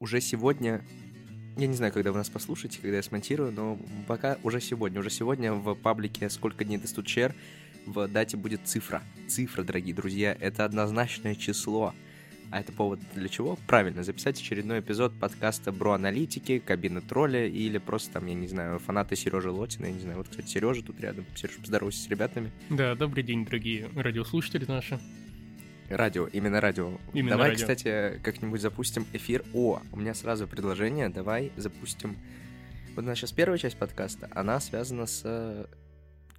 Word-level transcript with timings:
уже 0.00 0.22
сегодня, 0.22 0.82
я 1.58 1.66
не 1.66 1.74
знаю, 1.74 1.92
когда 1.92 2.10
вы 2.10 2.18
нас 2.18 2.30
послушаете, 2.30 2.78
когда 2.80 2.96
я 2.96 3.02
смонтирую, 3.02 3.52
но 3.52 3.78
пока 4.08 4.38
уже 4.42 4.60
сегодня, 4.60 4.98
уже 4.98 5.10
сегодня 5.10 5.52
в 5.52 5.74
паблике 5.74 6.30
«Сколько 6.30 6.64
дней 6.64 6.78
до 6.78 6.88
стучер» 6.88 7.34
в 7.86 8.08
дате 8.08 8.38
будет 8.38 8.62
цифра. 8.64 9.02
Цифра, 9.28 9.62
дорогие 9.62 9.94
друзья, 9.94 10.36
это 10.40 10.64
однозначное 10.64 11.34
число. 11.34 11.94
А 12.50 12.60
это 12.60 12.72
повод 12.72 12.98
для 13.14 13.28
чего? 13.28 13.58
Правильно, 13.66 14.02
записать 14.02 14.40
очередной 14.40 14.80
эпизод 14.80 15.12
подкаста 15.20 15.70
Бро 15.70 15.92
Аналитики, 15.92 16.58
Кабины 16.58 17.00
Тролля 17.00 17.46
или 17.46 17.78
просто 17.78 18.14
там, 18.14 18.26
я 18.26 18.34
не 18.34 18.48
знаю, 18.48 18.78
фанаты 18.78 19.16
Сережи 19.16 19.50
Лотина, 19.50 19.86
я 19.86 19.92
не 19.92 20.00
знаю, 20.00 20.18
вот, 20.18 20.28
кстати, 20.28 20.48
Сережа 20.48 20.82
тут 20.82 20.98
рядом. 21.00 21.26
Сереж, 21.36 21.56
поздоровайся 21.58 22.02
с 22.02 22.08
ребятами. 22.08 22.50
Да, 22.70 22.94
добрый 22.94 23.22
день, 23.22 23.44
дорогие 23.44 23.88
радиослушатели 23.94 24.64
наши. 24.66 24.98
Радио, 25.90 26.28
именно 26.28 26.60
радио. 26.60 26.92
Именно 27.12 27.30
давай, 27.32 27.50
радио. 27.50 27.66
кстати, 27.66 28.20
как-нибудь 28.22 28.60
запустим 28.60 29.06
эфир. 29.12 29.44
О, 29.52 29.82
у 29.90 29.96
меня 29.96 30.14
сразу 30.14 30.46
предложение, 30.46 31.08
давай 31.08 31.50
запустим... 31.56 32.16
Вот 32.94 33.04
у 33.04 33.06
нас 33.08 33.18
сейчас 33.18 33.32
первая 33.32 33.58
часть 33.58 33.76
подкаста, 33.76 34.28
она 34.32 34.60
связана 34.60 35.06
с 35.06 35.22
э, 35.24 35.66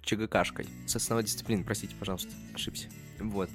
ЧГКшкой, 0.02 0.66
с 0.86 0.96
основной 0.96 1.24
дисциплиной, 1.24 1.64
простите, 1.64 1.94
пожалуйста, 1.98 2.30
ошибся. 2.54 2.88
Вот. 3.20 3.50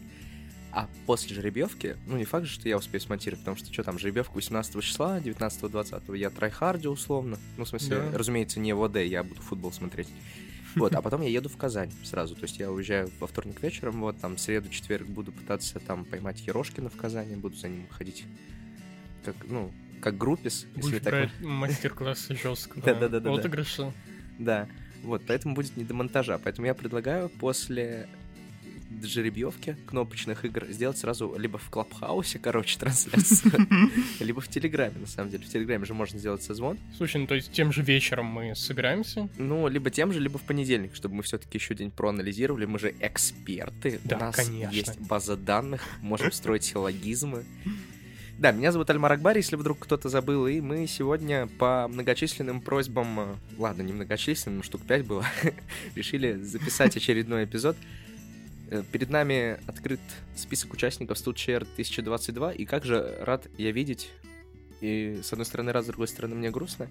А 0.71 0.87
после 1.07 1.35
жеребьевки, 1.35 1.97
ну 2.05 2.17
не 2.17 2.25
факт 2.25 2.45
же, 2.45 2.53
что 2.53 2.69
я 2.69 2.77
успею 2.77 3.01
смонтировать, 3.01 3.39
потому 3.39 3.57
что 3.57 3.73
что 3.73 3.83
там, 3.83 3.97
жеребьевка 3.97 4.33
18 4.35 4.83
числа, 4.83 5.19
19-20 5.19 6.15
я 6.15 6.29
трайхарди 6.29 6.87
условно. 6.87 7.39
Ну, 7.57 7.65
в 7.65 7.69
смысле, 7.69 7.97
Да. 8.11 8.17
разумеется, 8.17 8.59
не 8.59 8.73
в 8.73 8.83
ОД, 8.83 8.97
я 8.97 9.23
буду 9.23 9.41
футбол 9.41 9.71
смотреть. 9.71 10.09
Вот, 10.79 10.95
а 10.95 11.01
потом 11.01 11.21
я 11.21 11.29
еду 11.29 11.49
в 11.49 11.57
Казань 11.57 11.91
сразу. 12.03 12.35
То 12.35 12.43
есть 12.43 12.59
я 12.59 12.71
уезжаю 12.71 13.09
во 13.19 13.27
вторник 13.27 13.61
вечером, 13.61 14.01
вот 14.01 14.19
там 14.19 14.37
среду, 14.37 14.69
четверг 14.69 15.07
буду 15.07 15.31
пытаться 15.31 15.79
там 15.79 16.05
поймать 16.05 16.45
Ерошкина 16.45 16.89
в 16.89 16.95
Казани, 16.95 17.35
буду 17.35 17.55
за 17.55 17.69
ним 17.69 17.87
ходить 17.89 18.25
как, 19.23 19.35
ну, 19.47 19.71
как 20.01 20.17
группис, 20.17 20.67
если 20.75 20.89
Будешь 20.91 21.03
так 21.03 21.13
брать 21.13 21.39
мастер-класс 21.41 22.27
жесткого 22.29 22.81
Да-да-да-да-да. 22.85 23.33
отыгрыша. 23.33 23.91
Да, 24.39 24.67
вот, 25.03 25.23
поэтому 25.27 25.55
будет 25.55 25.75
не 25.77 25.83
до 25.83 25.93
монтажа. 25.93 26.37
Поэтому 26.37 26.67
я 26.67 26.73
предлагаю 26.73 27.29
после 27.29 28.07
жеребьевки 29.03 29.77
кнопочных 29.85 30.45
игр 30.45 30.65
сделать 30.69 30.97
сразу 30.97 31.35
либо 31.37 31.57
в 31.57 31.69
Клабхаусе, 31.69 32.39
короче, 32.39 32.77
трансляцию, 32.79 33.67
либо 34.19 34.41
в 34.41 34.47
Телеграме, 34.47 34.95
на 34.99 35.07
самом 35.07 35.29
деле. 35.29 35.45
В 35.45 35.49
Телеграме 35.49 35.85
же 35.85 35.93
можно 35.93 36.19
сделать 36.19 36.43
созвон. 36.43 36.77
Слушай, 36.95 37.21
ну 37.21 37.27
то 37.27 37.35
есть 37.35 37.51
тем 37.51 37.71
же 37.71 37.81
вечером 37.81 38.25
мы 38.25 38.55
собираемся. 38.55 39.29
Ну, 39.37 39.67
либо 39.67 39.89
тем 39.89 40.11
же, 40.11 40.19
либо 40.19 40.37
в 40.37 40.43
понедельник, 40.43 40.95
чтобы 40.95 41.15
мы 41.15 41.23
все-таки 41.23 41.57
еще 41.57 41.75
день 41.75 41.91
проанализировали. 41.91 42.65
Мы 42.65 42.79
же 42.79 42.93
эксперты. 42.99 43.99
Да, 44.03 44.17
У 44.17 44.19
нас 44.19 44.35
конечно. 44.35 44.73
есть 44.73 44.99
база 44.99 45.35
данных, 45.37 45.83
можем 46.01 46.31
строить 46.31 46.63
силлогизмы. 46.63 47.45
Да, 48.37 48.51
меня 48.51 48.71
зовут 48.71 48.87
Альмар 48.91 49.13
Акбар, 49.13 49.35
если 49.35 49.55
вдруг 49.55 49.79
кто-то 49.79 50.09
забыл, 50.09 50.45
и 50.45 50.61
мы 50.61 50.85
сегодня 50.85 51.47
по 51.57 51.87
многочисленным 51.87 52.61
просьбам, 52.61 53.19
э, 53.19 53.35
ладно, 53.57 53.81
не 53.81 53.93
многочисленным, 53.93 54.61
штук 54.61 54.83
5 54.83 55.07
было, 55.07 55.25
решили 55.95 56.33
записать 56.43 56.95
очередной 56.95 57.45
эпизод. 57.45 57.75
Э, 58.69 58.83
Перед 58.91 59.09
нами 59.09 59.59
открыт 59.67 59.99
список 60.35 60.73
участников 60.73 61.17
StudChair 61.17 61.65
2022, 61.75 62.53
и 62.53 62.65
как 62.65 62.85
же 62.85 63.17
рад 63.21 63.47
я 63.57 63.71
видеть, 63.71 64.09
и 64.81 65.19
с 65.23 65.31
одной 65.31 65.45
стороны 65.45 65.71
рад, 65.71 65.85
с 65.85 65.87
другой 65.87 66.07
стороны 66.07 66.35
мне 66.35 66.51
грустно, 66.51 66.87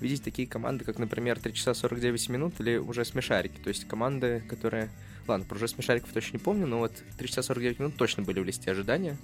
видеть 0.00 0.22
такие 0.22 0.48
команды, 0.48 0.84
как, 0.84 0.98
например, 0.98 1.38
3 1.38 1.54
часа 1.54 1.74
49 1.74 2.28
минут 2.28 2.60
или 2.60 2.76
уже 2.76 3.04
смешарики, 3.04 3.58
то 3.62 3.68
есть 3.68 3.86
команды, 3.86 4.42
которые... 4.48 4.90
Ладно, 5.28 5.46
про 5.46 5.56
уже 5.56 5.68
смешариков 5.68 6.10
точно 6.12 6.38
не 6.38 6.42
помню, 6.42 6.66
но 6.66 6.78
вот 6.78 6.92
3 7.18 7.28
часа 7.28 7.42
49 7.42 7.78
минут 7.78 7.96
точно 7.96 8.22
были 8.24 8.40
в 8.40 8.44
листе 8.44 8.70
ожидания, 8.70 9.16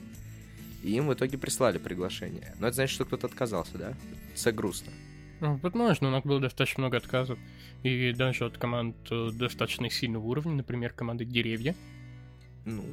и 0.82 0.92
им 0.92 1.08
в 1.08 1.14
итоге 1.14 1.36
прислали 1.36 1.78
приглашение. 1.78 2.54
Но 2.60 2.68
это 2.68 2.76
значит, 2.76 2.94
что 2.94 3.04
кто-то 3.04 3.26
отказался, 3.26 3.76
да? 3.76 3.94
Это 4.34 4.52
грустно. 4.52 4.92
Ну, 5.40 5.58
Возможно, 5.62 6.08
у 6.08 6.10
нас 6.10 6.22
было 6.22 6.40
достаточно 6.40 6.82
много 6.82 6.98
отказов. 6.98 7.38
И 7.82 8.12
даже 8.12 8.46
от 8.46 8.56
команд 8.56 8.96
э, 9.10 9.30
достаточно 9.32 9.90
сильного 9.90 10.24
уровня, 10.24 10.52
например, 10.52 10.92
команды 10.92 11.24
Деревья. 11.24 11.74
Ну, 12.66 12.84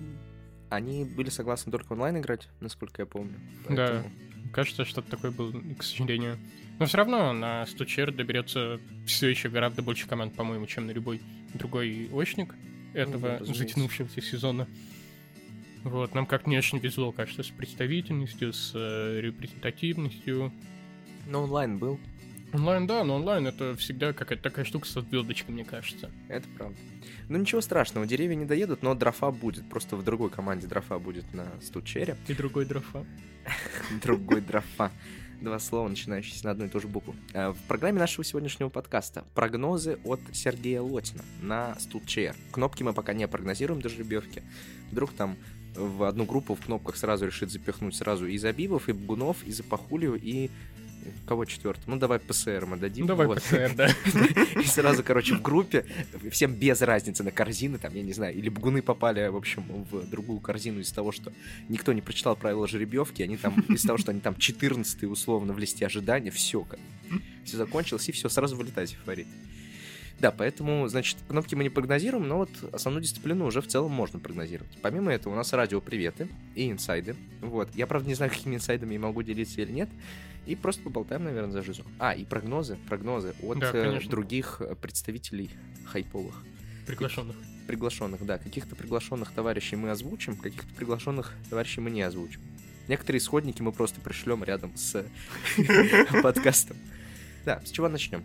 они 0.69 1.03
были 1.03 1.29
согласны 1.29 1.71
только 1.71 1.91
онлайн 1.93 2.17
играть, 2.19 2.47
насколько 2.61 3.01
я 3.01 3.05
помню. 3.05 3.33
Да. 3.69 3.75
Поэтому- 3.75 4.11
Кажется, 4.51 4.85
что-то 4.85 5.09
такое 5.09 5.31
было, 5.31 5.51
к 5.77 5.83
сожалению. 5.83 6.37
Но 6.77 6.85
все 6.85 6.97
равно 6.97 7.33
на 7.33 7.65
Стучер 7.65 8.11
доберется 8.11 8.79
все 9.05 9.29
еще 9.29 9.49
гораздо 9.49 9.81
больше 9.81 10.07
команд, 10.07 10.35
по-моему, 10.35 10.65
чем 10.67 10.85
на 10.85 10.91
любой 10.91 11.21
другой 11.53 12.09
очник 12.13 12.53
этого 12.93 13.37
Ну 13.39 13.53
затянувшегося 13.53 14.21
сезона. 14.21 14.67
Вот, 15.83 16.13
нам 16.13 16.25
как 16.25 16.45
не 16.47 16.57
очень 16.57 16.77
везло, 16.79 17.11
кажется, 17.11 17.43
с 17.43 17.49
представительностью, 17.49 18.53
с 18.53 18.71
э, 18.75 19.21
репрезентативностью. 19.21 20.51
Но 21.27 21.43
онлайн 21.43 21.77
был, 21.77 21.99
Онлайн, 22.53 22.85
да, 22.85 23.03
но 23.03 23.15
онлайн 23.15 23.47
это 23.47 23.75
всегда 23.75 24.13
какая-то 24.13 24.43
такая 24.43 24.63
штука 24.63 24.87
со 24.87 25.01
звездочкой, 25.01 25.55
мне 25.55 25.65
кажется. 25.65 26.11
это 26.29 26.47
правда. 26.55 26.77
Ну 27.27 27.37
ничего 27.39 27.61
страшного, 27.61 28.05
деревья 28.05 28.35
не 28.35 28.45
доедут, 28.45 28.83
но 28.83 28.93
дрофа 28.93 29.31
будет. 29.31 29.67
Просто 29.69 29.95
в 29.95 30.03
другой 30.03 30.29
команде 30.29 30.67
дрофа 30.67 30.99
будет 30.99 31.33
на 31.33 31.47
стучере. 31.61 32.15
И 32.27 32.33
другой 32.33 32.65
дрофа. 32.65 33.05
Другой 34.03 34.41
дрофа. 34.41 34.91
Два 35.41 35.59
слова, 35.59 35.89
начинающиеся 35.89 36.45
на 36.45 36.51
одну 36.51 36.65
и 36.65 36.69
ту 36.69 36.79
же 36.79 36.87
букву. 36.87 37.15
Э, 37.33 37.49
В 37.49 37.57
программе 37.67 37.99
нашего 37.99 38.23
сегодняшнего 38.23 38.69
подкаста 38.69 39.25
прогнозы 39.33 39.97
от 40.05 40.21
Сергея 40.31 40.81
Лотина 40.81 41.23
на 41.41 41.77
студчер. 41.79 42.35
Кнопки 42.51 42.83
мы 42.83 42.93
пока 42.93 43.13
не 43.13 43.27
прогнозируем 43.27 43.81
до 43.81 43.89
жеребьевки. 43.89 44.43
Вдруг 44.91 45.11
там 45.11 45.35
в 45.75 46.03
одну 46.03 46.25
группу 46.25 46.55
в 46.55 46.61
кнопках 46.61 46.95
сразу 46.95 47.25
решит 47.25 47.51
запихнуть 47.51 47.95
сразу 47.95 48.27
и 48.27 48.37
Забивов, 48.37 48.87
и 48.89 48.93
Бгунов, 48.93 49.43
и 49.43 49.51
Запахулию, 49.51 50.15
и 50.21 50.49
кого 51.25 51.45
четвертый? 51.45 51.83
Ну, 51.87 51.97
давай 51.97 52.19
ПСР 52.19 52.65
мы 52.65 52.77
дадим. 52.77 53.05
Давай 53.05 53.27
Вот. 53.27 53.41
ПЦР, 53.41 53.73
да. 53.75 53.87
И 54.61 54.65
сразу, 54.65 55.03
короче, 55.03 55.35
в 55.35 55.41
группе, 55.41 55.85
всем 56.31 56.53
без 56.53 56.81
разницы 56.81 57.23
на 57.23 57.31
корзины, 57.31 57.77
там, 57.77 57.93
я 57.93 58.03
не 58.03 58.13
знаю, 58.13 58.35
или 58.35 58.49
бгуны 58.49 58.81
попали, 58.81 59.27
в 59.27 59.35
общем, 59.35 59.63
в 59.91 60.09
другую 60.09 60.39
корзину 60.39 60.79
из-за 60.79 60.95
того, 60.95 61.11
что 61.11 61.31
никто 61.69 61.93
не 61.93 62.01
прочитал 62.01 62.35
правила 62.35 62.67
жеребьевки, 62.67 63.21
они 63.21 63.37
там, 63.37 63.59
из-за 63.69 63.87
того, 63.87 63.97
что 63.97 64.11
они 64.11 64.19
там 64.19 64.35
14 64.35 65.03
условно 65.03 65.53
в 65.53 65.59
листе 65.59 65.85
ожидания, 65.85 66.31
все, 66.31 66.65
все 67.43 67.57
закончилось, 67.57 68.07
и 68.09 68.11
все, 68.11 68.29
сразу 68.29 68.55
вылетать 68.55 68.93
в 68.93 68.99
фаворит. 68.99 69.27
Да, 70.19 70.31
поэтому, 70.31 70.87
значит, 70.87 71.17
кнопки 71.27 71.55
мы 71.55 71.63
не 71.63 71.69
прогнозируем, 71.69 72.27
но 72.27 72.37
вот 72.37 72.49
основную 72.71 73.03
дисциплину 73.03 73.45
уже 73.45 73.61
в 73.61 73.67
целом 73.67 73.91
можно 73.91 74.19
прогнозировать. 74.19 74.71
Помимо 74.81 75.11
этого, 75.11 75.33
у 75.33 75.35
нас 75.35 75.51
радио-приветы 75.51 76.29
и 76.55 76.71
инсайды. 76.71 77.15
Вот. 77.41 77.69
Я, 77.75 77.87
правда, 77.87 78.07
не 78.07 78.15
знаю, 78.15 78.31
какими 78.31 78.55
инсайдами 78.55 78.93
я 78.93 78.99
могу 78.99 79.21
делиться 79.21 79.61
или 79.61 79.71
нет. 79.71 79.89
И 80.45 80.55
просто 80.55 80.81
поболтаем, 80.83 81.23
наверное, 81.23 81.51
за 81.51 81.61
жизнь. 81.61 81.83
А, 81.99 82.13
и 82.13 82.25
прогнозы, 82.25 82.77
прогнозы 82.87 83.33
от 83.41 83.59
Да, 83.59 83.71
э, 83.73 83.83
конечно. 83.83 84.09
других 84.09 84.61
представителей 84.81 85.49
хайповых. 85.85 86.35
Приглашенных. 86.85 87.35
Приглашенных, 87.67 88.25
да. 88.25 88.37
Каких-то 88.37 88.75
приглашенных 88.75 89.31
товарищей 89.31 89.75
мы 89.77 89.89
озвучим, 89.89 90.35
каких-то 90.35 90.73
приглашенных 90.75 91.33
товарищей 91.49 91.81
мы 91.81 91.91
не 91.91 92.01
озвучим. 92.01 92.41
Некоторые 92.87 93.19
исходники 93.19 93.61
мы 93.61 93.71
просто 93.71 94.01
пришлем 94.01 94.43
рядом 94.43 94.75
с 94.75 95.05
подкастом. 96.21 96.75
Да, 97.45 97.61
с 97.65 97.71
чего 97.71 97.87
начнем? 97.87 98.23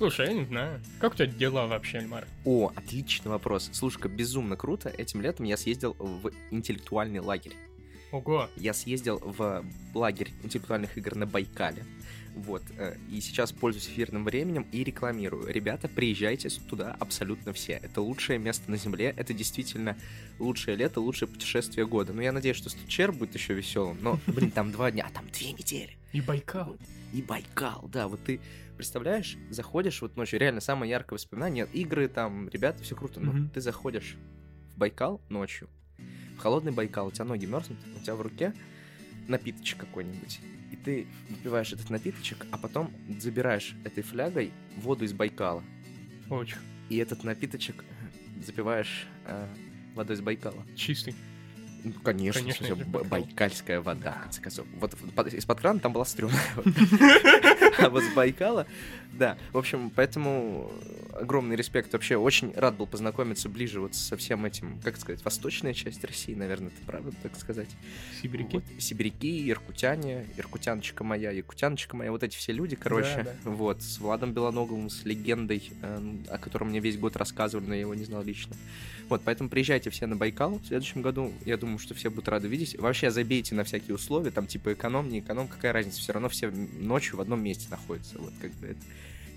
Слушай, 0.00 0.28
я 0.28 0.32
не 0.32 0.46
знаю. 0.46 0.80
Как 0.98 1.12
у 1.12 1.14
тебя 1.14 1.26
дела 1.26 1.66
вообще, 1.66 1.98
Альмар? 1.98 2.26
О, 2.46 2.72
отличный 2.74 3.30
вопрос. 3.30 3.68
Слушай-ка, 3.70 4.08
безумно 4.08 4.56
круто. 4.56 4.88
Этим 4.88 5.20
летом 5.20 5.44
я 5.44 5.58
съездил 5.58 5.94
в 5.98 6.30
интеллектуальный 6.50 7.20
лагерь. 7.20 7.52
Ого. 8.10 8.48
Я 8.56 8.72
съездил 8.72 9.18
в 9.22 9.62
лагерь 9.92 10.32
интеллектуальных 10.42 10.96
игр 10.96 11.16
на 11.16 11.26
Байкале. 11.26 11.84
Вот. 12.34 12.62
э, 12.78 12.96
И 13.10 13.20
сейчас 13.20 13.52
пользуюсь 13.52 13.88
эфирным 13.88 14.24
временем 14.24 14.66
и 14.72 14.82
рекламирую. 14.82 15.52
Ребята, 15.52 15.86
приезжайте 15.86 16.48
туда 16.48 16.96
абсолютно 16.98 17.52
все. 17.52 17.74
Это 17.74 18.00
лучшее 18.00 18.38
место 18.38 18.70
на 18.70 18.78
Земле. 18.78 19.12
Это 19.18 19.34
действительно 19.34 19.98
лучшее 20.38 20.78
лето, 20.78 21.02
лучшее 21.02 21.28
путешествие 21.28 21.86
года. 21.86 22.14
Ну, 22.14 22.22
я 22.22 22.32
надеюсь, 22.32 22.56
что 22.56 22.70
Стучер 22.70 23.12
будет 23.12 23.34
еще 23.34 23.52
веселым. 23.52 23.98
Но, 24.00 24.18
блин, 24.28 24.50
там 24.50 24.72
два 24.72 24.90
дня, 24.90 25.04
а 25.06 25.12
там 25.12 25.26
две 25.30 25.52
недели. 25.52 25.94
И 26.14 26.22
Байкал. 26.22 26.78
И 27.12 27.20
Байкал, 27.20 27.86
да, 27.92 28.08
вот 28.08 28.24
ты 28.24 28.40
представляешь, 28.80 29.36
заходишь 29.50 30.00
вот 30.02 30.16
ночью, 30.16 30.40
реально 30.40 30.60
самое 30.60 30.90
яркое 30.90 31.16
воспоминание, 31.18 31.66
игры 31.72 32.08
там, 32.08 32.48
ребята, 32.48 32.82
все 32.82 32.96
круто, 32.96 33.20
но 33.20 33.32
Мгм. 33.32 33.50
ты 33.50 33.60
заходишь 33.60 34.16
в 34.74 34.78
Байкал 34.78 35.20
ночью, 35.28 35.68
в 36.36 36.38
холодный 36.38 36.72
Байкал, 36.72 37.08
у 37.08 37.10
тебя 37.10 37.26
ноги 37.26 37.44
мерзнут, 37.46 37.78
у 37.94 38.02
тебя 38.02 38.14
в 38.14 38.22
руке 38.22 38.54
напиточек 39.28 39.78
какой-нибудь, 39.80 40.40
и 40.72 40.76
ты 40.76 41.06
выпиваешь 41.28 41.72
этот 41.72 41.90
напиточек, 41.90 42.46
а 42.50 42.56
потом 42.58 42.90
забираешь 43.20 43.74
этой 43.84 44.02
флягой 44.02 44.50
воду 44.78 45.04
из 45.04 45.12
Байкала, 45.12 45.62
Очень. 46.30 46.56
и 46.88 46.96
этот 46.96 47.22
напиточек 47.22 47.84
запиваешь 48.44 49.06
э, 49.26 49.46
водой 49.94 50.16
из 50.16 50.20
Байкала. 50.22 50.64
Чистый. 50.74 51.14
Ну, 51.82 51.92
конечно, 52.02 52.42
Конечно, 52.42 52.74
Байкал. 52.76 53.04
байкальская 53.04 53.80
вода, 53.80 54.12
в 54.12 54.22
конце 54.24 54.42
концов. 54.42 54.66
Вот 54.80 54.94
под- 55.14 55.32
из-под 55.32 55.60
крана 55.60 55.80
там 55.80 55.92
была 55.94 56.04
стрёмная. 56.04 56.38
А 57.78 57.88
вот 57.90 58.02
с 58.02 58.12
Байкала 58.14 58.66
Да, 59.12 59.36
в 59.52 59.58
общем, 59.58 59.90
поэтому 59.90 60.70
огромный 61.12 61.56
респект. 61.56 61.92
Вообще, 61.92 62.16
очень 62.16 62.52
рад 62.54 62.76
был 62.76 62.86
познакомиться 62.86 63.48
ближе 63.48 63.80
вот 63.80 63.94
со 63.94 64.16
всем 64.16 64.44
этим, 64.44 64.78
как 64.82 64.96
сказать, 64.96 65.24
восточная 65.24 65.74
часть 65.74 66.04
России, 66.04 66.34
наверное, 66.34 66.68
это 66.68 66.86
правда 66.86 67.12
так 67.22 67.36
сказать. 67.36 67.68
Сибиряки. 68.22 68.56
Вот, 68.56 68.64
сибиряки, 68.78 69.50
иркутяне, 69.50 70.26
иркутяночка 70.36 71.04
моя, 71.04 71.30
якутяночка 71.30 71.96
моя, 71.96 72.10
вот 72.12 72.22
эти 72.22 72.36
все 72.36 72.52
люди, 72.52 72.76
короче, 72.76 73.22
Да, 73.24 73.34
да. 73.44 73.50
вот, 73.50 73.82
с 73.82 73.98
Владом 73.98 74.32
Белоноговым, 74.32 74.90
с 74.90 75.04
легендой, 75.04 75.70
э, 75.82 76.14
о 76.28 76.38
котором 76.38 76.68
мне 76.68 76.80
весь 76.80 76.98
год 76.98 77.16
рассказывали, 77.16 77.66
но 77.66 77.74
я 77.74 77.80
его 77.80 77.94
не 77.94 78.04
знал 78.04 78.22
лично. 78.22 78.56
Вот, 79.10 79.22
поэтому 79.24 79.50
приезжайте 79.50 79.90
все 79.90 80.06
на 80.06 80.14
Байкал 80.14 80.58
в 80.60 80.66
следующем 80.66 81.02
году, 81.02 81.32
я 81.44 81.56
думаю, 81.56 81.80
что 81.80 81.94
все 81.94 82.10
будут 82.10 82.28
рады 82.28 82.46
видеть. 82.46 82.78
Вообще 82.78 83.10
забейте 83.10 83.56
на 83.56 83.64
всякие 83.64 83.96
условия, 83.96 84.30
там 84.30 84.46
типа 84.46 84.72
эконом, 84.72 85.08
не 85.08 85.18
эконом, 85.18 85.48
какая 85.48 85.72
разница, 85.72 85.98
все 85.98 86.12
равно 86.12 86.28
все 86.28 86.48
ночью 86.50 87.16
в 87.16 87.20
одном 87.20 87.42
месте 87.42 87.66
находятся, 87.70 88.18
вот, 88.20 88.32
как 88.40 88.52
бы 88.54 88.68
это 88.68 88.80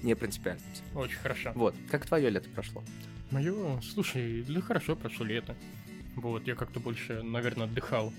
не 0.03 0.15
принципиально. 0.15 0.61
Очень 0.93 1.17
хорошо. 1.17 1.53
Вот, 1.55 1.73
как 1.89 2.05
твое 2.05 2.29
лето 2.29 2.47
прошло? 2.49 2.83
Мое, 3.31 3.81
слушай, 3.81 4.45
да 4.47 4.61
хорошо 4.61 4.95
прошло 4.95 5.25
лето. 5.25 5.55
Вот, 6.15 6.45
я 6.45 6.53
как-то 6.53 6.79
больше, 6.79 7.23
наверное, 7.23 7.65
отдыхал 7.65 8.13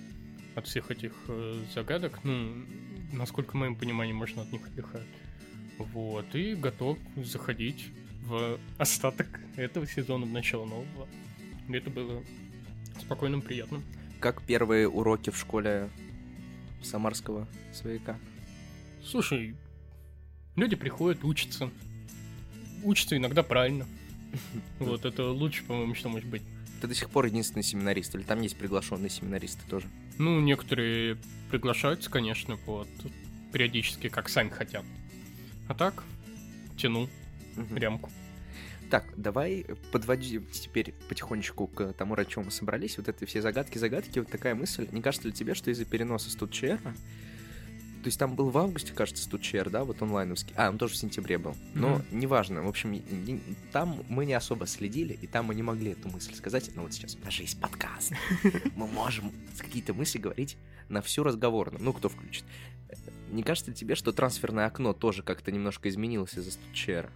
от 0.56 0.66
всех 0.66 0.90
этих 0.90 1.12
э, 1.28 1.62
загадок. 1.72 2.18
Ну, 2.24 2.66
насколько 3.12 3.56
моим 3.56 3.76
пониманием 3.76 4.16
можно 4.16 4.42
от 4.42 4.50
них 4.50 4.66
отдыхать. 4.66 5.06
Вот, 5.78 6.34
и 6.34 6.56
готов 6.56 6.98
заходить 7.16 7.86
в 8.22 8.58
остаток 8.76 9.28
этого 9.54 9.86
сезона, 9.86 10.26
в 10.26 10.32
начало 10.32 10.64
нового. 10.64 11.06
И 11.68 11.72
это 11.72 11.90
было 11.90 12.22
спокойным, 13.00 13.42
приятным. 13.42 13.82
Как 14.20 14.42
первые 14.42 14.88
уроки 14.88 15.30
в 15.30 15.38
школе 15.38 15.90
самарского 16.82 17.46
свояка? 17.72 18.18
Слушай, 19.04 19.54
люди 20.56 20.76
приходят, 20.76 21.24
учатся. 21.24 21.70
Учатся 22.82 23.16
иногда 23.16 23.42
правильно. 23.42 23.86
Вот, 24.80 25.04
это 25.04 25.30
лучше, 25.30 25.62
по-моему, 25.64 25.94
что 25.94 26.08
может 26.08 26.28
быть. 26.28 26.42
Ты 26.80 26.88
до 26.88 26.94
сих 26.94 27.08
пор 27.08 27.26
единственный 27.26 27.62
семинарист, 27.62 28.14
или 28.14 28.22
там 28.22 28.42
есть 28.42 28.56
приглашенные 28.56 29.08
семинаристы 29.08 29.62
тоже? 29.70 29.86
Ну, 30.18 30.40
некоторые 30.40 31.16
приглашаются, 31.50 32.10
конечно, 32.10 32.56
вот, 32.66 32.88
периодически, 33.52 34.08
как 34.08 34.28
сами 34.28 34.48
хотят. 34.48 34.84
А 35.68 35.74
так, 35.74 36.02
тяну 36.76 37.08
Мгм. 37.56 37.76
рямку. 37.76 38.10
Так, 38.94 39.06
давай 39.16 39.66
подводим 39.90 40.46
теперь 40.52 40.94
потихонечку 41.08 41.66
к 41.66 41.94
тому, 41.94 42.14
ради 42.14 42.30
чего 42.30 42.44
мы 42.44 42.52
собрались. 42.52 42.96
Вот 42.96 43.08
это 43.08 43.26
все 43.26 43.42
загадки-загадки, 43.42 44.20
вот 44.20 44.30
такая 44.30 44.54
мысль. 44.54 44.86
Не 44.92 45.02
кажется 45.02 45.26
ли 45.26 45.34
тебе, 45.34 45.54
что 45.54 45.68
из-за 45.72 45.84
переноса 45.84 46.30
студчера, 46.30 46.76
то 46.76 46.92
есть 48.04 48.20
там 48.20 48.36
был 48.36 48.50
в 48.50 48.56
августе, 48.56 48.92
кажется, 48.92 49.24
студчер, 49.24 49.68
да, 49.68 49.82
вот 49.82 50.00
онлайновский. 50.00 50.54
А, 50.54 50.70
он 50.70 50.78
тоже 50.78 50.94
в 50.94 50.96
сентябре 50.96 51.38
был. 51.38 51.56
Но 51.74 51.96
Мгм. 51.96 52.04
неважно. 52.20 52.62
В 52.62 52.68
общем, 52.68 53.02
там 53.72 54.04
мы 54.08 54.26
не 54.26 54.34
особо 54.34 54.64
следили, 54.68 55.18
и 55.20 55.26
там 55.26 55.46
мы 55.46 55.56
не 55.56 55.64
могли 55.64 55.90
эту 55.90 56.08
мысль 56.10 56.32
сказать. 56.36 56.70
Но 56.76 56.82
вот 56.82 56.92
сейчас 56.92 57.16
у 57.20 57.24
нас 57.24 57.34
же 57.34 57.42
есть 57.42 57.60
подкаст. 57.60 58.12
Мы 58.76 58.86
можем 58.86 59.32
какие-то 59.58 59.92
мысли 59.92 60.18
говорить 60.18 60.56
на 60.88 61.02
всю 61.02 61.24
разговорную. 61.24 61.82
Ну, 61.82 61.92
кто 61.92 62.08
включит. 62.08 62.44
Не 63.32 63.42
кажется 63.42 63.72
ли 63.72 63.76
тебе, 63.76 63.96
что 63.96 64.12
трансферное 64.12 64.66
окно 64.66 64.92
тоже 64.92 65.24
как-то 65.24 65.50
немножко 65.50 65.88
изменилось 65.88 66.38
из-за 66.38 66.52
студчера? 66.52 67.10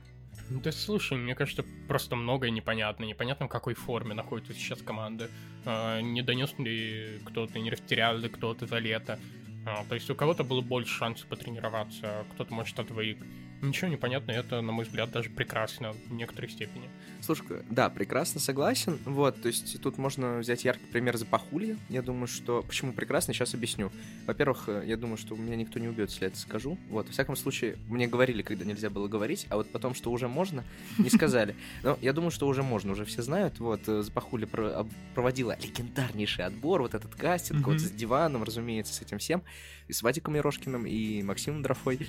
Да 0.51 0.73
слушай, 0.73 1.19
мне 1.19 1.35
кажется, 1.35 1.65
просто 1.87 2.17
многое 2.17 2.51
непонятно. 2.51 3.05
Непонятно, 3.05 3.47
в 3.47 3.49
какой 3.49 3.75
форме 3.75 4.15
находится 4.15 4.53
сейчас 4.55 4.81
команда. 4.81 5.31
А, 5.65 6.01
не 6.01 6.23
донес 6.23 6.55
ли 6.59 7.21
кто-то, 7.25 7.59
не 7.59 7.71
растерял 7.71 8.17
ли 8.17 8.29
кто-то 8.29 8.67
за 8.67 8.79
лето. 8.79 9.19
А, 9.67 9.85
то 9.85 9.95
есть 9.95 10.09
у 10.11 10.15
кого-то 10.15 10.45
было 10.45 10.61
больше 10.63 10.95
шансов 10.95 11.27
потренироваться, 11.29 12.21
а 12.21 12.25
кто-то, 12.33 12.55
может, 12.55 12.79
отвык. 12.79 13.19
Ничего 13.61 13.89
не 13.89 13.97
понятно, 13.97 14.31
это, 14.31 14.61
на 14.61 14.71
мой 14.71 14.85
взгляд, 14.85 15.11
даже 15.11 15.31
прекрасно 15.31 15.93
в 15.93 16.13
некоторой 16.13 16.49
степени. 16.49 16.89
Слушай, 17.21 17.63
да, 17.69 17.91
прекрасно 17.91 18.39
согласен. 18.41 18.99
Вот, 19.05 19.43
то 19.43 19.49
есть 19.49 19.83
тут 19.83 19.99
можно 19.99 20.39
взять 20.39 20.65
яркий 20.65 20.87
пример 20.87 21.17
за 21.17 21.27
Пахулья. 21.27 21.77
Я 21.89 22.03
думаю, 22.03 22.29
что... 22.29 22.63
Почему 22.63 22.93
прекрасно, 22.93 23.35
сейчас 23.35 23.55
объясню. 23.55 23.91
Во-первых, 24.27 24.65
э, 24.69 24.85
я 24.87 24.97
думаю, 24.97 25.17
что 25.17 25.35
меня 25.35 25.57
никто 25.57 25.81
не 25.81 25.89
убьет, 25.89 26.11
если 26.11 26.23
я 26.27 26.29
это 26.29 26.39
скажу. 26.39 26.79
Вот, 26.89 27.07
во 27.07 27.13
всяком 27.13 27.35
случае, 27.35 27.77
мне 27.89 28.07
говорили, 28.07 28.43
когда 28.43 28.65
нельзя 28.65 28.91
было 28.91 29.09
говорить, 29.09 29.47
а 29.51 29.57
вот 29.57 29.71
потом, 29.73 29.95
что 29.95 30.13
уже 30.13 30.29
можно, 30.29 30.63
не 30.97 31.11
сказали. 31.11 31.57
Но 31.83 31.99
я 32.01 32.13
думаю, 32.13 32.31
что 32.31 32.47
уже 32.47 32.63
можно, 32.63 32.93
уже 32.93 33.05
все 33.05 33.23
знают. 33.23 33.59
Вот, 33.59 33.89
э, 33.89 34.03
Запахуля 34.03 34.47
про- 34.47 34.79
об- 34.81 34.93
проводила 35.15 35.57
легендарнейший 35.61 36.45
отбор, 36.45 36.83
вот 36.83 36.95
этот 36.95 37.15
кастинг, 37.17 37.67
вот 37.67 37.77
Мгм. 37.77 37.81
с 37.81 37.91
диваном, 37.91 38.45
разумеется, 38.45 38.95
с 38.95 39.03
этим 39.03 39.19
всем. 39.19 39.43
И 39.89 39.93
с 39.93 40.03
Вадиком 40.03 40.37
Ерошкиным, 40.37 40.87
и 40.87 41.23
Максимом 41.25 41.63
Дрофой. 41.63 42.07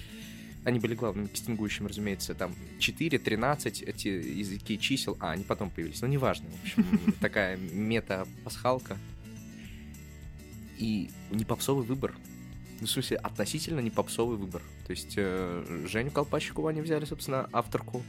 Они 0.65 0.79
были 0.79 0.93
главными 0.93 1.27
кастингующими, 1.27 1.87
разумеется, 1.87 2.35
там 2.35 2.53
4, 2.79 3.17
13, 3.17 3.81
эти 3.81 4.07
языки 4.07 4.77
чисел, 4.79 5.17
а, 5.19 5.31
они 5.31 5.43
потом 5.43 5.69
появились, 5.69 6.01
но 6.01 6.07
неважно, 6.07 6.49
в 6.49 6.63
общем, 6.63 7.13
такая 7.21 7.57
мета-пасхалка. 7.57 8.97
И 10.77 11.09
не 11.31 11.45
попсовый 11.45 11.85
выбор. 11.85 12.15
Ну, 12.79 12.87
в 12.87 12.89
смысле, 12.89 13.17
относительно 13.17 13.81
не 13.81 13.89
попсовый 13.89 14.37
выбор. 14.37 14.61
То 14.87 14.91
есть 14.91 15.13
э, 15.17 15.85
Женю 15.91 16.11
Колпачикову 16.11 16.67
они 16.67 16.81
взяли, 16.81 17.03
собственно, 17.03 17.49
авторку 17.51 18.01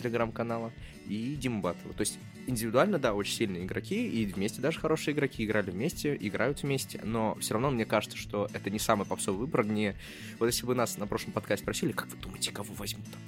телеграм-канала, 0.00 0.72
и 1.06 1.36
Диму 1.36 1.60
Батова. 1.60 1.94
То 1.94 2.00
есть 2.00 2.18
индивидуально, 2.46 2.98
да, 2.98 3.14
очень 3.14 3.34
сильные 3.34 3.64
игроки, 3.64 4.08
и 4.08 4.26
вместе 4.26 4.60
даже 4.60 4.80
хорошие 4.80 5.14
игроки 5.14 5.44
играли 5.44 5.70
вместе, 5.70 6.16
играют 6.18 6.62
вместе, 6.62 7.00
но 7.04 7.36
все 7.40 7.54
равно 7.54 7.70
мне 7.70 7.84
кажется, 7.84 8.16
что 8.16 8.48
это 8.52 8.70
не 8.70 8.78
самый 8.78 9.06
попсовый 9.06 9.40
выбор, 9.40 9.64
не... 9.64 9.94
Вот 10.38 10.46
если 10.46 10.66
бы 10.66 10.74
нас 10.74 10.98
на 10.98 11.06
прошлом 11.06 11.32
подкасте 11.32 11.62
спросили, 11.62 11.92
как 11.92 12.08
вы 12.08 12.16
думаете, 12.16 12.52
кого 12.52 12.72
возьмут 12.74 13.06
там 13.06 13.20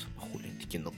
такие, 0.72 0.82
ну, 0.82 0.94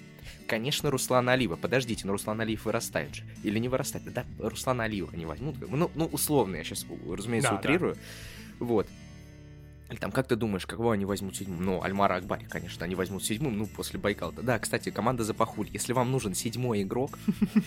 конечно, 0.47 0.91
Руслана 0.91 1.33
Алиева. 1.33 1.57
Подождите, 1.57 2.07
но 2.07 2.13
Руслан 2.13 2.41
Алиев 2.41 2.65
вырастает 2.65 3.15
же. 3.15 3.25
Или 3.43 3.59
не 3.59 3.69
вырастает? 3.69 4.05
Да, 4.13 4.25
Руслана 4.39 4.85
Алиева 4.85 5.11
они 5.13 5.27
возьмут. 5.27 5.57
Ну, 5.69 5.91
ну, 5.95 6.07
условно, 6.07 6.57
я 6.57 6.65
сейчас, 6.65 6.87
разумеется, 7.11 7.51
Да, 7.51 7.57
да. 7.57 7.61
утрирую. 7.61 7.97
Вот. 8.61 8.87
Или 9.95 10.01
там, 10.01 10.11
как 10.11 10.27
ты 10.27 10.35
думаешь, 10.35 10.67
кого 10.67 10.91
они 10.91 11.05
возьмут 11.05 11.37
седьмым? 11.37 11.65
Ну, 11.65 11.81
Альмара 11.81 12.17
Акбари, 12.17 12.47
конечно, 12.47 12.85
они 12.85 12.97
возьмут 12.97 13.23
седьмым, 13.23 13.57
ну, 13.57 13.69
после 13.69 14.01
Байкала. 14.01 14.33
Да, 14.33 14.59
кстати, 14.59 14.91
команда 14.91 15.23
Запахуль. 15.23 15.69
Если 15.73 15.93
вам 15.93 16.11
нужен 16.11 16.35
седьмой 16.35 16.83
игрок, 16.83 17.17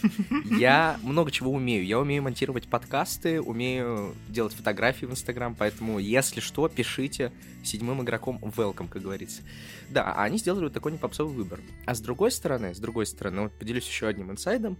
я 0.59 0.99
много 1.03 1.31
чего 1.31 1.53
умею. 1.53 1.85
Я 1.85 1.99
умею 1.99 2.23
монтировать 2.23 2.67
подкасты, 2.67 3.39
умею 3.39 4.13
делать 4.27 4.53
фотографии 4.53 5.05
в 5.05 5.11
Инстаграм, 5.11 5.55
поэтому, 5.55 5.99
если 5.99 6.41
что, 6.41 6.67
пишите 6.67 7.31
седьмым 7.63 8.01
игроком 8.01 8.39
welcome, 8.43 8.89
как 8.89 9.03
говорится. 9.03 9.41
Да, 9.89 10.11
а 10.11 10.23
они 10.23 10.37
сделали 10.37 10.65
вот 10.65 10.73
такой 10.73 10.91
непопсовый 10.91 11.33
выбор. 11.33 11.61
А 11.85 11.95
с 11.95 12.01
другой 12.01 12.31
стороны, 12.31 12.75
с 12.75 12.79
другой 12.79 13.05
стороны, 13.05 13.43
вот 13.43 13.53
поделюсь 13.53 13.87
еще 13.87 14.05
одним 14.05 14.31
инсайдом, 14.31 14.75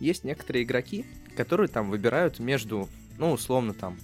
есть 0.00 0.24
некоторые 0.24 0.64
игроки, 0.64 1.04
которые 1.36 1.68
там 1.68 1.90
выбирают 1.90 2.38
между, 2.38 2.88
ну, 3.18 3.32
условно 3.32 3.74
там, 3.74 3.98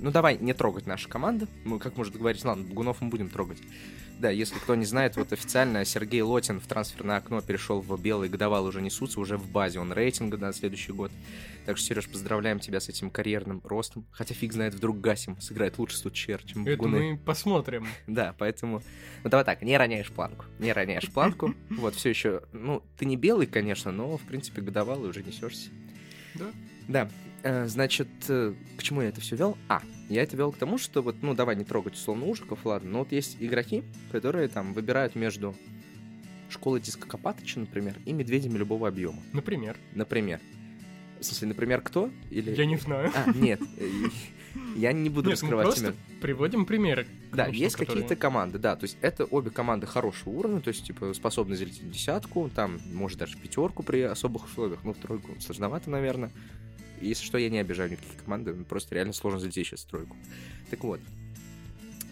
ну, 0.00 0.10
давай 0.10 0.38
не 0.38 0.52
трогать 0.52 0.86
нашу 0.86 1.08
команду, 1.08 1.46
мы, 1.64 1.78
как 1.78 1.96
может 1.96 2.16
говорить, 2.16 2.44
ладно, 2.44 2.64
Бугунов 2.64 3.00
мы 3.00 3.08
будем 3.08 3.28
трогать. 3.28 3.58
Да, 4.18 4.30
если 4.30 4.58
кто 4.58 4.74
не 4.74 4.84
знает, 4.84 5.16
вот 5.16 5.32
официально 5.32 5.84
Сергей 5.84 6.22
Лотин 6.22 6.58
в 6.58 6.66
трансферное 6.66 7.18
окно 7.18 7.40
перешел 7.40 7.80
в 7.80 8.00
белый 8.00 8.28
годовал, 8.28 8.64
уже 8.64 8.82
несутся, 8.82 9.20
уже 9.20 9.36
в 9.36 9.48
базе, 9.48 9.78
он 9.78 9.92
рейтинга 9.92 10.36
на 10.36 10.52
следующий 10.52 10.92
год. 10.92 11.12
Так 11.66 11.76
что, 11.76 11.86
Сереж, 11.86 12.08
поздравляем 12.08 12.58
тебя 12.58 12.80
с 12.80 12.88
этим 12.88 13.10
карьерным 13.10 13.60
ростом. 13.62 14.06
Хотя 14.10 14.34
фиг 14.34 14.52
знает, 14.52 14.74
вдруг 14.74 15.00
Гасим 15.00 15.40
сыграет 15.40 15.78
лучше 15.78 15.98
Стучер, 15.98 16.42
чем 16.42 16.66
Это 16.66 16.76
Бугуны. 16.76 17.12
мы 17.12 17.18
посмотрим. 17.18 17.86
Да, 18.08 18.34
поэтому... 18.38 18.82
Ну, 19.22 19.30
давай 19.30 19.44
так, 19.44 19.62
не 19.62 19.76
роняешь 19.76 20.10
планку. 20.10 20.46
Не 20.58 20.72
роняешь 20.72 21.08
планку. 21.12 21.54
Вот, 21.70 21.94
все 21.94 22.08
еще... 22.08 22.42
Ну, 22.52 22.82
ты 22.96 23.04
не 23.04 23.16
белый, 23.16 23.46
конечно, 23.46 23.92
но, 23.92 24.16
в 24.16 24.22
принципе, 24.22 24.62
годовалый 24.62 25.10
уже 25.10 25.22
несешься. 25.22 25.70
Да. 26.34 26.46
Да. 26.88 27.10
Э, 27.42 27.66
Значит, 27.66 28.08
э, 28.28 28.54
к 28.76 28.82
чему 28.82 29.02
я 29.02 29.08
это 29.08 29.20
все 29.20 29.36
вел? 29.36 29.56
А, 29.68 29.82
я 30.08 30.22
это 30.22 30.36
вел 30.36 30.52
к 30.52 30.56
тому, 30.58 30.78
что 30.78 31.02
вот, 31.02 31.16
ну, 31.22 31.34
давай 31.34 31.56
не 31.56 31.64
трогать 31.64 31.94
условно 31.94 32.26
ужиков, 32.26 32.64
ладно, 32.64 32.90
но 32.90 32.98
вот 33.00 33.12
есть 33.12 33.36
игроки, 33.40 33.84
которые 34.12 34.48
там 34.48 34.72
выбирают 34.74 35.14
между 35.14 35.54
школой 36.50 36.80
диска 36.80 37.06
Копатыча, 37.06 37.60
например, 37.60 37.96
и 38.06 38.12
медведями 38.12 38.56
любого 38.58 38.88
объема. 38.88 39.22
Например. 39.32 39.76
Например. 39.94 40.40
В 41.20 41.24
смысле, 41.24 41.48
например, 41.48 41.80
кто? 41.82 42.10
Или... 42.30 42.54
Я 42.54 42.64
не 42.64 42.76
знаю. 42.76 43.10
А, 43.14 43.30
нет. 43.32 43.60
э, 43.78 43.88
Я 44.76 44.92
не 44.92 45.10
буду 45.10 45.28
Нет, 45.30 45.40
раскрывать 45.40 45.66
просто 45.66 45.94
приводим 46.20 46.64
примеры. 46.64 47.06
Да, 47.32 47.44
конечно, 47.44 47.62
есть 47.64 47.76
которые- 47.76 48.02
какие-то 48.02 48.16
команды, 48.16 48.58
да, 48.58 48.76
то 48.76 48.84
есть 48.84 48.96
это 49.02 49.24
обе 49.24 49.50
команды 49.50 49.86
хорошего 49.86 50.30
уровня, 50.30 50.60
то 50.60 50.68
есть, 50.68 50.84
типа, 50.86 51.12
способны 51.14 51.56
залететь 51.56 51.82
в 51.82 51.90
десятку, 51.90 52.48
там, 52.54 52.78
может, 52.92 53.18
даже 53.18 53.36
пятерку 53.36 53.82
при 53.82 54.00
особых 54.02 54.46
условиях, 54.46 54.80
ну, 54.84 54.94
в 54.94 54.98
тройку 54.98 55.38
сложновато, 55.40 55.90
наверное. 55.90 56.30
Если 57.00 57.24
что, 57.24 57.38
я 57.38 57.50
не 57.50 57.58
обижаю 57.58 57.90
никаких 57.90 58.24
команды, 58.24 58.52
просто 58.64 58.94
реально 58.94 59.12
сложно 59.12 59.40
залететь 59.40 59.66
сейчас 59.66 59.84
в 59.84 59.86
тройку. 59.86 60.16
Так 60.70 60.84
вот, 60.84 61.00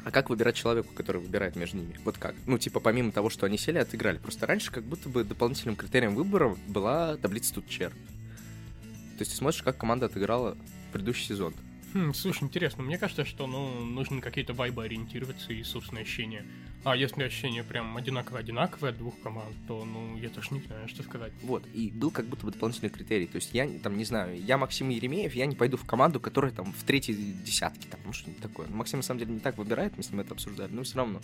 а 0.04 0.12
как 0.12 0.30
выбирать 0.30 0.54
человеку, 0.54 0.94
который 0.94 1.20
выбирает 1.20 1.56
между 1.56 1.78
ними? 1.78 1.98
Вот 2.04 2.16
как? 2.16 2.36
Ну, 2.46 2.58
типа, 2.58 2.78
помимо 2.78 3.10
того, 3.10 3.28
что 3.28 3.44
они 3.44 3.58
сели 3.58 3.78
отыграли. 3.78 4.18
Просто 4.18 4.46
раньше 4.46 4.70
как 4.70 4.84
будто 4.84 5.08
бы 5.08 5.24
дополнительным 5.24 5.74
критерием 5.74 6.14
выбора 6.14 6.56
была 6.68 7.16
таблица 7.16 7.54
тут 7.54 7.68
чер. 7.68 7.90
То 7.90 9.20
есть 9.20 9.32
ты 9.32 9.36
смотришь, 9.36 9.62
как 9.62 9.78
команда 9.78 10.06
отыграла 10.06 10.56
предыдущий 10.92 11.26
сезон. 11.26 11.54
Хм, 11.96 12.12
слушай, 12.12 12.44
интересно, 12.44 12.82
мне 12.82 12.98
кажется, 12.98 13.24
что 13.24 13.46
ну, 13.46 13.82
нужно 13.82 14.20
какие-то 14.20 14.52
вайбы 14.52 14.84
ориентироваться 14.84 15.54
и 15.54 15.62
собственное 15.62 16.02
ощущение. 16.02 16.44
А 16.84 16.94
если 16.94 17.22
ощущение 17.22 17.64
прям 17.64 17.96
одинаково-одинаковое 17.96 18.90
от 18.90 18.98
двух 18.98 19.18
команд, 19.22 19.56
то, 19.66 19.82
ну, 19.82 20.14
я 20.18 20.28
тоже 20.28 20.48
не 20.50 20.60
знаю, 20.60 20.88
что 20.88 21.02
сказать. 21.02 21.32
Вот, 21.42 21.64
и 21.72 21.90
был 21.90 22.10
как 22.10 22.26
будто 22.26 22.44
бы 22.44 22.52
дополнительный 22.52 22.90
критерий. 22.90 23.26
То 23.26 23.36
есть 23.36 23.54
я, 23.54 23.66
там, 23.82 23.96
не 23.96 24.04
знаю, 24.04 24.38
я 24.38 24.58
Максим 24.58 24.90
Еремеев, 24.90 25.34
я 25.34 25.46
не 25.46 25.56
пойду 25.56 25.78
в 25.78 25.86
команду, 25.86 26.20
которая 26.20 26.52
там 26.52 26.70
в 26.70 26.84
третьей 26.84 27.14
десятке, 27.14 27.88
там, 27.88 27.98
ну, 28.04 28.12
что-нибудь 28.12 28.42
такое. 28.42 28.66
Ну, 28.68 28.76
Максим, 28.76 28.98
на 28.98 29.02
самом 29.02 29.20
деле, 29.20 29.32
не 29.32 29.40
так 29.40 29.56
выбирает, 29.56 29.96
мы 29.96 30.02
с 30.02 30.10
ним 30.10 30.20
это 30.20 30.34
обсуждали, 30.34 30.70
но 30.70 30.82
все 30.82 30.98
равно. 30.98 31.22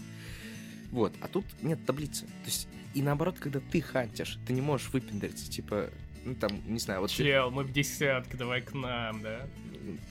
Вот, 0.91 1.13
а 1.21 1.29
тут 1.29 1.45
нет 1.61 1.85
таблицы. 1.85 2.25
То 2.25 2.47
есть, 2.47 2.67
и 2.95 3.03
наоборот, 3.03 3.37
когда 3.39 3.61
ты 3.61 3.83
хантишь, 3.83 4.39
ты 4.47 4.55
не 4.55 4.63
можешь 4.63 4.89
выпендриться, 4.91 5.51
типа, 5.51 5.91
ну, 6.25 6.35
там, 6.35 6.63
не 6.67 6.79
знаю, 6.79 7.03
вот... 7.03 7.11
Чел, 7.11 7.51
мы 7.51 7.65
в 7.65 7.73
десятке, 7.73 8.39
давай 8.39 8.63
к 8.63 8.73
нам, 8.73 9.21
да? 9.21 9.47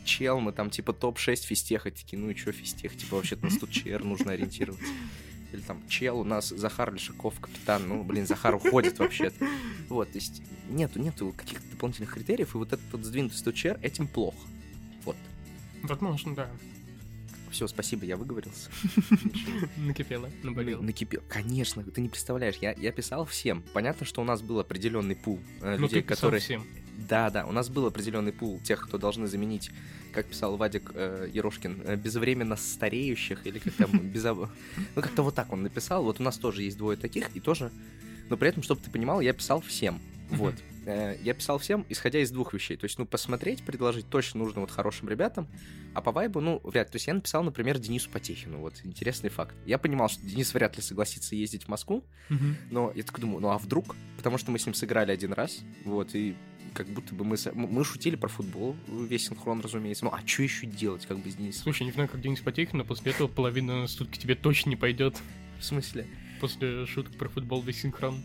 Чел, 0.06 0.40
мы 0.40 0.52
там, 0.52 0.70
типа, 0.70 0.94
топ-6 0.94 1.46
фистеха, 1.46 1.92
такие, 1.92 2.18
ну 2.18 2.30
и 2.30 2.36
чё 2.36 2.52
фистех, 2.52 2.96
типа, 2.96 3.16
вообще-то 3.18 3.46
нас 3.46 3.58
тут 3.58 3.72
ЧР 3.72 4.04
нужно 4.04 4.34
ориентироваться. 4.34 4.92
Или 5.52 5.62
там, 5.62 5.82
чел, 5.90 6.20
у 6.20 6.24
нас 6.24 6.50
Захар 6.50 6.94
Лешаков, 6.94 7.40
капитан, 7.40 7.88
ну, 7.88 8.04
блин, 8.04 8.26
Захар 8.26 8.56
уходит 8.56 9.00
вообще-то. 9.00 9.46
Вот, 9.90 10.10
то 10.12 10.18
есть, 10.18 10.42
нету, 10.70 11.00
нету 11.00 11.34
каких-то 11.36 11.68
дополнительных 11.72 12.14
критериев, 12.14 12.56
и 12.56 12.58
вот 12.58 12.74
этот 12.74 12.86
вот 12.92 13.04
сдвинутый 13.04 13.38
100 13.38 13.52
ЧР, 13.52 13.80
этим 13.82 14.08
плохо. 14.08 14.38
Вот. 15.04 15.18
Возможно, 15.84 16.36
да. 16.36 16.50
Все, 17.52 17.68
спасибо, 17.68 18.06
я 18.06 18.16
выговорился. 18.16 18.70
Накипело, 19.78 20.30
наболело. 20.42 20.82
Накипело. 20.82 21.22
Конечно, 21.28 21.84
ты 21.84 22.00
не 22.00 22.08
представляешь, 22.08 22.56
я, 22.62 22.72
я 22.72 22.92
писал 22.94 23.26
всем. 23.26 23.62
Понятно, 23.74 24.06
что 24.06 24.22
у 24.22 24.24
нас 24.24 24.42
был 24.42 24.60
определенный 24.62 25.18
пул 25.18 25.38
э, 25.60 25.76
Ну, 25.76 25.84
людей, 25.84 26.02
которые... 26.02 26.40
всем. 26.40 26.66
Да, 27.08 27.30
да, 27.30 27.46
у 27.46 27.52
нас 27.52 27.70
был 27.70 27.86
определенный 27.86 28.32
пул 28.34 28.60
тех, 28.60 28.82
кто 28.88 28.98
должны 28.98 29.28
заменить, 29.28 29.72
как 30.14 30.26
писал 30.28 30.58
Вадик 30.58 30.92
э, 30.94 31.30
Ерошкин, 31.34 31.82
э, 31.86 31.96
безвременно 31.96 32.56
стареющих, 32.56 33.46
или 33.46 33.60
как 33.60 33.74
там, 33.74 33.90
безо- 34.14 34.50
ну 34.96 35.02
как-то 35.02 35.24
вот 35.24 35.36
так 35.36 35.52
он 35.52 35.64
написал. 35.64 36.04
Вот 36.04 36.20
у 36.20 36.24
нас 36.24 36.38
тоже 36.38 36.64
есть 36.64 36.78
двое 36.78 36.98
таких, 36.98 37.36
и 37.36 37.40
тоже, 37.40 37.72
но 38.30 38.38
при 38.38 38.50
этом, 38.50 38.64
чтобы 38.64 38.82
ты 38.82 38.90
понимал, 38.92 39.22
я 39.22 39.34
писал 39.34 39.62
всем. 39.62 40.00
Вот. 40.30 40.56
Э, 40.86 41.18
Я 41.22 41.34
писал 41.34 41.60
всем, 41.60 41.86
исходя 41.90 42.20
из 42.20 42.32
двух 42.32 42.54
вещей. 42.54 42.78
То 42.78 42.86
есть, 42.86 42.98
ну, 42.98 43.06
посмотреть, 43.06 43.64
предложить 43.64 44.08
точно 44.10 44.40
нужно 44.40 44.62
вот 44.62 44.72
хорошим 44.72 45.10
ребятам, 45.10 45.46
а 45.94 46.02
по 46.02 46.12
вайбу, 46.14 46.40
ну, 46.40 46.62
вряд 46.64 46.88
ли. 46.88 46.92
То 46.94 46.96
есть 46.96 47.08
я 47.08 47.14
написал, 47.14 47.44
например, 47.44 47.78
Денису 47.80 48.10
Потехину, 48.10 48.60
вот, 48.60 48.76
интересный 48.86 49.30
факт. 49.30 49.54
Я 49.66 49.78
понимал, 49.78 50.08
что 50.10 50.26
Денис 50.26 50.54
вряд 50.54 50.78
ли 50.78 50.82
согласится 50.82 51.36
ездить 51.36 51.66
в 51.66 51.68
Москву, 51.68 52.04
но 52.72 52.92
я 52.96 53.04
такой 53.04 53.20
думаю, 53.22 53.42
ну 53.42 53.50
а 53.50 53.58
вдруг? 53.58 53.96
Потому 54.18 54.38
что 54.38 54.52
мы 54.52 54.58
с 54.60 54.66
ним 54.66 54.74
сыграли 54.74 55.12
один 55.12 55.34
раз, 55.34 55.60
вот, 55.84 56.16
и 56.16 56.36
как 56.74 56.88
будто 56.88 57.14
бы 57.14 57.26
мы, 57.26 57.36
мы 57.54 57.84
шутили 57.84 58.16
про 58.16 58.30
футбол, 58.30 58.76
весь 58.88 59.28
синхрон, 59.28 59.62
разумеется. 59.62 60.06
Ну, 60.06 60.12
а 60.12 60.22
что 60.26 60.44
еще 60.44 60.66
делать, 60.66 61.06
как 61.06 61.20
бы 61.20 61.30
с 61.30 61.36
Денисом? 61.36 61.64
Слушай, 61.64 61.84
не 61.84 61.92
знаю, 61.92 62.10
как 62.10 62.22
Денис 62.22 62.40
Потехин, 62.40 62.80
но 62.80 62.86
после 62.86 63.12
этого 63.12 63.28
половина 63.28 63.88
студки 63.88 64.18
тебе 64.18 64.36
точно 64.36 64.70
не 64.70 64.76
пойдет. 64.76 65.18
В 65.60 65.66
смысле? 65.66 66.08
После 66.40 66.86
шуток 66.86 67.16
про 67.16 67.30
футбол 67.30 67.62
весь 67.62 67.82
синхрон. 67.82 68.22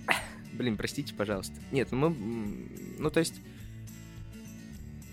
Блин, 0.53 0.77
простите, 0.77 1.13
пожалуйста. 1.15 1.55
Нет, 1.73 1.93
ну 1.93 2.09
мы... 2.09 2.69
Ну, 2.99 3.11
то 3.11 3.21
есть... 3.21 3.35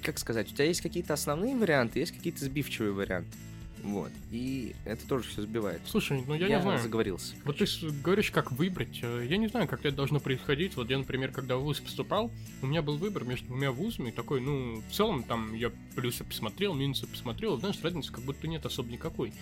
Как 0.04 0.20
сказать, 0.20 0.52
у 0.52 0.56
тебя 0.56 0.66
есть 0.66 0.82
какие-то 0.82 1.14
основные 1.14 1.56
варианты, 1.56 2.00
есть 2.00 2.12
какие-то 2.12 2.44
сбивчивые 2.44 2.92
варианты. 2.92 3.38
Вот. 3.84 4.12
И 4.32 4.74
это 4.86 5.06
тоже 5.06 5.28
все 5.28 5.42
сбивает. 5.42 5.82
Слушай, 5.86 6.24
ну 6.26 6.34
я, 6.36 6.48
не 6.48 6.62
знаю. 6.62 6.80
заговорился. 6.80 7.36
Вот 7.44 7.58
ты 7.58 7.66
говоришь, 8.02 8.32
как 8.32 8.52
выбрать. 8.54 9.00
Э, 9.02 9.28
Я 9.30 9.36
не 9.38 9.48
знаю, 9.50 9.68
как 9.68 9.82
это 9.82 9.92
должно 9.96 10.22
происходить. 10.22 10.78
Вот 10.78 10.90
я, 10.90 10.98
например, 10.98 11.32
когда 11.32 11.58
в 11.58 11.64
ВУЗ 11.64 11.82
поступал, 11.82 12.32
у 12.62 12.66
меня 12.68 12.82
был 12.82 12.96
выбор 12.98 13.26
между 13.26 13.48
двумя 13.48 13.72
вузами. 13.72 14.12
Такой, 14.12 14.40
ну, 14.40 14.82
в 14.90 14.92
целом, 14.94 15.24
там, 15.24 15.54
я 15.54 15.70
плюсы 15.96 16.24
посмотрел, 16.24 16.74
минусы 16.74 17.08
посмотрел. 17.08 17.58
Знаешь, 17.60 17.78
разницы 17.84 18.12
как 18.14 18.24
будто 18.24 18.48
нет 18.48 18.66
особо 18.66 18.90
никакой. 18.90 19.34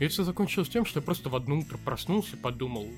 И 0.00 0.06
все 0.08 0.24
закончилось 0.24 0.70
тем, 0.70 0.86
что 0.86 1.00
я 1.00 1.04
просто 1.04 1.28
в 1.28 1.36
одно 1.36 1.58
утро 1.58 1.76
проснулся, 1.76 2.36
подумал, 2.38 2.88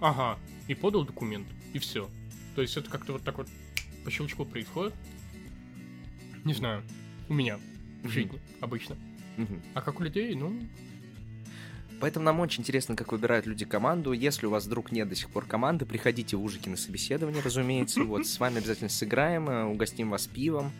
ага, 0.00 0.38
и 0.68 0.74
подал 0.74 1.04
документ, 1.04 1.46
и 1.72 1.78
все. 1.80 2.08
То 2.54 2.62
есть 2.62 2.76
это 2.76 2.88
как-то 2.88 3.12
вот 3.14 3.22
так 3.22 3.36
вот 3.36 3.48
по 4.04 4.10
щелчку 4.10 4.44
происходит. 4.44 4.94
Не 6.44 6.54
знаю, 6.54 6.82
у 7.28 7.34
меня 7.34 7.58
в 8.04 8.08
жизни 8.08 8.40
обычно. 8.60 8.96
А 9.74 9.80
как 9.80 10.00
у 10.00 10.02
людей, 10.02 10.34
ну, 10.34 10.58
Поэтому 12.00 12.24
нам 12.24 12.38
очень 12.40 12.60
интересно, 12.60 12.94
как 12.94 13.10
выбирают 13.10 13.46
люди 13.46 13.64
команду. 13.64 14.12
Если 14.12 14.46
у 14.46 14.50
вас 14.50 14.66
вдруг 14.66 14.92
нет 14.92 15.08
до 15.08 15.16
сих 15.16 15.30
пор 15.30 15.46
команды, 15.46 15.84
приходите 15.84 16.36
в 16.36 16.44
Ужики 16.44 16.70
на 16.70 16.76
собеседование, 16.76 17.42
разумеется. 17.42 18.02
Вот, 18.04 18.26
с 18.26 18.38
вами 18.38 18.58
обязательно 18.58 18.88
сыграем, 18.88 19.48
э, 19.48 19.64
угостим 19.64 20.10
вас 20.10 20.26
пивом. 20.28 20.70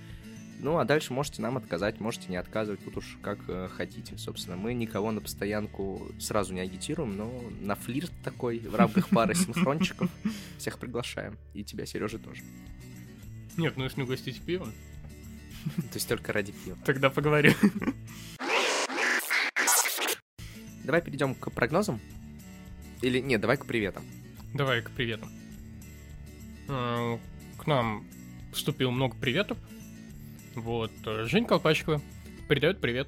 Ну, 0.60 0.78
а 0.78 0.84
дальше 0.84 1.12
можете 1.12 1.40
нам 1.42 1.56
отказать, 1.56 2.00
можете 2.00 2.28
не 2.28 2.36
отказывать, 2.36 2.84
тут 2.84 2.96
уж 2.98 3.18
как 3.22 3.38
э, 3.48 3.68
хотите, 3.68 4.16
собственно. 4.18 4.56
Мы 4.56 4.74
никого 4.74 5.10
на 5.12 5.20
постоянку 5.20 6.08
сразу 6.20 6.52
не 6.54 6.60
агитируем, 6.60 7.16
но 7.16 7.32
на 7.60 7.74
флирт 7.74 8.12
такой 8.22 8.58
в 8.60 8.74
рамках 8.74 9.08
пары 9.08 9.34
синхрончиков 9.34 10.10
всех 10.58 10.78
приглашаем. 10.78 11.36
И 11.54 11.64
тебя, 11.64 11.86
Сережа, 11.86 12.18
тоже. 12.18 12.42
нет, 13.56 13.76
ну 13.76 13.84
если 13.84 14.02
угостить 14.02 14.40
пивом, 14.40 14.72
То 15.76 15.94
есть 15.94 16.08
только 16.08 16.32
ради 16.32 16.52
пива. 16.52 16.76
тогда 16.84 17.10
поговорим. 17.10 17.54
Давай 20.88 21.02
перейдем 21.02 21.34
к 21.34 21.50
прогнозам. 21.50 22.00
Или 23.02 23.20
нет, 23.20 23.42
давай 23.42 23.58
к 23.58 23.66
приветам. 23.66 24.06
Давай 24.54 24.80
к 24.80 24.90
приветам. 24.90 25.30
Э, 26.66 27.18
К 27.58 27.66
нам 27.66 28.06
поступило 28.50 28.90
много 28.90 29.14
приветов. 29.14 29.58
Вот, 30.54 30.90
э, 31.04 31.26
Жень 31.26 31.44
Колпачкова 31.44 32.00
передает 32.48 32.80
привет 32.80 33.06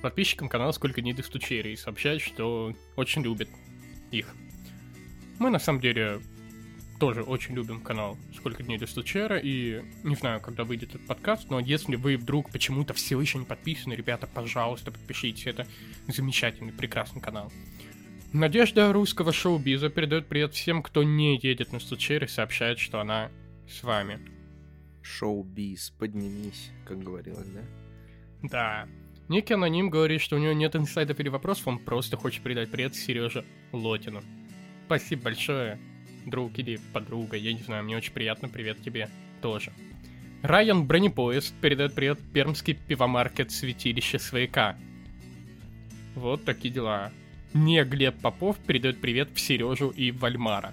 подписчикам 0.00 0.48
канала 0.48 0.72
«Сколько 0.72 1.02
дней 1.02 1.12
до 1.12 1.22
стучери» 1.22 1.72
и 1.72 1.76
сообщает, 1.76 2.22
что 2.22 2.74
очень 2.96 3.20
любит 3.20 3.50
их. 4.10 4.34
Мы, 5.38 5.50
на 5.50 5.58
самом 5.58 5.82
деле, 5.82 6.22
тоже 6.98 7.22
очень 7.22 7.54
любим 7.54 7.80
канал 7.80 8.18
«Сколько 8.36 8.62
дней 8.62 8.78
до 8.78 8.86
стучера», 8.86 9.38
и 9.38 9.82
не 10.02 10.16
знаю, 10.16 10.40
когда 10.40 10.64
выйдет 10.64 10.90
этот 10.90 11.06
подкаст, 11.06 11.48
но 11.50 11.60
если 11.60 11.96
вы 11.96 12.16
вдруг 12.16 12.50
почему-то 12.50 12.94
все 12.94 13.20
еще 13.20 13.38
не 13.38 13.44
подписаны, 13.44 13.94
ребята, 13.94 14.26
пожалуйста, 14.26 14.90
подпишитесь, 14.90 15.46
это 15.46 15.66
замечательный, 16.08 16.72
прекрасный 16.72 17.20
канал. 17.20 17.52
Надежда 18.32 18.92
русского 18.92 19.32
шоу-биза 19.32 19.88
передает 19.88 20.26
привет 20.26 20.52
всем, 20.52 20.82
кто 20.82 21.02
не 21.02 21.38
едет 21.38 21.72
на 21.72 21.80
стучер 21.80 22.24
и 22.24 22.26
сообщает, 22.26 22.78
что 22.78 23.00
она 23.00 23.30
с 23.68 23.82
вами. 23.82 24.20
Шоу-биз, 25.02 25.90
поднимись, 25.98 26.70
как 26.84 26.98
говорилось, 27.02 27.48
да? 27.48 27.62
Да. 28.42 28.88
Некий 29.28 29.54
аноним 29.54 29.88
говорит, 29.88 30.20
что 30.20 30.36
у 30.36 30.38
него 30.38 30.52
нет 30.52 30.76
инсайдов 30.76 31.18
или 31.20 31.28
вопросов, 31.28 31.68
он 31.68 31.78
просто 31.78 32.16
хочет 32.16 32.42
передать 32.42 32.70
привет 32.70 32.94
Сереже 32.94 33.44
Лотину. 33.72 34.22
Спасибо 34.86 35.22
большое, 35.24 35.78
друг 36.30 36.58
или 36.58 36.80
подруга, 36.92 37.36
я 37.36 37.52
не 37.52 37.60
знаю, 37.60 37.84
мне 37.84 37.96
очень 37.96 38.12
приятно, 38.12 38.48
привет 38.48 38.82
тебе 38.82 39.08
тоже. 39.40 39.72
Райан 40.42 40.86
Бронепоезд 40.86 41.54
передает 41.60 41.94
привет 41.94 42.18
Пермский 42.32 42.74
пивомаркет 42.74 43.50
Святилище 43.50 44.18
Свояка. 44.18 44.76
Вот 46.14 46.44
такие 46.44 46.72
дела. 46.72 47.10
Не 47.54 47.84
Глеб 47.84 48.20
Попов 48.20 48.56
передает 48.58 49.00
привет 49.00 49.30
в 49.34 49.40
Сережу 49.40 49.90
и 49.90 50.10
Вальмара. 50.10 50.72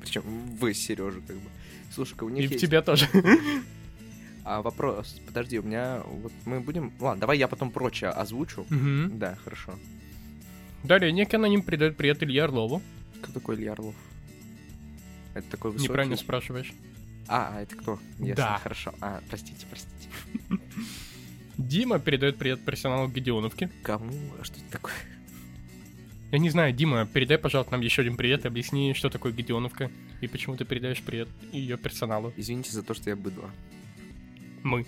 Причем 0.00 0.22
вы, 0.58 0.72
Сережа, 0.72 1.20
как 1.26 1.36
бы. 1.36 1.50
Слушай-ка, 1.92 2.24
у 2.24 2.28
них 2.28 2.44
И 2.44 2.46
в 2.46 2.50
есть... 2.52 2.62
тебя 2.62 2.82
тоже. 2.82 3.08
А 4.44 4.62
вопрос, 4.62 5.20
подожди, 5.26 5.58
у 5.58 5.62
меня... 5.62 6.00
Вот 6.06 6.32
мы 6.46 6.60
будем... 6.60 6.90
Ладно, 7.00 7.20
давай 7.20 7.36
я 7.36 7.48
потом 7.48 7.70
прочее 7.70 8.08
озвучу. 8.08 8.64
Мгм. 8.70 9.18
Да, 9.18 9.36
хорошо. 9.44 9.74
Далее, 10.84 11.12
некий 11.12 11.36
аноним 11.36 11.60
передает 11.60 11.98
привет 11.98 12.22
Илье 12.22 12.44
Орлову. 12.44 12.80
Кто 13.20 13.30
такой 13.30 13.56
Илья 13.56 13.72
Орлов? 13.72 13.94
Это 15.38 15.50
такой 15.50 15.70
высокий... 15.72 15.88
Неправильно 15.90 16.16
спрашиваешь. 16.16 16.72
А, 17.26 17.52
а 17.56 17.60
это 17.62 17.76
кто? 17.76 17.98
Ясно, 18.18 18.34
Да. 18.34 18.58
хорошо. 18.58 18.94
А, 19.00 19.20
простите, 19.28 19.66
простите. 19.68 20.08
Дима 21.58 21.98
передает 21.98 22.38
привет 22.38 22.64
персоналу 22.64 23.08
Гедеоновки. 23.08 23.70
Кому? 23.82 24.12
А 24.40 24.44
что 24.44 24.56
это 24.56 24.70
такое? 24.70 24.94
Я 26.30 26.38
не 26.38 26.50
знаю, 26.50 26.72
Дима, 26.74 27.06
передай, 27.06 27.38
пожалуйста, 27.38 27.72
нам 27.72 27.80
еще 27.80 28.02
один 28.02 28.16
привет 28.16 28.44
и 28.44 28.48
объясни, 28.48 28.92
что 28.94 29.08
такое 29.10 29.32
Гедеоновка 29.32 29.90
и 30.20 30.26
почему 30.26 30.56
ты 30.56 30.64
передаешь 30.64 31.02
привет 31.02 31.28
ее 31.52 31.76
персоналу. 31.78 32.32
Извините 32.36 32.72
за 32.72 32.82
то, 32.82 32.94
что 32.94 33.10
я 33.10 33.16
быдло. 33.16 33.50
Мы. 34.62 34.86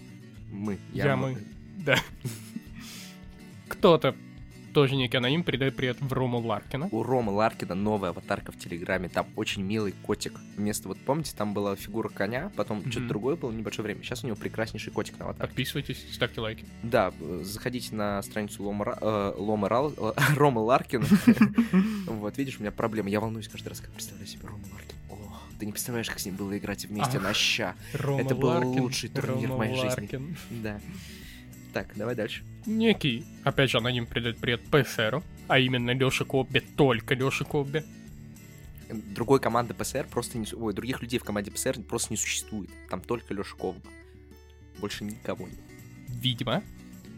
Мы. 0.50 0.78
Я, 0.92 1.16
мы. 1.16 1.38
Да. 1.78 1.96
Кто-то, 3.68 4.14
тоже 4.72 4.96
некий 4.96 5.16
аноним, 5.16 5.42
передает 5.42 5.76
привет 5.76 5.96
в 6.00 6.12
Рому 6.12 6.38
Ларкина. 6.38 6.88
У 6.92 7.02
Ромы 7.02 7.32
Ларкина 7.32 7.74
новая 7.74 8.10
аватарка 8.10 8.52
в 8.52 8.58
Телеграме. 8.58 9.08
Там 9.08 9.26
очень 9.36 9.62
милый 9.62 9.92
котик. 10.02 10.38
Вместо, 10.56 10.88
вот 10.88 10.98
помните, 10.98 11.32
там 11.36 11.54
была 11.54 11.76
фигура 11.76 12.08
коня, 12.08 12.50
потом 12.56 12.78
Мгм. 12.78 12.90
что-то 12.90 13.06
другое 13.08 13.36
было 13.36 13.50
небольшое 13.52 13.84
время. 13.84 14.02
Сейчас 14.02 14.24
у 14.24 14.26
него 14.26 14.36
прекраснейший 14.36 14.92
котик 14.92 15.18
на 15.18 15.24
аватарке. 15.26 15.48
Подписывайтесь, 15.48 16.04
ставьте 16.12 16.40
лайки. 16.40 16.64
Да, 16.82 17.12
э, 17.20 17.40
заходите 17.44 17.94
на 17.94 18.22
страницу 18.22 18.62
Лома, 18.62 18.96
э, 19.00 19.34
Лома 19.36 19.68
Рал- 19.68 19.94
э, 19.96 20.12
Ромы 20.36 20.60
Ларкина. 20.62 21.06
Вот, 22.06 22.36
видишь, 22.38 22.58
у 22.58 22.62
меня 22.62 22.70
проблема. 22.72 23.08
Я 23.08 23.20
волнуюсь 23.20 23.48
каждый 23.48 23.68
раз, 23.68 23.80
как 23.80 23.90
представляю 23.90 24.26
себе 24.26 24.46
Рому 24.46 24.64
Ларкин. 24.72 24.96
О, 25.10 25.16
ты 25.58 25.66
не 25.66 25.72
представляешь, 25.72 26.08
как 26.08 26.18
с 26.18 26.26
ним 26.26 26.34
было 26.36 26.56
играть 26.58 26.84
вместе 26.84 27.16
Ах. 27.18 27.22
на 27.22 27.34
ща. 27.34 27.74
Рома 27.94 28.20
Это 28.20 28.34
был 28.34 28.48
Ларкин, 28.48 28.80
лучший 28.80 29.08
турнир 29.08 29.36
в 29.48 29.50
Рома 29.52 29.56
моей 29.58 29.74
жизни. 29.74 29.88
Ларкин. 29.88 30.36
Да. 30.50 30.80
Так, 31.72 31.96
давай 31.96 32.14
дальше. 32.14 32.42
Некий, 32.66 33.24
опять 33.44 33.70
же, 33.70 33.78
аноним 33.78 34.06
передает 34.06 34.38
привет 34.38 34.60
ПСРу, 34.70 35.22
а 35.48 35.58
именно 35.58 35.92
Лёша 35.92 36.24
Кобби, 36.24 36.60
только 36.60 37.14
Лёша 37.14 37.44
Кобби. 37.44 37.84
Другой 38.90 39.38
команды 39.40 39.72
ПСР 39.72 40.06
просто 40.10 40.38
не... 40.38 40.46
Ой, 40.52 40.74
других 40.74 41.00
людей 41.00 41.20
в 41.20 41.24
команде 41.24 41.50
ПСР 41.50 41.80
просто 41.82 42.12
не 42.12 42.16
существует. 42.16 42.70
Там 42.88 43.00
только 43.00 43.32
Лёша 43.34 43.56
Ковба. 43.56 43.88
Больше 44.80 45.04
никого 45.04 45.46
нет. 45.46 45.58
Видимо, 46.08 46.62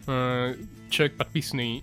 э, 0.06 0.56
человек, 0.90 1.16
подписанный 1.16 1.82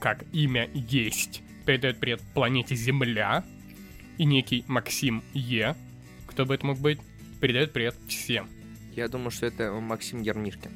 как 0.00 0.24
имя 0.32 0.68
есть, 0.74 1.42
передает 1.64 2.00
привет 2.00 2.20
планете 2.34 2.74
Земля, 2.74 3.44
и 4.18 4.24
некий 4.24 4.64
Максим 4.66 5.22
Е, 5.32 5.76
кто 6.26 6.44
бы 6.44 6.54
это 6.54 6.66
мог 6.66 6.78
быть, 6.78 6.98
передает 7.40 7.72
привет 7.72 7.94
всем. 8.08 8.48
Я 8.96 9.08
думаю, 9.08 9.30
что 9.30 9.46
это 9.46 9.70
Максим 9.72 10.22
Ермишкин. 10.22 10.70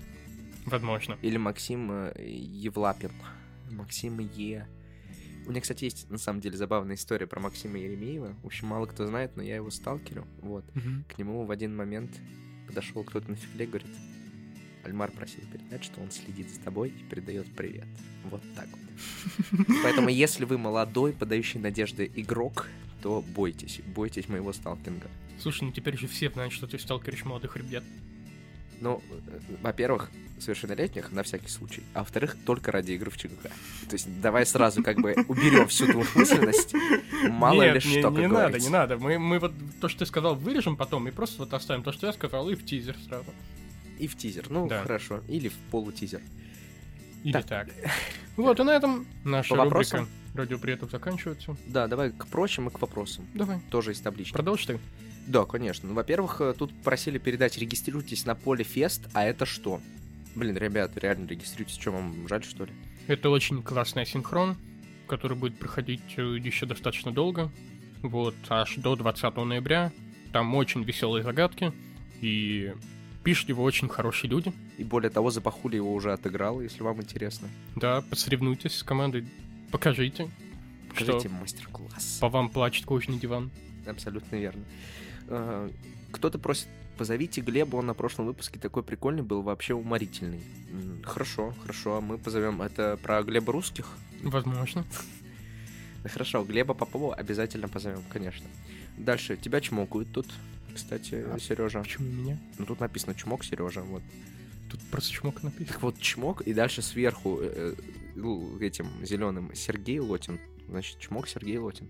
Возможно. 0.67 1.19
Или 1.23 1.37
Максим 1.37 1.91
э, 1.91 2.13
Евлапин. 2.19 3.13
Максим 3.71 4.19
Е. 4.19 4.67
У 5.47 5.51
меня, 5.51 5.61
кстати, 5.61 5.85
есть 5.85 6.09
на 6.11 6.19
самом 6.19 6.41
деле 6.41 6.57
забавная 6.57 6.97
история 6.97 7.27
про 7.27 7.41
Максима 7.41 7.79
Еремеева. 7.79 8.35
В 8.43 8.47
общем, 8.47 8.69
мало 8.69 8.87
кто 8.87 9.07
знает, 9.07 9.37
но 9.37 9.43
я 9.43 9.57
его 9.57 9.71
сталкерю. 9.71 10.27
Вот. 10.41 10.65
Мгм. 10.75 11.05
К 11.09 11.19
нему 11.19 11.45
в 11.45 11.51
один 11.51 11.77
момент 11.77 12.11
подошел 12.67 13.05
кто-то 13.05 13.31
на 13.31 13.37
фигле, 13.37 13.67
говорит, 13.67 13.89
Альмар 14.85 15.11
просил 15.11 15.43
передать, 15.53 15.85
что 15.85 16.01
он 16.01 16.11
следит 16.11 16.51
за 16.51 16.61
тобой 16.61 16.91
и 16.91 17.03
передает 17.05 17.55
привет. 17.55 17.87
Вот 18.25 18.43
так 18.55 18.69
вот. 18.71 19.67
Поэтому, 19.83 20.09
если 20.09 20.45
вы 20.45 20.57
молодой, 20.57 21.13
подающий 21.13 21.61
надежды 21.61 22.11
игрок, 22.15 22.69
то 23.03 23.23
бойтесь, 23.35 23.81
бойтесь 23.95 24.29
моего 24.29 24.53
сталкинга. 24.53 25.09
Слушай, 25.39 25.65
ну 25.65 25.73
теперь 25.73 25.99
же 25.99 26.07
все 26.07 26.31
знают, 26.31 26.53
что 26.53 26.67
ты 26.67 26.79
сталкеришь 26.79 27.25
молодых 27.25 27.57
ребят. 27.57 27.85
Ну, 28.81 29.03
э, 29.11 29.39
во-первых, 29.63 30.11
совершеннолетних, 30.39 31.13
на 31.13 31.23
всякий 31.23 31.49
случай, 31.49 31.83
а 31.95 32.01
во-вторых, 32.01 32.37
только 32.45 32.73
ради 32.73 32.93
игры 32.93 33.11
в 33.11 33.17
ЧГК. 33.17 33.49
То 33.89 33.93
есть 33.95 34.21
давай 34.21 34.45
сразу 34.45 34.83
как 34.83 35.01
бы 35.01 35.15
уберем 35.29 35.69
всю 35.69 35.87
двусмысленность, 35.91 36.75
мало 37.31 37.63
Нет, 37.63 37.75
ли 37.75 37.81
что, 37.81 37.89
не, 37.91 38.03
как 38.03 38.13
не 38.13 38.27
надо, 38.29 38.59
не 38.59 38.69
надо. 38.69 38.99
Мы, 38.99 39.19
мы 39.19 39.39
вот 39.39 39.53
то, 39.81 39.89
что 39.89 40.01
ты 40.01 40.07
сказал, 40.07 40.35
вырежем 40.35 40.77
потом 40.77 41.09
и 41.09 41.11
просто 41.13 41.39
вот 41.41 41.55
оставим 41.55 41.83
то, 41.83 41.93
что 41.93 42.07
я 42.09 42.13
сказал, 42.13 42.49
и 42.51 42.55
в 42.57 42.65
тизер 42.65 42.97
сразу. 43.09 43.27
И 43.99 44.07
в 44.09 44.17
тизер, 44.17 44.47
ну 44.51 44.67
Да. 44.69 44.83
хорошо, 44.83 45.21
или 45.29 45.49
в 45.49 45.55
полутизер. 45.71 46.21
Или 47.23 47.33
Так. 47.33 47.47
так. 47.47 47.69
Вот, 48.37 48.59
и 48.59 48.63
на 48.65 48.73
этом 48.73 49.07
наша 49.25 49.51
По 49.51 49.57
рубрика 49.65 49.69
вопросам? 49.75 50.09
радиоприятов 50.35 50.91
заканчивается. 50.91 51.57
Да, 51.67 51.87
давай 51.87 52.11
к 52.11 52.27
прочим 52.27 52.69
и 52.69 52.71
к 52.71 52.81
вопросам. 52.81 53.25
Давай, 53.35 53.61
Тоже 53.71 53.93
из 53.93 54.01
таблички. 54.01 54.33
продолжи 54.33 54.67
ты. 54.67 54.81
Да, 55.27 55.45
конечно. 55.45 55.89
Ну, 55.89 55.95
во-первых, 55.95 56.41
э, 56.41 56.55
тут 56.57 56.73
просили 56.83 57.19
передать, 57.19 57.57
регистрируйтесь 57.59 58.27
на 58.27 58.35
поле 58.35 58.65
фест, 58.65 59.09
а 59.15 59.25
это 59.25 59.47
что? 59.47 59.81
Блин, 60.35 60.57
ребят, 60.57 60.97
реально 60.97 61.29
регистрируйтесь, 61.29 61.81
что 61.81 61.93
вам 61.93 62.29
жаль, 62.29 62.45
что 62.45 62.65
ли? 62.65 62.73
Это 63.07 63.31
очень 63.31 63.63
классный 63.63 64.03
асинхрон, 64.03 64.57
который 65.07 65.37
будет 65.37 65.59
проходить 65.59 66.03
э, 66.17 66.37
еще 66.39 66.67
достаточно 66.67 67.13
долго. 67.13 67.51
Вот, 68.03 68.35
аж 68.49 68.77
до 68.77 68.97
20 68.97 69.37
ноября. 69.37 69.93
Там 70.33 70.55
очень 70.55 70.83
веселые 70.83 71.23
загадки. 71.23 71.73
И 72.21 72.75
пишут 73.23 73.49
его 73.49 73.63
очень 73.63 73.89
хорошие 73.89 74.31
люди. 74.31 74.53
И 74.77 74.85
более 74.85 75.11
того, 75.11 75.31
Запахули 75.31 75.77
его 75.77 75.93
уже 75.95 76.13
отыграл, 76.13 76.61
если 76.61 76.83
вам 76.83 77.01
интересно. 77.01 77.49
Да, 77.77 78.03
посоревнуйтесь 78.03 78.77
с 78.77 78.83
командой. 78.83 79.27
Покажите, 79.71 80.29
Покажите 80.89 81.29
мастер-класс. 81.29 82.19
по 82.21 82.29
вам 82.29 82.51
плачет 82.51 82.85
кожаный 82.85 83.19
диван. 83.19 83.51
Абсолютно 83.87 84.37
верно. 84.37 84.65
Э, 85.29 85.71
Кто-то 86.13 86.39
просит, 86.39 86.69
позовите 86.97 87.41
Глеба, 87.41 87.77
он 87.77 87.87
на 87.87 87.95
прошлом 87.95 88.27
выпуске 88.27 88.59
такой 88.59 88.83
прикольный 88.83 89.23
был, 89.23 89.43
вообще 89.43 89.75
уморительный. 89.75 90.43
Хорошо, 91.05 91.55
хорошо, 91.63 92.01
мы 92.01 92.19
позовем. 92.19 92.63
Это 92.63 92.99
про 93.03 93.23
Глеба 93.23 93.53
русских? 93.53 93.87
Возможно. 94.23 94.85
Хорошо, 96.05 96.45
Глеба 96.45 96.75
Попова 96.75 97.15
обязательно 97.15 97.69
позовем, 97.69 98.03
конечно. 98.11 98.47
Дальше, 98.99 99.37
тебя 99.37 99.61
чмокают 99.61 100.13
тут, 100.13 100.27
кстати, 100.75 101.25
А 101.33 101.39
Сережа. 101.39 101.81
Почему 101.81 102.11
меня? 102.11 102.39
Ну 102.59 102.67
тут 102.67 102.81
написано 102.81 103.15
чмок, 103.15 103.45
Сережа, 103.45 103.83
вот. 103.83 104.03
Тут 104.71 104.81
просто 104.91 105.13
чмок 105.13 105.43
написано. 105.43 105.67
Так 105.67 105.83
вот, 105.83 105.99
чмок, 105.99 106.43
и 106.43 106.53
дальше 106.53 106.83
сверху 106.83 107.39
э, 107.41 107.75
э, 108.17 108.59
этим 108.61 108.87
зеленым 109.03 109.55
Сергей 109.55 109.99
Лотин. 109.99 110.39
Значит, 110.69 110.99
чмок 110.99 111.29
Сергей 111.29 111.59
Лотин. 111.59 111.89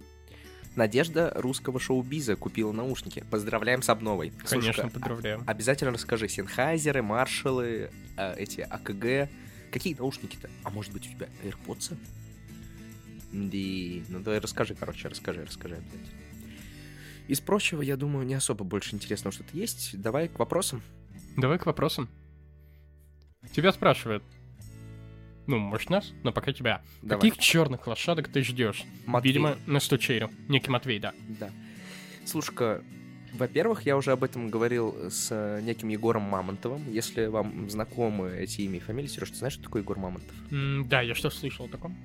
Надежда 0.77 1.33
русского 1.37 1.79
шоу-биза 1.79 2.37
купила 2.37 2.73
наушники. 2.73 3.25
Поздравляем 3.31 3.81
с 3.83 3.89
обновой. 3.89 4.33
Конечно, 4.49 4.89
поздравляем. 4.89 5.45
а- 5.47 5.51
обязательно 5.51 5.93
расскажи. 5.93 6.29
Сенхайзеры, 6.29 7.03
маршалы, 7.03 7.91
э, 8.17 8.35
эти 8.37 8.61
АКГ. 8.63 9.31
Какие 9.71 9.95
наушники-то? 9.95 10.51
А 10.65 10.71
может 10.71 10.93
быть 10.93 11.07
у 11.07 11.11
тебя 11.11 11.29
AirPods? 11.45 11.97
Да, 13.33 14.05
ну 14.09 14.21
давай 14.21 14.39
расскажи, 14.39 14.75
короче, 14.75 15.09
расскажи, 15.09 15.45
расскажи 15.45 15.77
обязательно. 15.77 16.21
Из 17.27 17.41
прочего, 17.41 17.81
я 17.83 17.97
думаю, 17.97 18.27
не 18.27 18.35
особо 18.35 18.65
больше 18.65 18.95
интересного 18.95 19.33
что-то 19.33 19.57
есть. 19.57 20.01
Давай 20.01 20.29
к 20.29 20.39
вопросам. 20.39 20.83
Давай 21.37 21.59
к 21.59 21.67
вопросам. 21.67 22.09
Тебя 23.53 23.73
спрашивают. 23.73 24.23
Ну, 25.47 25.59
может 25.59 25.91
нас, 25.91 26.13
но 26.23 26.33
пока 26.33 26.53
тебя. 26.53 26.83
Давай. 27.03 27.21
Каких 27.29 27.43
черных 27.43 27.87
лошадок 27.87 28.29
ты 28.29 28.43
ждешь? 28.43 28.85
Матвей. 29.07 29.33
Видимо, 29.33 29.57
на 29.67 29.81
стучерю. 29.81 30.31
Некий 30.49 30.71
Матвей, 30.71 30.99
да. 30.99 31.13
Да. 31.29 31.51
Слушай-ка, 32.25 32.83
во-первых, 33.35 33.83
я 33.85 33.97
уже 33.97 34.13
об 34.13 34.25
этом 34.25 34.49
говорил 34.49 35.11
с 35.11 35.29
э, 35.31 35.61
неким 35.63 35.89
Егором 35.89 36.23
Мамонтовым. 36.23 36.91
Если 36.91 37.27
вам 37.27 37.69
знакомы 37.69 38.31
эти 38.39 38.63
имя 38.63 38.77
и 38.77 38.81
фамилии, 38.81 39.09
Сереж, 39.09 39.31
ты 39.31 39.37
знаешь, 39.37 39.55
что 39.55 39.65
такое 39.65 39.83
Егор 39.83 39.99
Мамонтов? 39.99 40.35
М, 40.51 40.89
да, 40.89 41.03
я 41.03 41.15
что 41.15 41.31
слышал 41.31 41.67
о 41.67 41.69
таком? 41.69 41.97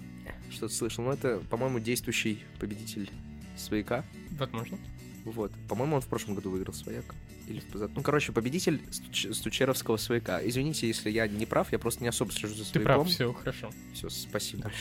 Что 0.51 0.67
ты 0.67 0.73
слышал? 0.73 1.03
Ну, 1.03 1.11
это, 1.11 1.39
по-моему, 1.49 1.79
действующий 1.79 2.39
победитель 2.59 3.09
свояка. 3.55 4.03
Возможно. 4.31 4.77
Вот. 5.23 5.51
По-моему, 5.67 5.95
он 5.97 6.01
в 6.01 6.07
прошлом 6.07 6.33
году 6.35 6.49
выиграл 6.49 6.73
свояк. 6.73 7.05
Или 7.49 7.59
в 7.59 7.65
позад... 7.65 7.91
Ну, 7.95 8.01
короче, 8.03 8.31
победитель 8.31 8.79
стуч- 8.91 9.33
стучеровского 9.33 9.97
свояка. 9.97 10.39
Извините, 10.47 10.87
если 10.87 11.09
я 11.09 11.27
не 11.27 11.45
прав, 11.45 11.71
я 11.71 11.79
просто 11.79 12.03
не 12.03 12.07
особо 12.09 12.31
слежу 12.31 12.53
за 12.55 12.63
Ты 12.63 12.69
свояком. 12.69 12.93
прав, 12.95 13.07
все 13.09 13.33
хорошо. 13.33 13.71
Все, 13.93 14.09
спасибо. 14.09 14.71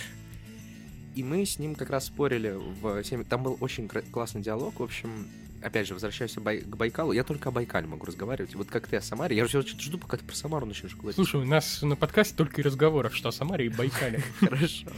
И 1.14 1.22
мы 1.24 1.44
с 1.44 1.59
ним 1.59 1.74
как 1.74 1.90
раз 1.90 2.07
спорили 2.07 2.54
в. 2.81 3.02
Там 3.28 3.42
был 3.42 3.57
очень 3.61 3.88
классный 3.88 4.40
диалог. 4.42 4.78
В 4.78 4.83
общем, 4.83 5.26
опять 5.62 5.88
же, 5.88 5.94
возвращаясь 5.94 6.35
Бай- 6.37 6.61
к 6.61 6.76
Байкалу, 6.76 7.12
я 7.12 7.24
только 7.24 7.48
о 7.48 7.52
Байкале 7.52 7.87
могу 7.88 8.07
разговаривать. 8.07 8.54
Вот 8.54 8.68
как 8.68 8.87
ты 8.87 8.96
о 8.96 9.00
Самаре. 9.00 9.37
Я 9.37 9.44
уже 9.44 9.62
что-то 9.62 9.83
жду, 9.83 9.98
пока 9.98 10.16
ты 10.18 10.24
про 10.24 10.37
Самару 10.37 10.66
начнешь 10.66 10.94
говорить. 10.94 11.16
Слушай, 11.16 11.40
у 11.40 11.44
нас 11.44 11.83
на 11.83 11.96
подкасте 11.96 12.37
только 12.37 12.61
и 12.61 12.64
разговоров, 12.64 13.16
что 13.16 13.31
о 13.31 13.33
Самаре 13.33 13.66
и 13.66 13.68
Байкале. 13.68 14.22
Хорошо. 14.40 14.88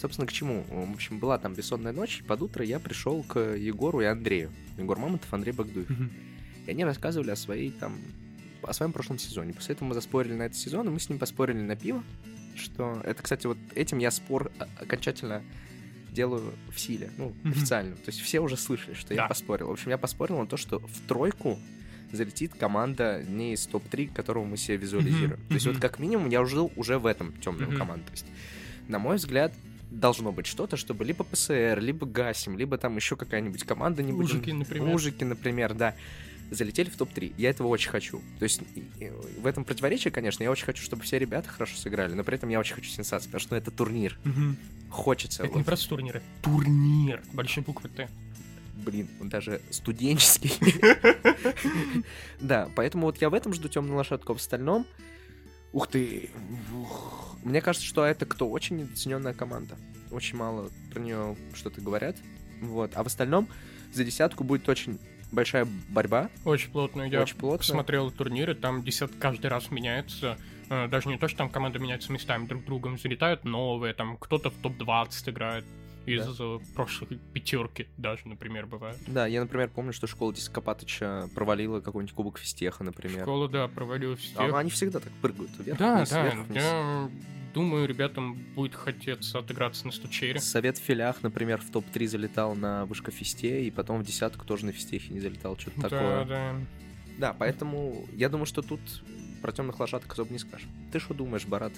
Собственно, 0.00 0.26
к 0.26 0.32
чему? 0.32 0.64
В 0.68 0.92
общем, 0.94 1.18
была 1.20 1.38
там 1.38 1.54
бессонная 1.54 1.92
ночь, 1.92 2.18
и 2.20 2.22
под 2.24 2.42
утро 2.42 2.64
я 2.64 2.80
пришел 2.80 3.22
к 3.22 3.38
Егору 3.38 4.00
и 4.00 4.06
Андрею. 4.06 4.50
Егор 4.76 4.98
Мамонтов, 4.98 5.32
Андрей 5.32 5.52
Багдуев. 5.52 5.86
И 6.66 6.70
они 6.70 6.84
рассказывали 6.84 7.30
о 7.30 7.36
своей 7.36 7.70
там 7.70 7.98
о 8.62 8.72
своем 8.72 8.92
прошлом 8.92 9.18
сезоне. 9.18 9.52
После 9.52 9.74
этого 9.74 9.88
мы 9.88 9.94
заспорили 9.94 10.32
на 10.32 10.44
этот 10.44 10.56
сезон, 10.56 10.86
и 10.86 10.90
мы 10.90 10.98
с 10.98 11.08
ним 11.10 11.18
поспорили 11.18 11.58
на 11.60 11.76
пиво. 11.76 12.02
Что 12.56 12.98
это, 13.04 13.22
кстати, 13.22 13.46
вот 13.46 13.58
этим 13.74 13.98
я 13.98 14.10
спор 14.10 14.50
о- 14.58 14.82
окончательно 14.82 15.42
делаю 16.10 16.54
в 16.72 16.78
силе, 16.80 17.10
ну, 17.18 17.34
Мгм. 17.42 17.50
официально. 17.52 17.94
То 17.96 18.06
есть 18.10 18.20
все 18.20 18.40
уже 18.40 18.56
слышали, 18.56 18.94
что 18.94 19.12
я 19.12 19.22
Да. 19.22 19.28
поспорил. 19.28 19.68
В 19.68 19.72
общем, 19.72 19.90
я 19.90 19.98
поспорил 19.98 20.38
на 20.38 20.46
то, 20.46 20.56
что 20.56 20.78
в 20.78 21.00
тройку 21.06 21.58
залетит 22.12 22.54
команда 22.54 23.22
не 23.28 23.52
из 23.54 23.66
топ-3, 23.66 24.14
которого 24.14 24.44
мы 24.44 24.56
себе 24.56 24.76
визуализируем. 24.78 25.40
Мгм, 25.40 25.48
То 25.48 25.54
есть 25.54 25.66
вот 25.66 25.78
как 25.78 25.98
минимум 25.98 26.30
я 26.30 26.44
жил 26.46 26.72
уже 26.76 26.98
в 26.98 27.06
этом 27.06 27.32
темном 27.42 27.70
Мгм. 27.70 27.76
команде. 27.78 28.04
То 28.06 28.12
есть, 28.12 28.26
на 28.88 28.98
мой 28.98 29.16
взгляд, 29.16 29.52
должно 29.90 30.32
быть 30.32 30.46
что-то, 30.46 30.76
чтобы 30.76 31.04
либо 31.04 31.24
ПСР, 31.24 31.78
либо 31.80 32.06
Гасим, 32.06 32.56
либо 32.56 32.78
там 32.78 32.96
еще 32.96 33.16
какая-нибудь 33.16 33.64
команда, 33.64 34.02
не 34.02 34.12
будем- 34.12 34.36
Ужики, 34.36 34.52
например. 34.52 34.86
Мужики, 34.88 35.24
например, 35.24 35.74
да, 35.74 35.94
залетели 36.50 36.88
в 36.88 36.96
топ-3. 36.96 37.34
Я 37.36 37.50
этого 37.50 37.68
очень 37.68 37.90
хочу. 37.90 38.20
То 38.38 38.44
есть 38.44 38.62
в 39.38 39.46
этом 39.46 39.64
противоречие, 39.64 40.10
конечно, 40.10 40.42
я 40.42 40.50
очень 40.50 40.64
хочу, 40.64 40.82
чтобы 40.82 41.02
все 41.02 41.18
ребята 41.18 41.48
хорошо 41.48 41.76
сыграли, 41.76 42.14
но 42.14 42.24
при 42.24 42.36
этом 42.36 42.48
я 42.48 42.60
очень 42.60 42.74
хочу 42.74 42.90
сенсации, 42.90 43.26
потому 43.26 43.40
что 43.40 43.54
ну, 43.54 43.58
это 43.58 43.70
турнир. 43.70 44.18
Мгм. 44.24 44.56
Хочется. 44.90 45.42
Это 45.42 45.52
вот, 45.52 45.58
не 45.58 45.64
просто 45.64 45.88
турнир, 45.88 46.16
это 46.16 46.26
турнир. 46.42 47.22
Большой 47.32 47.62
буквы 47.62 47.88
Т. 47.88 48.08
Блин, 48.84 49.08
он 49.20 49.28
даже 49.28 49.60
студенческий. 49.70 50.52
Да, 52.40 52.68
поэтому 52.74 53.06
вот 53.06 53.20
я 53.20 53.30
в 53.30 53.34
этом 53.34 53.52
жду 53.54 53.68
темную 53.68 53.96
лошадку, 53.96 54.32
а 54.32 54.34
в 54.34 54.38
остальном... 54.38 54.86
Ух 55.72 55.88
ты! 55.88 56.30
ух. 56.72 57.36
Мне 57.42 57.60
кажется, 57.60 57.86
что 57.86 58.04
это 58.04 58.26
кто? 58.26 58.48
Очень 58.48 58.76
недооцененная 58.76 59.34
команда. 59.34 59.76
Очень 60.10 60.36
мало 60.36 60.70
про 60.92 61.00
нее 61.00 61.36
что-то 61.54 61.80
говорят. 61.80 62.16
Вот. 62.60 62.92
А 62.94 63.02
в 63.02 63.06
остальном 63.06 63.48
за 63.92 64.04
десятку 64.04 64.44
будет 64.44 64.68
очень 64.68 64.98
большая 65.34 65.66
борьба. 65.88 66.30
Очень 66.44 66.70
плотно. 66.70 67.02
Я 67.02 67.22
Очень 67.22 67.36
плотно. 67.36 67.64
смотрел 67.64 68.10
турниры, 68.10 68.54
там 68.54 68.82
десят 68.82 69.12
каждый 69.18 69.46
раз 69.48 69.70
меняется. 69.70 70.38
Э, 70.70 70.88
Даже 70.88 71.08
не 71.08 71.18
то, 71.18 71.28
что 71.28 71.38
там 71.38 71.50
команды 71.50 71.78
меняются 71.78 72.10
местами, 72.12 72.46
друг 72.46 72.64
другом 72.64 72.98
залетают 72.98 73.44
новые, 73.44 73.92
там 73.94 74.16
кто-то 74.16 74.50
в 74.50 74.54
топ-20 74.54 75.30
играет. 75.30 75.64
Из 76.06 76.38
э, 76.40 76.58
прошлых 76.74 77.10
пятерки 77.32 77.86
даже, 77.96 78.28
например, 78.28 78.66
бывает. 78.66 78.98
Да, 79.06 79.26
я, 79.26 79.40
например, 79.40 79.68
помню, 79.68 79.92
что 79.92 80.06
школа 80.06 80.32
Дископатыча 80.32 81.28
провалила 81.34 81.80
какой-нибудь 81.80 82.14
кубок 82.14 82.38
физтеха, 82.38 82.84
например. 82.84 83.22
Школа, 83.22 83.48
да, 83.48 83.68
провалила 83.68 84.16
физтех. 84.16 84.40
А, 84.52 84.58
они 84.58 84.70
всегда 84.70 85.00
так 85.00 85.12
прыгают 85.22 85.50
вверх, 85.58 85.78
Да, 85.78 85.96
вниз, 85.96 86.10
да, 86.10 86.22
вверх, 86.24 86.46
вниз. 86.46 86.62
я 86.62 87.10
думаю, 87.54 87.86
ребятам 87.86 88.34
будет 88.54 88.74
хотеться 88.74 89.38
отыграться 89.38 89.86
на 89.86 89.92
стучере. 89.92 90.40
Совет 90.40 90.76
в 90.78 90.82
филях, 90.82 91.22
например, 91.22 91.60
в 91.60 91.70
топ-3 91.70 92.06
залетал 92.06 92.54
на 92.54 92.84
вышка 92.86 93.10
фисте, 93.10 93.64
и 93.64 93.70
потом 93.70 94.00
в 94.00 94.04
десятку 94.04 94.44
тоже 94.44 94.66
на 94.66 94.72
фистехе 94.72 95.12
не 95.12 95.20
залетал, 95.20 95.56
что-то 95.56 95.80
Да, 95.82 95.88
такое. 95.88 96.24
да. 96.24 96.54
Да, 97.18 97.32
поэтому 97.32 98.06
я 98.14 98.28
думаю, 98.28 98.46
что 98.46 98.60
тут 98.60 98.80
про 99.40 99.52
темных 99.52 99.78
лошадок 99.78 100.12
особо 100.12 100.32
не 100.32 100.38
скажешь. 100.40 100.66
Ты 100.90 100.98
что 100.98 101.14
думаешь, 101.14 101.46
Барат? 101.46 101.72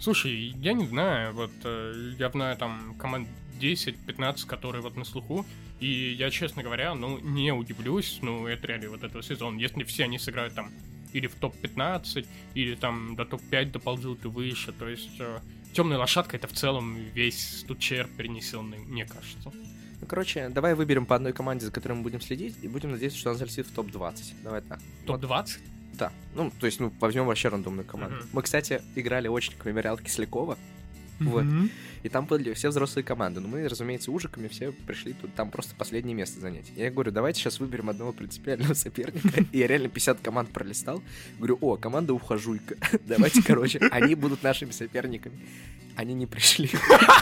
Слушай, 0.00 0.32
я 0.60 0.72
не 0.72 0.86
знаю, 0.86 1.32
вот 1.32 1.52
э, 1.62 2.14
я 2.18 2.28
знаю 2.30 2.56
там 2.56 2.94
команд 2.98 3.28
10-15, 3.60 4.46
которые 4.46 4.82
вот 4.82 4.96
на 4.96 5.04
слуху, 5.04 5.46
и 5.80 6.12
я, 6.18 6.30
честно 6.30 6.62
говоря, 6.62 6.94
ну, 6.94 7.18
не 7.18 7.52
удивлюсь, 7.52 8.18
ну, 8.22 8.46
это 8.46 8.66
реально 8.66 8.90
вот 8.90 9.02
этого 9.02 9.22
сезона, 9.22 9.58
если 9.58 9.84
все 9.84 10.04
они 10.04 10.18
сыграют 10.18 10.54
там 10.54 10.70
или 11.12 11.26
в 11.28 11.34
топ-15, 11.34 12.26
или 12.54 12.74
там 12.74 13.14
до 13.16 13.24
топ-5 13.24 13.70
доползут 13.70 14.24
и 14.24 14.28
выше, 14.28 14.72
то 14.72 14.88
есть 14.88 15.20
темная 15.72 15.98
лошадка 15.98 16.36
это 16.36 16.46
в 16.48 16.52
целом 16.52 16.96
весь 17.14 17.60
стучер 17.60 18.08
перенесенный, 18.16 18.78
мне 18.78 19.04
кажется. 19.06 19.52
Ну, 20.00 20.06
короче, 20.08 20.48
давай 20.48 20.74
выберем 20.74 21.06
по 21.06 21.14
одной 21.16 21.32
команде, 21.32 21.66
за 21.66 21.72
которой 21.72 21.94
мы 21.94 22.02
будем 22.02 22.20
следить, 22.20 22.56
и 22.62 22.68
будем 22.68 22.90
надеяться, 22.90 23.18
что 23.18 23.30
она 23.30 23.38
залетит 23.38 23.66
в 23.66 23.72
топ-20. 23.72 24.34
Давай 24.42 24.60
так. 24.60 24.80
Вот, 25.06 25.20
Топ-20? 25.20 25.58
да. 25.94 26.12
Ну, 26.34 26.52
то 26.58 26.66
есть, 26.66 26.80
ну, 26.80 26.92
возьмем 27.00 27.26
вообще 27.26 27.48
рандомную 27.48 27.86
команду. 27.86 28.16
Мгм. 28.16 28.28
Мы, 28.32 28.42
кстати, 28.42 28.82
играли 28.96 29.28
очень 29.28 29.52
в 29.54 29.64
мемориал 29.64 29.96
Кислякова, 29.98 30.58
Вот. 31.20 31.44
И 32.04 32.10
там 32.10 32.26
были 32.26 32.52
все 32.52 32.68
взрослые 32.68 33.02
команды. 33.02 33.40
Но 33.40 33.48
мы, 33.48 33.66
разумеется, 33.66 34.12
ужиками 34.12 34.46
все 34.48 34.72
пришли 34.72 35.14
тут, 35.14 35.34
там 35.34 35.50
просто 35.50 35.74
последнее 35.74 36.14
место 36.14 36.38
занять. 36.38 36.70
Я 36.76 36.90
говорю, 36.90 37.10
давайте 37.10 37.40
сейчас 37.40 37.60
выберем 37.60 37.88
одного 37.88 38.12
принципиального 38.12 38.74
соперника. 38.74 39.44
И 39.50 39.58
я 39.58 39.66
реально 39.66 39.88
50 39.88 40.20
команд 40.20 40.50
пролистал. 40.50 41.02
Говорю, 41.38 41.58
о, 41.62 41.76
команда 41.76 42.12
Ухожуйка. 42.12 42.76
Давайте, 43.06 43.42
короче, 43.42 43.78
они 43.90 44.14
будут 44.14 44.42
нашими 44.42 44.70
соперниками. 44.70 45.38
Они 45.96 46.12
не 46.12 46.26
пришли. 46.26 46.68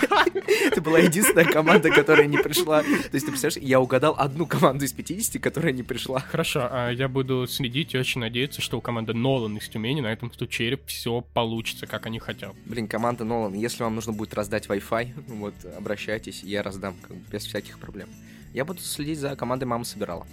Это 0.64 0.80
была 0.80 0.98
единственная 0.98 1.44
команда, 1.44 1.90
которая 1.90 2.26
не 2.26 2.38
пришла. 2.38 2.82
То 2.82 2.88
есть, 2.88 3.26
ты 3.26 3.30
представляешь, 3.30 3.58
я 3.58 3.80
угадал 3.80 4.14
одну 4.16 4.46
команду 4.46 4.84
из 4.84 4.92
50, 4.92 5.40
которая 5.42 5.72
не 5.72 5.82
пришла. 5.82 6.20
Хорошо, 6.20 6.68
а 6.70 6.90
я 6.90 7.08
буду 7.08 7.46
следить 7.46 7.94
и 7.94 7.98
очень 7.98 8.20
надеяться, 8.22 8.62
что 8.62 8.78
у 8.78 8.80
команды 8.80 9.12
Нолан 9.12 9.58
из 9.58 9.68
Тюмени 9.68 10.00
на 10.00 10.12
этом 10.12 10.32
стучере 10.32 10.80
все 10.86 11.20
получится, 11.20 11.86
как 11.86 12.06
они 12.06 12.18
хотят. 12.18 12.54
Блин, 12.64 12.88
команда 12.88 13.24
Нолан, 13.24 13.52
если 13.54 13.82
вам 13.82 13.94
нужно 13.94 14.12
будет 14.12 14.32
раздать 14.34 14.68
Wi-Fi, 14.72 15.24
вот, 15.34 15.54
обращайтесь, 15.76 16.42
я 16.42 16.62
раздам 16.62 16.96
как 17.02 17.16
бы, 17.16 17.22
без 17.30 17.44
всяких 17.44 17.78
проблем. 17.78 18.08
Я 18.52 18.64
буду 18.64 18.80
следить 18.80 19.18
за 19.18 19.34
командой 19.36 19.64
«Мама 19.64 19.84
собирала». 19.84 20.26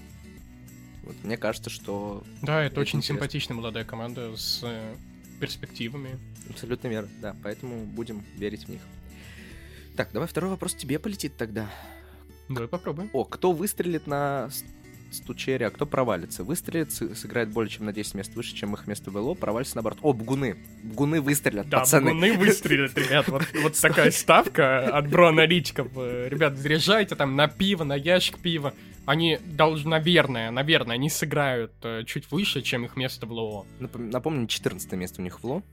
Вот, 1.04 1.16
мне 1.24 1.38
кажется, 1.38 1.70
что 1.70 2.24
Да, 2.42 2.62
это 2.64 2.74
Это 2.74 2.82
очень 2.82 3.00
интересно. 3.00 3.16
симпатичная 3.16 3.56
молодая 3.58 3.84
команда 3.86 4.36
с 4.36 4.60
э, 4.64 4.96
перспективами. 5.40 6.20
абсолютно 6.50 6.88
верно, 6.88 7.10
да, 7.22 7.36
поэтому 7.44 7.86
будем 7.86 8.24
верить 8.36 8.66
в 8.66 8.70
них. 8.70 8.82
Так, 9.96 10.10
давай 10.14 10.28
второй 10.28 10.50
вопрос 10.52 10.76
тебе 10.76 11.00
полетит 11.00 11.36
тогда. 11.38 11.70
Давай 12.48 12.68
попробуем. 12.68 13.10
О, 13.14 13.24
кто 13.26 13.52
выстрелит 13.52 14.08
на 14.08 14.50
с- 15.12 15.18
стучере, 15.18 15.68
а 15.68 15.70
кто 15.70 15.86
провалится? 15.86 16.44
Выстрелит, 16.44 16.92
сыграет 16.92 17.50
более 17.50 17.70
чем 17.70 17.86
на 17.86 17.94
10 17.94 18.14
мест 18.16 18.34
выше, 18.36 18.56
чем 18.56 18.74
их 18.74 18.88
место 18.88 19.12
в 19.12 19.18
ЛО, 19.18 19.34
провалится 19.36 19.76
наоборот. 19.76 20.00
О, 20.02 20.14
бгуны. 20.14 20.58
Бгуны 20.84 21.22
выстрелят, 21.22 21.70
Да, 21.70 21.80
пацаны. 21.80 22.10
бегуны 22.10 22.38
выстрелят, 22.38 22.98
ребят. 22.98 23.28
Вот, 23.28 23.44
вот 23.62 23.80
такая 23.80 24.12
ставка 24.12 24.88
от 24.98 25.10
бро-аналитиков. 25.10 25.88
Э, 25.96 26.28
Ребят, 26.30 26.58
заряжайте 26.58 27.16
там 27.16 27.36
на 27.36 27.48
пиво, 27.48 27.84
на 27.84 27.96
ящик 27.96 28.40
пива. 28.40 28.74
Они 29.10 29.40
должны, 29.44 29.90
наверное, 29.90 30.52
наверное, 30.52 30.94
они 30.94 31.10
сыграют 31.10 31.72
э, 31.82 32.04
чуть 32.06 32.30
выше, 32.30 32.62
чем 32.62 32.86
их 32.86 32.96
место 32.96 33.26
в 33.26 33.32
ЛО. 33.32 33.66
Напом- 33.80 34.12
Напомню, 34.12 34.46
14 34.46 34.92
место 34.92 35.22
у 35.22 35.24
них 35.24 35.40
в 35.42 35.44
ЛО. 35.48 35.64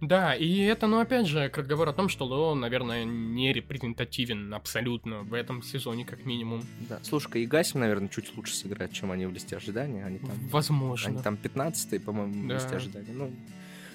Да, 0.00 0.32
и 0.36 0.60
это, 0.60 0.86
ну, 0.86 1.00
опять 1.00 1.26
же, 1.26 1.48
как 1.48 1.58
разговор 1.58 1.88
о 1.88 1.92
том, 1.92 2.08
что 2.08 2.24
ЛО, 2.24 2.54
наверное, 2.54 3.04
не 3.04 3.52
репрезентативен 3.52 4.54
абсолютно 4.54 5.22
в 5.22 5.34
этом 5.34 5.60
сезоне, 5.64 6.04
как 6.04 6.24
минимум. 6.24 6.62
Да. 6.88 7.00
Слушай-ка, 7.02 7.40
и 7.40 7.46
Гасим, 7.46 7.80
наверное, 7.80 8.08
чуть 8.08 8.36
лучше 8.36 8.54
сыграет, 8.54 8.92
чем 8.92 9.10
они 9.10 9.26
в 9.26 9.32
листе 9.32 9.56
ожидания. 9.56 10.04
Они 10.04 10.20
там 10.20 10.30
Возможно. 10.48 11.08
Они 11.10 11.20
там 11.20 11.36
15 11.36 11.98
по-моему, 11.98 12.44
в 12.44 12.46
Да. 12.46 12.54
листе 12.54 12.76
ожидания. 12.76 13.08
Ну, 13.12 13.32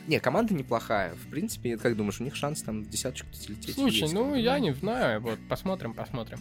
не, 0.07 0.19
команда 0.19 0.53
неплохая. 0.53 1.15
В 1.15 1.29
принципе, 1.29 1.77
как 1.77 1.95
думаешь, 1.95 2.19
у 2.19 2.23
них 2.25 2.35
шанс 2.35 2.61
там 2.61 2.83
в 2.83 2.89
десяточку 2.89 3.29
залететь? 3.31 3.75
Слушай, 3.75 4.01
есть, 4.01 4.13
ну, 4.13 4.35
я 4.35 4.59
не 4.59 4.73
знаю, 4.73 5.21
вот, 5.21 5.39
посмотрим, 5.47 5.93
посмотрим. 5.93 6.39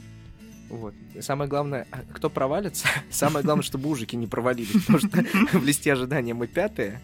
Вот. 0.73 0.95
Самое 1.21 1.49
главное, 1.49 1.87
а, 1.91 1.99
кто 2.15 2.31
провалится, 2.31 2.89
самое 3.11 3.45
главное, 3.45 3.63
чтобы 3.63 3.89
ужики 3.89 4.17
не 4.17 4.27
провалились, 4.27 4.73
потому 4.87 4.99
что 4.99 5.09
в 5.59 5.65
листе 5.65 5.93
ожидания 5.93 6.33
мы 6.35 6.47
пятые, 6.47 7.01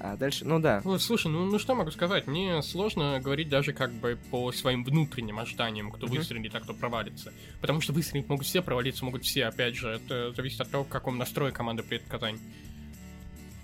а 0.00 0.16
дальше, 0.16 0.44
ну 0.44 0.58
да, 0.58 0.80
Вот, 0.82 1.00
слушай, 1.00 1.28
ну, 1.28 1.44
ну 1.44 1.58
что 1.60 1.74
могу 1.76 1.90
сказать? 1.92 2.26
Мне 2.26 2.60
сложно 2.62 3.20
говорить 3.22 3.48
даже 3.48 3.72
как 3.72 3.92
бы 3.92 4.18
по 4.30 4.50
своим 4.50 4.82
внутренним 4.82 5.38
ожиданиям, 5.38 5.92
кто 5.92 6.06
Мгм. 6.06 6.16
выстрелит, 6.16 6.54
а 6.56 6.60
кто 6.60 6.74
провалится. 6.74 7.32
Потому 7.60 7.80
что 7.80 7.92
выстрелить 7.92 8.28
могут 8.28 8.46
все, 8.46 8.62
провалиться 8.62 9.04
могут 9.04 9.22
все. 9.24 9.44
Опять 9.44 9.76
же, 9.76 9.88
это 9.90 10.32
зависит 10.32 10.60
от 10.60 10.70
того, 10.70 10.82
в 10.84 10.88
каком 10.88 11.18
настрое 11.18 11.52
команды 11.52 11.82
приедет 11.84 12.08
в 12.08 12.10
Казань. 12.10 12.40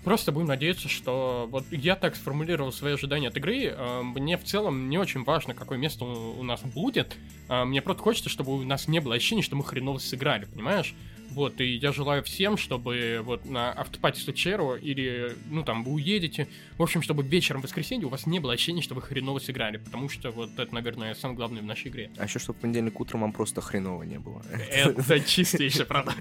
Просто 0.09 0.31
будем 0.31 0.47
надеяться, 0.47 0.89
что... 0.89 1.47
Вот 1.51 1.65
я 1.69 1.95
так 1.95 2.15
сформулировал 2.15 2.71
свои 2.71 2.93
ожидания 2.93 3.27
от 3.27 3.37
игры. 3.37 3.65
э, 3.65 4.01
Мне 4.01 4.39
в 4.39 4.43
целом 4.43 4.89
не 4.89 4.97
очень 4.97 5.23
важно, 5.23 5.53
какое 5.53 5.77
место 5.77 6.03
у 6.03 6.41
нас 6.41 6.61
будет. 6.61 7.15
А, 7.47 7.63
Мне 7.63 7.79
просто 7.83 8.01
хочется, 8.01 8.27
чтобы 8.27 8.55
у 8.57 8.63
нас 8.63 8.87
не 8.87 9.01
было 9.01 9.13
ощущения, 9.13 9.43
что 9.43 9.55
мы 9.55 9.63
хреново 9.63 9.99
сыграли, 9.99 10.45
понимаешь? 10.45 10.95
Вот, 11.31 11.61
и 11.61 11.75
я 11.75 11.91
желаю 11.91 12.23
всем, 12.23 12.57
чтобы 12.57 13.21
вот 13.23 13.45
на 13.45 13.71
автопате 13.71 14.21
Стучеру 14.21 14.75
или, 14.75 15.35
ну 15.49 15.63
там, 15.63 15.83
вы 15.83 15.93
уедете, 15.93 16.47
в 16.77 16.81
общем, 16.83 17.01
чтобы 17.01 17.23
вечером 17.23 17.61
в 17.61 17.63
воскресенье 17.65 18.07
у 18.07 18.09
вас 18.09 18.25
не 18.25 18.39
было 18.39 18.53
ощущения, 18.53 18.81
что 18.81 18.95
вы 18.95 19.01
хреново 19.01 19.39
сыграли, 19.39 19.77
потому 19.77 20.09
что 20.09 20.31
вот 20.31 20.57
это, 20.57 20.73
наверное, 20.73 21.13
самое 21.13 21.37
главное 21.37 21.61
в 21.61 21.65
нашей 21.65 21.89
игре. 21.89 22.09
а 22.17 22.25
еще 22.25 22.39
чтобы 22.39 22.57
в 22.59 22.61
понедельник 22.61 22.99
утром 22.99 23.21
вам 23.21 23.31
просто 23.31 23.61
хреново 23.61 24.03
не 24.03 24.19
было. 24.19 24.43
Это 24.51 25.19
чистейшая 25.19 25.85
правда. 25.85 26.13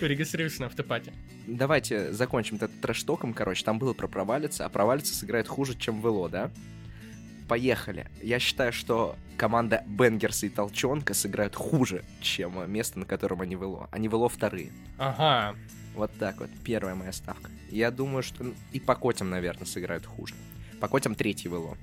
Регистрируйся 0.00 0.60
на 0.60 0.66
автопате. 0.66 1.12
Давайте 1.46 2.12
закончим 2.12 2.56
этот 2.56 2.80
трэш-током, 2.80 3.32
короче, 3.34 3.64
там 3.64 3.78
было 3.78 3.94
про 3.94 4.08
провалиться, 4.08 4.66
а 4.66 4.68
провалиться 4.68 5.14
сыграет 5.14 5.48
хуже, 5.48 5.76
чем 5.78 6.00
в 6.00 6.06
ЛО, 6.06 6.28
да? 6.28 6.50
Поехали. 7.48 8.06
Я 8.22 8.38
считаю, 8.38 8.72
что 8.72 9.16
команда 9.38 9.82
Бенгерса 9.86 10.46
и 10.46 10.50
Толчонка 10.50 11.14
сыграют 11.14 11.54
хуже, 11.54 12.04
чем 12.20 12.60
э, 12.60 12.66
место, 12.66 12.98
на 12.98 13.06
котором 13.06 13.40
они 13.40 13.56
в 13.56 13.62
ЛО. 13.62 13.88
Они 13.90 14.08
в 14.08 14.14
ЛО 14.14 14.28
вторые. 14.28 14.70
Ага. 14.98 15.56
Вот 15.94 16.12
так 16.18 16.40
вот, 16.40 16.50
первая 16.62 16.94
моя 16.94 17.12
ставка. 17.12 17.50
Я 17.70 17.90
думаю, 17.90 18.22
что 18.22 18.52
и 18.72 18.80
по 18.80 18.94
котям, 18.94 19.30
наверное, 19.30 19.66
сыграют 19.66 20.04
хуже. 20.04 20.34
По 20.78 20.88
котям 20.88 21.14
третий 21.14 21.48
в 21.48 21.54
ЛО. 21.54 21.76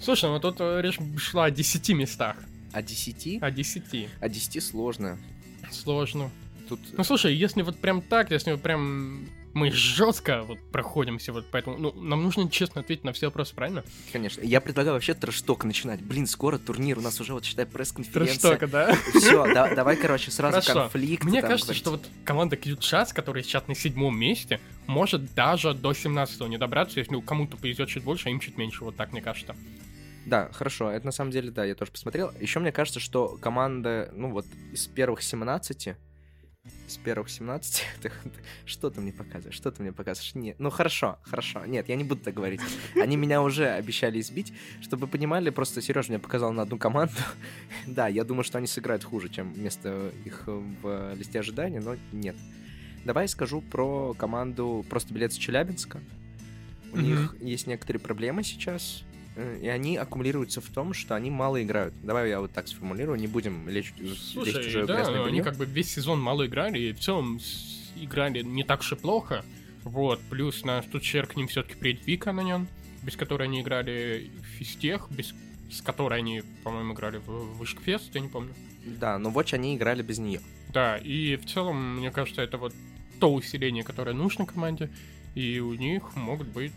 Слушай, 0.00 0.30
ну 0.30 0.38
тут 0.38 0.56
э, 0.60 0.80
речь 0.82 0.98
шла 1.18 1.44
о 1.46 1.50
10 1.50 1.88
местах. 1.90 2.36
А 2.72 2.82
10? 2.82 3.42
О 3.42 3.50
10. 3.50 4.08
А 4.20 4.28
10 4.28 4.62
сложно. 4.62 5.18
Сложно. 5.70 6.30
Тут 6.68 6.80
Ну 6.96 7.04
слушай, 7.04 7.34
если 7.34 7.62
вот 7.62 7.78
прям 7.78 8.00
так, 8.02 8.30
если 8.30 8.52
вот 8.52 8.62
прям 8.62 9.28
мы 9.52 9.70
жестко 9.70 10.42
вот 10.42 10.58
проходимся, 10.70 11.32
вот 11.32 11.46
поэтому, 11.50 11.76
ну, 11.78 11.92
нам 11.92 12.22
нужно 12.22 12.48
честно 12.50 12.80
ответить 12.80 13.04
на 13.04 13.12
все 13.12 13.26
вопросы, 13.26 13.54
правильно? 13.54 13.84
Конечно. 14.12 14.42
Я 14.42 14.60
предлагаю 14.60 14.94
вообще 14.94 15.14
трэш-ток 15.14 15.64
начинать. 15.64 16.00
Блин, 16.00 16.26
скоро 16.26 16.58
турнир, 16.58 16.98
у 16.98 17.00
нас 17.00 17.20
уже, 17.20 17.32
вот, 17.32 17.44
считай, 17.44 17.66
пресс-конференция. 17.66 18.56
Трэштока, 18.56 18.66
да? 18.68 18.94
Все, 19.14 19.52
давай, 19.74 19.96
короче, 19.96 20.30
сразу 20.30 20.60
Хорошо. 20.60 20.82
конфликт. 20.82 21.24
Мне 21.24 21.40
там 21.40 21.50
кажется, 21.50 21.68
говорить. 21.68 21.80
что 21.80 21.90
вот 21.92 22.08
команда 22.24 22.56
Кьютшас, 22.56 23.12
которая 23.12 23.42
сейчас 23.42 23.66
на 23.66 23.74
седьмом 23.74 24.18
месте, 24.18 24.60
может 24.86 25.34
даже 25.34 25.74
до 25.74 25.92
17 25.92 26.40
не 26.48 26.58
добраться, 26.58 26.98
если 26.98 27.12
ну, 27.12 27.22
кому-то 27.22 27.56
повезет 27.56 27.88
чуть 27.88 28.04
больше, 28.04 28.28
а 28.28 28.30
им 28.30 28.40
чуть 28.40 28.56
меньше, 28.56 28.84
вот 28.84 28.96
так 28.96 29.12
мне 29.12 29.22
кажется. 29.22 29.56
Да, 30.26 30.50
хорошо, 30.52 30.90
это 30.90 31.06
на 31.06 31.12
самом 31.12 31.30
деле, 31.30 31.50
да, 31.50 31.64
я 31.64 31.74
тоже 31.74 31.90
посмотрел. 31.90 32.32
Еще 32.40 32.60
мне 32.60 32.72
кажется, 32.72 33.00
что 33.00 33.38
команда, 33.40 34.10
ну 34.14 34.30
вот, 34.30 34.46
из 34.72 34.86
первых 34.86 35.22
17, 35.22 35.96
из 36.86 36.98
первых 36.98 37.30
17, 37.30 37.82
ты- 38.02 38.10
ты- 38.10 38.14
что 38.66 38.90
ты 38.90 39.00
мне 39.00 39.12
показываешь, 39.12 39.56
что 39.56 39.70
ты 39.70 39.82
мне 39.82 39.92
показываешь? 39.92 40.34
Нет, 40.34 40.56
ну 40.58 40.70
хорошо, 40.70 41.18
хорошо, 41.22 41.64
нет, 41.64 41.88
я 41.88 41.96
не 41.96 42.04
буду 42.04 42.20
так 42.22 42.34
говорить. 42.34 42.60
Они 42.96 43.16
меня 43.16 43.42
уже 43.42 43.68
обещали 43.68 44.20
избить, 44.20 44.52
чтобы 44.82 45.06
вы 45.06 45.12
понимали, 45.12 45.50
просто 45.50 45.80
Сережа 45.80 46.10
мне 46.10 46.18
показал 46.18 46.52
на 46.52 46.62
одну 46.62 46.78
команду. 46.78 47.14
Да, 47.86 48.08
я 48.08 48.24
думаю, 48.24 48.44
что 48.44 48.58
они 48.58 48.66
сыграют 48.66 49.04
хуже, 49.04 49.28
чем 49.30 49.52
вместо 49.52 50.10
их 50.24 50.44
в 50.46 51.14
листе 51.14 51.40
ожидания, 51.40 51.80
но 51.80 51.96
нет. 52.12 52.36
Давай 53.04 53.26
скажу 53.26 53.62
про 53.62 54.12
команду 54.14 54.84
просто 54.90 55.14
билет 55.14 55.32
с 55.32 55.36
Челябинска. 55.36 56.00
У 56.92 56.98
них 56.98 57.36
есть 57.40 57.66
некоторые 57.66 58.00
проблемы 58.00 58.42
сейчас, 58.42 59.02
э, 59.09 59.09
и 59.60 59.68
они 59.68 59.96
аккумулируются 59.96 60.60
в 60.60 60.68
том, 60.68 60.94
что 60.94 61.14
они 61.14 61.30
мало 61.30 61.62
играют. 61.62 61.94
Давай 62.02 62.28
я 62.28 62.40
вот 62.40 62.52
так 62.52 62.68
сформулирую, 62.68 63.18
не 63.18 63.26
будем 63.26 63.68
лечь, 63.68 63.92
Слушай, 64.32 64.64
чужое 64.64 64.86
да, 64.86 64.94
грязное 64.94 65.24
они 65.24 65.42
как 65.42 65.56
бы 65.56 65.64
весь 65.64 65.92
сезон 65.92 66.20
мало 66.20 66.46
играли, 66.46 66.78
и 66.78 66.92
в 66.92 67.00
целом 67.00 67.40
играли 67.96 68.42
не 68.42 68.64
так 68.64 68.80
и 68.90 68.96
плохо. 68.96 69.44
Вот, 69.82 70.20
плюс 70.28 70.64
на 70.64 70.82
Стучер 70.82 71.26
к 71.26 71.36
ним 71.36 71.48
все-таки 71.48 71.74
приедет 71.74 72.06
Вика 72.06 72.32
на 72.32 72.42
нем, 72.42 72.68
без 73.02 73.16
которой 73.16 73.44
они 73.44 73.62
играли 73.62 74.30
в 74.40 74.44
физтех, 74.58 75.08
без 75.10 75.34
с 75.70 75.82
которой 75.82 76.18
они, 76.18 76.42
по-моему, 76.64 76.94
играли 76.94 77.18
в 77.18 77.56
Вышкфест, 77.58 78.14
я 78.14 78.20
не 78.20 78.28
помню. 78.28 78.52
Да, 78.84 79.18
но 79.18 79.30
Watch 79.30 79.54
они 79.54 79.76
играли 79.76 80.02
без 80.02 80.18
нее. 80.18 80.40
Да, 80.72 80.98
и 80.98 81.36
в 81.36 81.46
целом, 81.46 81.98
мне 81.98 82.10
кажется, 82.10 82.42
это 82.42 82.58
вот 82.58 82.74
то 83.20 83.32
усиление, 83.32 83.84
которое 83.84 84.12
нужно 84.12 84.46
команде, 84.46 84.90
и 85.34 85.60
у 85.60 85.74
них 85.74 86.16
могут 86.16 86.48
быть 86.48 86.72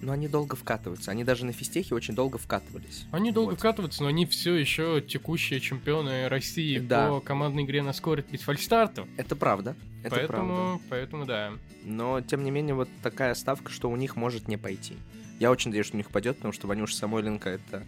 но 0.00 0.12
они 0.12 0.28
долго 0.28 0.56
вкатываются. 0.56 1.10
Они 1.10 1.24
даже 1.24 1.44
на 1.44 1.52
фистехе 1.52 1.94
очень 1.94 2.14
долго 2.14 2.38
вкатывались. 2.38 3.06
Они 3.10 3.32
долго 3.32 3.50
вот. 3.50 3.58
вкатываются, 3.58 4.02
но 4.02 4.08
они 4.08 4.26
все 4.26 4.54
еще 4.54 5.02
текущие 5.06 5.60
чемпионы 5.60 6.28
России 6.28 6.78
да. 6.78 7.08
по 7.08 7.20
командной 7.20 7.64
игре 7.64 7.82
на 7.82 7.92
скорость 7.92 8.30
без 8.30 8.40
фальстартов. 8.40 9.08
Это 9.16 9.36
правда. 9.36 9.76
Это 10.02 10.16
поэтому, 10.16 10.56
правда. 10.56 10.82
поэтому 10.88 11.26
да. 11.26 11.52
Но, 11.84 12.20
тем 12.20 12.44
не 12.44 12.50
менее, 12.50 12.74
вот 12.74 12.88
такая 13.02 13.34
ставка, 13.34 13.72
что 13.72 13.90
у 13.90 13.96
них 13.96 14.16
может 14.16 14.48
не 14.48 14.56
пойти. 14.56 14.94
Я 15.40 15.50
очень 15.50 15.70
надеюсь, 15.70 15.86
что 15.86 15.96
у 15.96 15.98
них 15.98 16.10
пойдет, 16.10 16.36
потому 16.36 16.52
что 16.52 16.66
Ванюша 16.66 16.96
Самойленко 16.96 17.48
это 17.48 17.84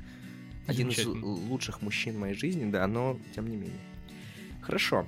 один 0.66 0.88
из 0.88 1.04
лучших 1.06 1.82
мужчин 1.82 2.16
в 2.16 2.20
моей 2.20 2.34
жизни, 2.34 2.70
да, 2.70 2.86
но 2.86 3.18
тем 3.34 3.48
не 3.48 3.56
менее. 3.56 3.80
Хорошо. 4.62 5.06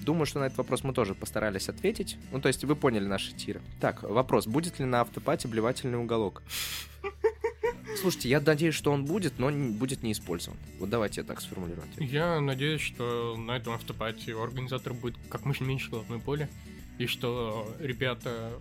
Думаю, 0.00 0.26
что 0.26 0.40
на 0.40 0.44
этот 0.44 0.58
вопрос 0.58 0.82
мы 0.82 0.92
тоже 0.92 1.14
постарались 1.14 1.68
ответить. 1.68 2.16
Ну, 2.32 2.40
то 2.40 2.48
есть 2.48 2.64
вы 2.64 2.74
поняли 2.74 3.06
наши 3.06 3.32
тиры. 3.32 3.60
Так, 3.80 4.02
вопрос. 4.02 4.46
Будет 4.46 4.78
ли 4.78 4.84
на 4.84 5.02
автопате 5.02 5.46
блевательный 5.46 5.98
уголок? 5.98 6.42
Слушайте, 8.00 8.28
я 8.28 8.40
надеюсь, 8.40 8.74
что 8.74 8.92
он 8.92 9.04
будет, 9.04 9.38
но 9.38 9.50
не, 9.50 9.70
будет 9.70 10.02
не 10.02 10.12
использован. 10.12 10.56
Вот 10.78 10.88
давайте 10.88 11.20
я 11.20 11.26
так 11.26 11.40
сформулирую. 11.40 11.86
Я 11.98 12.40
надеюсь, 12.40 12.80
что 12.80 13.36
на 13.36 13.56
этом 13.56 13.74
автопате 13.74 14.32
у 14.34 14.42
организатора 14.42 14.94
будет 14.94 15.16
как 15.28 15.44
можно 15.44 15.64
меньше 15.64 15.90
головной 15.90 16.18
боли, 16.18 16.48
и 16.98 17.06
что 17.06 17.68
ребята, 17.78 18.52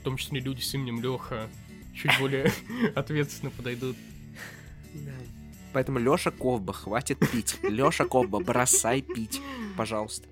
в 0.00 0.04
том 0.04 0.16
числе 0.16 0.40
люди 0.40 0.60
с 0.60 0.74
именем 0.74 1.00
Леха, 1.00 1.48
чуть 1.94 2.12
более 2.20 2.52
ответственно 2.94 3.50
подойдут. 3.50 3.96
Поэтому 5.72 5.98
Леша 5.98 6.30
Ковба, 6.30 6.72
хватит 6.72 7.18
пить. 7.30 7.58
Леша 7.62 8.04
Ковба, 8.04 8.40
бросай 8.40 9.02
пить, 9.02 9.40
пожалуйста. 9.76 10.28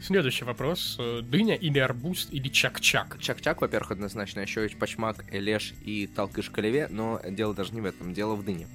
Следующий 0.00 0.44
вопрос. 0.44 0.98
Дыня 1.22 1.54
или 1.54 1.78
арбуз 1.78 2.28
или 2.30 2.48
чак-чак? 2.48 3.18
Чак-чак, 3.20 3.60
во-первых, 3.60 3.92
однозначно. 3.92 4.40
Еще 4.40 4.62
есть 4.62 4.78
пачмак, 4.78 5.24
элеш 5.32 5.74
и 5.84 6.06
талкыш 6.06 6.48
калеве, 6.50 6.88
но 6.88 7.20
дело 7.28 7.54
даже 7.54 7.74
не 7.74 7.80
в 7.80 7.84
этом, 7.84 8.14
дело 8.14 8.34
в 8.34 8.44
дыне. 8.44 8.66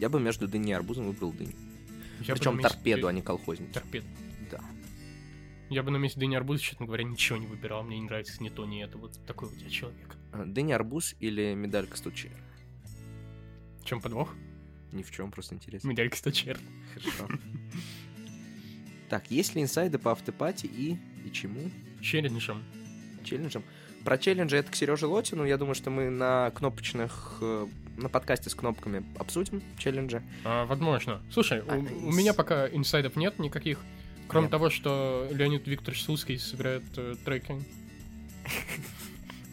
Я 0.00 0.08
бы 0.08 0.20
между 0.20 0.48
дыней 0.48 0.70
и 0.70 0.74
арбузом 0.74 1.06
выбрал 1.06 1.32
дыню. 1.32 1.54
Я 2.20 2.34
Причем 2.34 2.60
торпеду, 2.60 3.06
а 3.06 3.12
не 3.12 3.22
колхозницу. 3.22 3.72
Торпеду. 3.72 4.06
Да. 4.50 4.60
Я 5.70 5.82
бы 5.82 5.90
на 5.90 5.96
месте 5.96 6.18
дыни 6.18 6.34
арбуза, 6.34 6.60
честно 6.60 6.86
говоря, 6.86 7.04
ничего 7.04 7.38
не 7.38 7.46
выбирал. 7.46 7.84
Мне 7.84 7.98
не 7.98 8.06
нравится 8.06 8.42
ни 8.42 8.48
то, 8.48 8.66
ни 8.66 8.82
это. 8.82 8.98
Вот 8.98 9.18
такой 9.26 9.48
вот 9.48 9.58
я 9.58 9.70
человек. 9.70 10.16
А, 10.32 10.44
дыня 10.44 10.74
арбуз 10.76 11.14
или 11.20 11.54
медалька 11.54 11.96
стучер? 11.96 12.32
В 13.82 13.84
чем 13.84 14.00
подвох? 14.00 14.34
Ни 14.92 15.02
в 15.02 15.10
чем, 15.10 15.30
просто 15.30 15.54
интересно. 15.54 15.88
Медалька 15.88 16.16
стучер. 16.16 16.58
Хорошо. 16.94 17.28
Так, 19.08 19.30
есть 19.30 19.54
ли 19.54 19.62
инсайды 19.62 19.98
по 19.98 20.12
автопати 20.12 20.66
и... 20.66 20.98
и 21.24 21.32
чему? 21.32 21.70
Челленджем. 22.00 22.62
Челленджем. 23.24 23.62
Про 24.04 24.18
челленджи 24.18 24.56
это 24.56 24.70
к 24.70 24.76
Сереже 24.76 25.06
Лотину. 25.06 25.44
Я 25.44 25.56
думаю, 25.56 25.74
что 25.74 25.90
мы 25.90 26.10
на 26.10 26.50
кнопочных... 26.50 27.38
Э, 27.40 27.66
на 27.96 28.08
подкасте 28.08 28.48
с 28.48 28.54
кнопками 28.54 29.04
обсудим 29.18 29.60
челленджи. 29.76 30.22
А, 30.44 30.66
возможно. 30.66 31.20
Слушай, 31.32 31.62
а, 31.66 31.76
у, 31.76 31.82
из... 31.82 31.90
у 31.90 32.12
меня 32.12 32.32
пока 32.32 32.68
инсайдов 32.68 33.16
нет 33.16 33.38
никаких. 33.38 33.80
Кроме 34.28 34.44
нет. 34.44 34.52
того, 34.52 34.70
что 34.70 35.26
Леонид 35.32 35.66
Викторович 35.66 36.04
Слуцкий 36.04 36.38
собирает 36.38 36.84
э, 36.96 37.16
треки 37.24 37.60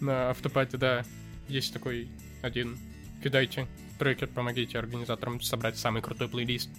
на 0.01 0.29
автопате, 0.29 0.77
да. 0.77 1.05
Есть 1.47 1.73
такой 1.73 2.07
один. 2.41 2.77
Кидайте 3.23 3.67
треки, 3.97 4.25
помогите 4.25 4.77
организаторам 4.77 5.41
собрать 5.41 5.77
самый 5.77 6.01
крутой 6.01 6.27
плейлист. 6.27 6.69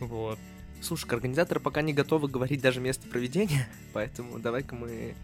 Вот. 0.00 0.38
Слушай, 0.80 1.10
организаторы 1.10 1.60
пока 1.60 1.82
не 1.82 1.92
готовы 1.92 2.28
говорить 2.28 2.60
даже 2.60 2.80
место 2.80 3.08
проведения, 3.08 3.68
поэтому 3.92 4.38
давай-ка 4.38 4.74
мы... 4.74 5.14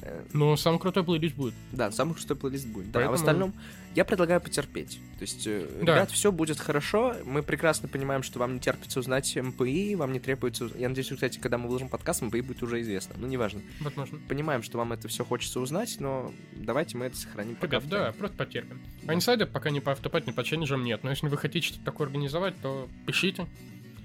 Э, 0.00 0.24
Но 0.32 0.56
самый 0.56 0.78
крутой 0.78 1.04
плейлист 1.04 1.36
будет. 1.36 1.54
Да, 1.70 1.90
самый 1.90 2.14
крутой 2.14 2.36
плейлист 2.36 2.66
будет. 2.66 2.86
Поэтому... 2.92 3.04
Да, 3.04 3.08
а 3.08 3.10
в 3.10 3.14
остальном 3.14 3.54
я 3.94 4.04
предлагаю 4.04 4.40
потерпеть. 4.40 4.98
То 5.18 5.22
есть, 5.22 5.46
э, 5.46 5.68
да. 5.82 5.94
ребят, 5.94 6.10
все 6.10 6.32
будет 6.32 6.58
хорошо. 6.58 7.14
Мы 7.24 7.42
прекрасно 7.42 7.88
понимаем, 7.88 8.22
что 8.22 8.38
вам 8.38 8.54
не 8.54 8.60
терпится 8.60 9.00
узнать 9.00 9.36
МПИ, 9.36 9.94
вам 9.96 10.12
не 10.12 10.20
требуется... 10.20 10.70
Я 10.76 10.88
надеюсь, 10.88 11.08
кстати, 11.08 11.38
когда 11.38 11.58
мы 11.58 11.68
выложим 11.68 11.88
подкаст, 11.88 12.22
МПИ 12.22 12.40
будет 12.40 12.62
уже 12.62 12.80
известно. 12.80 13.14
Ну, 13.18 13.26
неважно. 13.26 13.60
Возможно. 13.80 14.18
Понимаем, 14.28 14.62
что 14.62 14.78
вам 14.78 14.92
это 14.92 15.08
все 15.08 15.24
хочется 15.24 15.60
узнать, 15.60 15.96
но 16.00 16.32
давайте 16.52 16.96
мы 16.96 17.06
это 17.06 17.16
сохраним. 17.16 17.56
Ребят, 17.60 17.86
да, 17.88 18.12
просто 18.12 18.36
потерпим. 18.36 18.80
Да. 19.02 19.12
А 19.12 19.14
инсайды 19.14 19.46
пока 19.46 19.70
не 19.70 19.80
по 19.80 19.92
автопат, 19.92 20.26
не 20.26 20.32
по 20.32 20.42
челленджам 20.42 20.82
нет. 20.84 21.04
Но 21.04 21.10
если 21.10 21.28
вы 21.28 21.36
хотите 21.36 21.66
что-то 21.66 21.84
такое 21.84 22.06
организовать, 22.06 22.54
то 22.62 22.88
пишите 23.06 23.46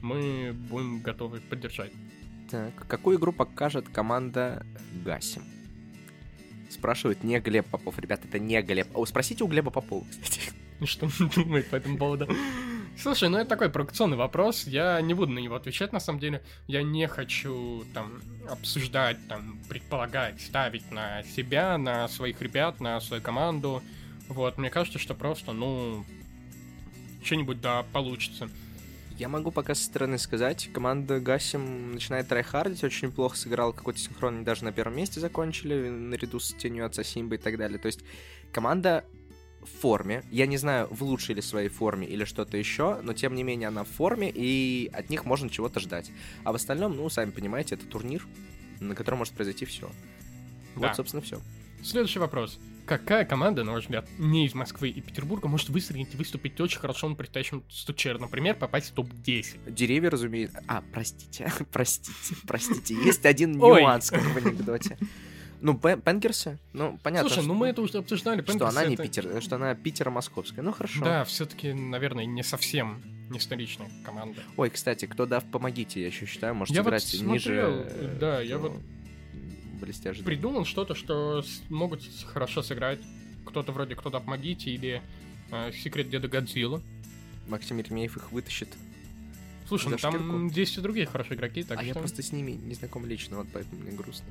мы 0.07 0.53
будем 0.53 0.99
готовы 0.99 1.41
поддержать. 1.41 1.91
Так, 2.49 2.73
какую 2.87 3.17
игру 3.17 3.33
покажет 3.33 3.89
команда 3.89 4.65
Гасим? 5.03 5.43
Спрашивает 6.69 7.23
не 7.23 7.39
Глеб 7.39 7.65
Попов. 7.67 7.99
Ребят, 7.99 8.23
это 8.23 8.39
не 8.39 8.61
Глеб. 8.61 8.87
О, 8.93 9.05
спросите 9.05 9.43
у 9.43 9.47
Глеба 9.47 9.71
Попова, 9.71 10.05
кстати. 10.09 10.41
Что 10.85 11.07
он 11.19 11.29
думает 11.35 11.69
по 11.69 11.75
этому 11.75 11.97
поводу? 11.97 12.27
Слушай, 12.97 13.29
ну 13.29 13.37
это 13.37 13.49
такой 13.49 13.69
провокационный 13.69 14.17
вопрос. 14.17 14.65
Я 14.65 14.99
не 15.01 15.13
буду 15.13 15.31
на 15.31 15.39
него 15.39 15.55
отвечать, 15.55 15.93
на 15.93 15.99
самом 15.99 16.19
деле. 16.19 16.41
Я 16.67 16.83
не 16.83 17.07
хочу 17.07 17.83
там 17.93 18.21
обсуждать, 18.49 19.17
там, 19.27 19.59
предполагать, 19.69 20.41
ставить 20.41 20.89
на 20.91 21.23
себя, 21.23 21.77
на 21.77 22.07
своих 22.07 22.41
ребят, 22.41 22.79
на 22.79 22.99
свою 22.99 23.21
команду. 23.21 23.83
Вот, 24.29 24.57
мне 24.57 24.69
кажется, 24.69 24.99
что 24.99 25.13
просто, 25.13 25.53
ну, 25.53 26.05
что-нибудь 27.23 27.61
да 27.61 27.83
получится. 27.93 28.49
Я 29.17 29.29
могу 29.29 29.49
пока 29.49 29.73
со 29.73 29.83
стороны 29.83 30.19
сказать, 30.19 30.69
команда 30.71 31.19
Гасим 31.19 31.93
начинает 31.93 32.27
трайхардить, 32.27 32.83
очень 32.83 33.11
плохо 33.11 33.35
сыграла 33.35 33.71
какой-то 33.71 33.99
синхрон, 33.99 34.35
они 34.35 34.45
даже 34.45 34.63
на 34.63 34.71
первом 34.71 34.95
месте 34.95 35.19
закончили, 35.19 35.89
наряду 35.89 36.39
с 36.39 36.53
тенью 36.53 36.85
отца 36.85 37.03
Симба 37.03 37.35
и 37.35 37.37
так 37.39 37.57
далее. 37.57 37.79
То 37.79 37.87
есть 37.87 38.01
команда 38.51 39.03
в 39.61 39.81
форме. 39.81 40.23
Я 40.31 40.45
не 40.45 40.57
знаю, 40.57 40.87
в 40.91 41.01
лучшей 41.01 41.33
ли 41.33 41.41
своей 41.41 41.69
форме 41.69 42.07
или 42.07 42.25
что-то 42.25 42.57
еще, 42.57 43.01
но 43.01 43.13
тем 43.13 43.33
не 43.33 43.41
менее 43.41 43.69
она 43.69 43.83
в 43.83 43.89
форме, 43.89 44.31
и 44.33 44.89
от 44.93 45.09
них 45.09 45.25
можно 45.25 45.49
чего-то 45.49 45.79
ждать. 45.79 46.11
А 46.43 46.51
в 46.51 46.55
остальном, 46.55 46.95
ну, 46.95 47.09
сами 47.09 47.31
понимаете, 47.31 47.73
это 47.73 47.87
турнир, 47.87 48.25
на 48.79 48.93
котором 48.93 49.17
может 49.17 49.33
произойти 49.33 49.65
все. 49.65 49.89
Да. 50.75 50.89
Вот, 50.89 50.95
собственно, 50.95 51.23
все. 51.23 51.41
Следующий 51.83 52.19
вопрос. 52.19 52.59
Какая 52.87 53.25
команда, 53.25 53.65
на 53.65 53.73
ваш 53.73 53.83
взгляд, 53.83 54.07
не 54.17 54.45
из 54.45 54.53
Москвы 54.53 54.87
и 54.87 55.01
Петербурга, 55.01 55.49
может 55.49 55.67
выстрелить 55.67 56.13
и 56.13 56.17
выступить 56.17 56.59
очень 56.61 56.79
хорошо 56.79 57.09
на 57.09 57.15
предстоящем 57.15 57.65
стучер? 57.69 58.17
Например, 58.17 58.55
попасть 58.55 58.91
в 58.91 58.93
топ-10? 58.93 59.71
Деревья, 59.71 60.09
разумеется. 60.09 60.63
А, 60.67 60.81
простите, 60.93 61.51
простите, 61.73 62.35
простите. 62.47 62.95
Есть 62.95 63.25
один 63.25 63.57
нюанс, 63.57 64.09
как 64.09 64.21
в 64.21 64.37
анекдоте. 64.37 64.97
Ну, 65.59 65.77
Пенгерсы, 65.77 66.59
ну, 66.71 66.97
понятно. 67.03 67.29
Слушай, 67.29 67.47
ну 67.47 67.55
мы 67.55 67.67
это 67.67 67.81
уже 67.81 67.97
обсуждали. 67.97 68.41
Что 68.41 68.67
она 68.67 68.85
не 68.85 68.95
Питер, 68.95 69.41
что 69.41 69.55
она 69.57 69.75
Питера-московская. 69.75 70.61
Ну, 70.61 70.71
хорошо. 70.71 71.03
Да, 71.03 71.25
все-таки, 71.25 71.73
наверное, 71.73 72.25
не 72.25 72.43
совсем 72.43 73.01
не 73.29 73.39
столичная 73.39 73.89
команда. 74.05 74.41
Ой, 74.55 74.69
кстати, 74.69 75.05
кто 75.05 75.25
дав, 75.25 75.43
помогите, 75.43 75.99
я 75.99 76.07
еще 76.07 76.25
считаю, 76.25 76.55
может 76.55 76.73
я 76.73 76.83
играть 76.83 77.03
вот 77.03 77.11
смотрел, 77.11 77.83
ниже. 77.83 78.17
Да, 78.19 78.39
я 78.39 78.57
вот 78.57 78.73
блестяще. 79.77 80.23
Придумал 80.23 80.65
что-то, 80.65 80.95
что 80.95 81.43
могут 81.69 82.03
хорошо 82.25 82.61
сыграть. 82.61 82.99
Кто-то 83.45 83.71
вроде 83.71 83.95
«Кто-то 83.95 84.19
помогите» 84.19 84.71
или 84.71 85.01
э, 85.51 85.71
«Секрет 85.71 86.09
Деда 86.09 86.27
Годзилла». 86.27 86.81
Максим 87.47 87.77
Еремеев 87.77 88.17
их 88.17 88.31
вытащит. 88.31 88.69
Слушай, 89.67 89.89
ну 89.89 89.97
там 89.97 90.47
есть 90.47 90.77
и 90.77 90.81
другие 90.81 91.05
хорошие 91.05 91.35
игроки, 91.35 91.63
так 91.63 91.79
а 91.79 91.81
что... 91.81 91.87
я 91.87 91.93
просто 91.93 92.21
с 92.21 92.31
ними 92.31 92.51
не 92.51 92.73
знаком 92.73 93.05
лично, 93.05 93.37
вот 93.37 93.47
поэтому 93.51 93.81
мне 93.81 93.91
грустно. 93.91 94.27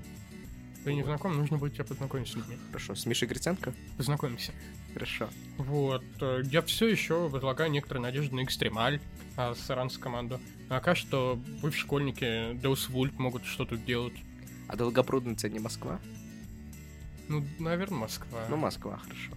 Ты 0.85 0.95
не 0.95 1.03
знаком, 1.03 1.37
нужно 1.37 1.59
будет 1.59 1.75
тебя 1.75 1.85
познакомить 1.85 2.29
с 2.29 2.35
людьми. 2.35 2.57
Хорошо, 2.69 2.95
с 2.95 3.07
Мишей 3.07 3.27
Гриценко? 3.27 3.75
Познакомимся. 3.97 4.53
Хорошо. 4.95 5.29
Вот, 5.59 6.05
э, 6.21 6.43
я 6.45 6.63
все 6.63 6.87
еще 6.87 7.29
возлагаю 7.29 7.71
некоторые 7.71 8.03
надежды 8.03 8.37
на 8.37 8.45
Экстремаль, 8.45 9.01
а, 9.37 9.55
с 9.55 9.99
команду. 9.99 10.41
А 10.69 10.75
пока 10.77 10.95
что 10.95 11.39
бывшие 11.61 11.83
школьники 11.83 12.55
Deus 12.55 12.89
Vult 12.89 13.15
могут 13.19 13.45
что-то 13.45 13.77
делать. 13.77 14.15
А 14.68 14.76
Долгопрудница 14.76 15.48
не 15.48 15.59
Москва? 15.59 16.00
Ну, 17.29 17.44
наверное, 17.59 18.00
Москва. 18.00 18.46
Ну, 18.48 18.57
Москва, 18.57 18.98
хорошо. 18.98 19.33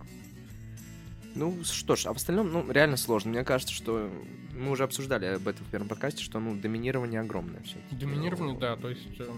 Ну, 1.36 1.64
что 1.64 1.96
ж, 1.96 2.06
а 2.06 2.14
в 2.14 2.18
остальном, 2.18 2.52
ну, 2.52 2.72
реально 2.72 2.98
сложно. 2.98 3.32
Мне 3.32 3.44
кажется, 3.44 3.74
что 3.74 4.12
мы 4.56 4.72
уже 4.72 4.84
обсуждали 4.84 5.26
об 5.26 5.48
этом 5.48 5.66
в 5.66 5.70
первом 5.70 5.88
подкасте, 5.88 6.24
что, 6.24 6.40
ну, 6.40 6.56
доминирование 6.56 7.22
огромное 7.22 7.62
все 7.62 7.78
Доминирование, 7.92 8.58
да, 8.58 8.76
то 8.76 8.90
есть... 8.90 9.20
Э, 9.20 9.30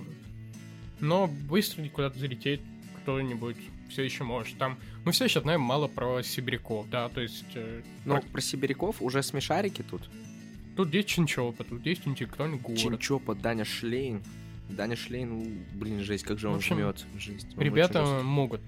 но 0.99 1.27
быстро 1.27 1.88
куда-то 1.89 2.17
залететь 2.17 2.62
кто-нибудь 3.01 3.58
все 3.89 4.04
еще 4.04 4.23
может. 4.23 4.58
Там 4.58 4.77
мы 5.04 5.12
все 5.12 5.25
еще 5.25 5.41
знаем 5.41 5.62
мало 5.62 5.88
про 5.88 6.23
сибиряков, 6.23 6.89
да, 6.89 7.10
то 7.10 7.21
есть... 7.21 7.45
Э, 7.56 7.82
ну, 8.06 8.15
про... 8.15 8.21
про 8.21 8.41
сибиряков 8.41 9.01
уже 9.01 9.21
смешарики 9.21 9.84
тут. 9.84 10.10
Тут 10.75 10.93
есть 10.93 11.10
Чинчопа, 11.10 11.63
тут 11.63 11.86
есть 11.86 12.08
интеллектуальный 12.08 12.58
город. 12.58 12.80
Чинчопа, 12.80 13.36
Даня 13.36 13.65
Шлейн. 13.65 14.23
Даня 14.69 14.95
Шлейн, 14.95 15.65
блин, 15.74 16.02
жесть, 16.02 16.24
как 16.24 16.39
же 16.39 16.47
он 16.50 16.56
общем, 16.56 16.78
жмет. 16.78 17.06
Жесть. 17.17 17.47
Ребята 17.58 18.21
могут. 18.24 18.62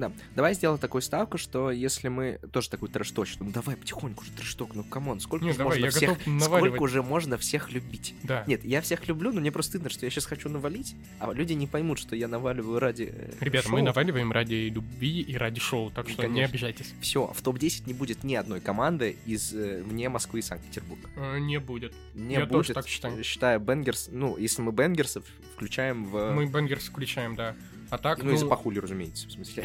Да, 0.00 0.12
давай 0.34 0.54
сделаем 0.54 0.78
такую 0.80 1.02
ставку, 1.02 1.38
что 1.38 1.70
если 1.70 2.08
мы 2.08 2.38
тоже 2.52 2.70
такой 2.70 2.88
трэш-точим, 2.88 3.36
ну 3.40 3.50
давай 3.50 3.76
потихоньку 3.76 4.24
же 4.24 4.30
трэш-ток, 4.32 4.74
ну 4.74 4.82
come 4.82 5.04
on, 5.04 5.20
сколько 5.20 5.44
Не, 5.44 5.50
уже 5.50 5.58
давай, 5.58 5.78
можно 5.80 5.90
всех, 5.90 6.18
сколько 6.40 6.82
уже 6.82 7.02
можно 7.02 7.36
всех 7.38 7.70
любить? 7.70 8.14
Да. 8.22 8.44
Нет, 8.46 8.64
я 8.64 8.80
всех 8.80 9.06
люблю, 9.08 9.32
но 9.32 9.40
мне 9.40 9.52
просто 9.52 9.72
стыдно, 9.72 9.90
что 9.90 10.06
я 10.06 10.10
сейчас 10.10 10.24
хочу 10.26 10.48
навалить, 10.48 10.94
а 11.18 11.32
люди 11.32 11.52
не 11.52 11.66
поймут, 11.66 11.98
что 11.98 12.16
я 12.16 12.28
наваливаю 12.28 12.78
ради 12.80 13.12
э, 13.12 13.32
Ребята, 13.40 13.68
шоу. 13.68 13.76
мы 13.76 13.82
наваливаем 13.82 14.32
ради 14.32 14.68
любви 14.74 15.20
и 15.20 15.36
ради 15.36 15.60
шоу, 15.60 15.90
так 15.90 16.08
что 16.08 16.22
не 16.22 16.28
Конечно. 16.28 16.48
обижайтесь. 16.50 16.94
Все, 17.00 17.26
в 17.32 17.42
топ-10 17.42 17.82
не 17.86 17.94
будет 17.94 18.24
ни 18.24 18.34
одной 18.34 18.60
команды 18.60 19.16
из 19.26 19.52
э, 19.54 19.82
вне 19.82 20.08
Москвы 20.08 20.38
и 20.38 20.42
Санкт-Петербурга. 20.42 21.08
Э, 21.16 21.38
Не 21.38 21.60
будет. 21.60 21.92
Не 22.14 22.34
Я 22.34 22.40
будет, 22.40 22.52
тоже 22.52 22.72
так 22.74 22.88
считаю. 22.88 23.22
считая 23.22 23.58
Бенгерс, 23.58 24.08
ну, 24.10 24.36
если 24.36 24.62
мы 24.62 24.72
Бенгерсов 24.72 25.24
включаем 25.54 26.04
в... 26.06 26.32
Мы 26.32 26.46
Бенгерс 26.46 26.86
включаем, 26.86 27.36
да. 27.36 27.54
А 27.90 27.98
так, 27.98 28.22
Ну, 28.22 28.32
и 28.32 28.36
за 28.36 28.44
ну, 28.44 28.50
пахули, 28.50 28.78
разумеется, 28.78 29.26
в 29.26 29.32
смысле. 29.32 29.64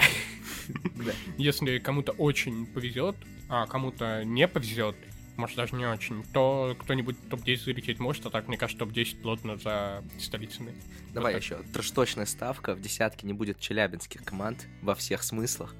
Если 1.38 1.77
кому-то 1.77 2.11
очень 2.13 2.65
повезет, 2.65 3.15
а 3.49 3.67
кому-то 3.67 4.23
не 4.23 4.47
повезет, 4.47 4.95
может 5.38 5.57
даже 5.57 5.75
не 5.75 5.85
очень, 5.85 6.23
то 6.33 6.75
кто-нибудь 6.79 7.17
топ-10 7.29 7.65
залететь 7.65 7.99
может, 7.99 8.25
а 8.25 8.29
так, 8.29 8.47
мне 8.47 8.57
кажется, 8.57 8.79
топ-10 8.79 9.21
плотно 9.21 9.57
за 9.57 10.03
столицами. 10.19 10.73
Давай 11.13 11.33
так. 11.33 11.43
еще. 11.43 11.57
Трэш-точная 11.73 12.25
ставка. 12.25 12.73
В 12.73 12.81
десятке 12.81 13.27
не 13.27 13.33
будет 13.33 13.59
челябинских 13.59 14.23
команд 14.23 14.67
во 14.81 14.95
всех 14.95 15.23
смыслах. 15.23 15.75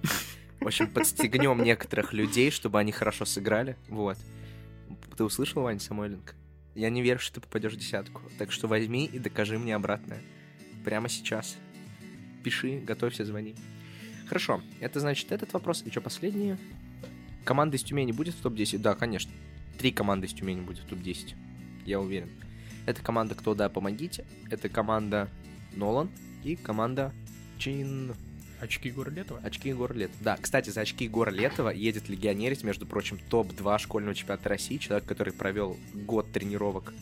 В 0.60 0.67
общем, 0.67 0.89
подстегнем 0.89 1.63
некоторых 1.63 2.13
людей, 2.13 2.51
чтобы 2.51 2.79
они 2.79 2.91
хорошо 2.91 3.25
сыграли. 3.25 3.77
Вот. 3.88 4.17
Ты 5.17 5.23
услышал, 5.23 5.62
Ваня 5.62 5.79
Самойленко? 5.79 6.34
Я 6.75 6.89
не 6.89 7.01
верю, 7.01 7.19
что 7.19 7.36
ты 7.36 7.41
попадешь 7.41 7.73
в 7.73 7.77
десятку. 7.77 8.21
Так 8.38 8.51
что 8.51 8.67
возьми 8.67 9.05
и 9.05 9.19
докажи 9.19 9.58
мне 9.58 9.75
обратное. 9.75 10.21
Прямо 10.84 11.08
сейчас. 11.08 11.58
Пиши, 12.45 12.77
готовься, 12.77 13.25
звони. 13.25 13.55
Хорошо, 14.27 14.62
это 14.79 14.99
значит 14.99 15.31
этот 15.31 15.51
вопрос. 15.53 15.81
И 15.84 15.89
что, 15.89 15.99
последнее? 15.99 16.60
Команда 17.43 17.77
из 17.77 17.81
Тюмени 17.81 18.12
будет 18.12 18.36
в 18.36 18.41
топ-10? 18.41 18.77
Да, 18.77 18.93
конечно. 18.93 19.31
Три 19.79 19.91
команды 19.91 20.27
из 20.27 20.34
Тюмени 20.34 20.62
будет 20.62 20.77
в 20.77 20.86
топ-10. 20.86 21.34
Я 21.88 21.99
уверен. 21.99 22.29
Это 22.86 23.01
команда 23.01 23.34
«Кто 23.34 23.55
да, 23.55 23.67
помогите». 23.67 24.25
Это 24.51 24.69
команда 24.69 25.27
Нолан 25.75 26.12
и 26.43 26.55
команда 26.55 27.15
Чин... 27.58 28.13
Очки 28.62 28.91
Горлетова? 28.91 29.39
Очки 29.39 29.69
Егора 29.69 29.93
Летова. 29.93 30.23
Да, 30.23 30.38
кстати, 30.39 30.69
за 30.69 30.81
очки 30.81 31.05
Егора 31.05 31.31
Летова 31.31 31.69
едет 31.69 32.10
легионерить, 32.10 32.63
между 32.63 32.86
прочим, 32.86 33.17
топ-2 33.27 33.79
школьного 33.79 34.13
чемпионата 34.13 34.49
России. 34.49 34.77
Человек, 34.77 35.08
который 35.08 35.34
провел 35.34 35.77
год 35.95 36.31
тренировок 36.31 36.93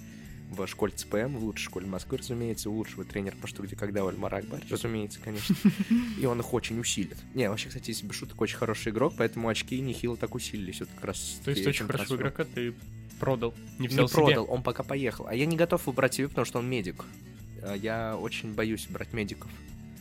в 0.53 0.67
школе 0.67 0.93
ЦПМ, 0.93 1.37
в 1.37 1.43
лучшей 1.43 1.65
школе 1.65 1.87
Москвы, 1.87 2.17
разумеется, 2.17 2.69
у 2.69 2.73
лучшего 2.73 3.03
тренера 3.03 3.35
по 3.35 3.47
что 3.47 3.63
где 3.63 3.75
когда 3.75 4.07
Альмар 4.07 4.33
Акбар, 4.35 4.61
разумеется, 4.69 5.19
конечно. 5.23 5.55
И 6.19 6.25
он 6.25 6.39
их 6.39 6.53
очень 6.53 6.79
усилит. 6.79 7.17
Не, 7.33 7.49
вообще, 7.49 7.67
кстати, 7.67 7.89
если 7.89 8.05
бы 8.05 8.13
шуток, 8.13 8.39
очень 8.41 8.57
хороший 8.57 8.91
игрок, 8.91 9.13
поэтому 9.17 9.49
очки 9.49 9.79
нехило 9.79 10.17
так 10.17 10.35
усилились. 10.35 10.79
Вот 10.79 10.89
как 10.95 11.05
раз 11.05 11.41
То 11.43 11.51
есть 11.51 11.65
очень 11.65 11.87
хорошего 11.87 12.17
игрока 12.17 12.45
ты 12.45 12.73
продал, 13.19 13.53
не 13.79 13.83
Не 13.83 13.87
взял 13.87 14.07
себе. 14.07 14.23
продал, 14.23 14.47
он 14.49 14.63
пока 14.63 14.83
поехал. 14.83 15.27
А 15.27 15.35
я 15.35 15.45
не 15.45 15.55
готов 15.55 15.85
его, 15.85 16.29
потому 16.29 16.45
что 16.45 16.59
он 16.59 16.69
медик. 16.69 17.05
А 17.61 17.75
Я 17.75 18.17
очень 18.17 18.53
боюсь 18.53 18.87
брать 18.87 19.13
медиков. 19.13 19.49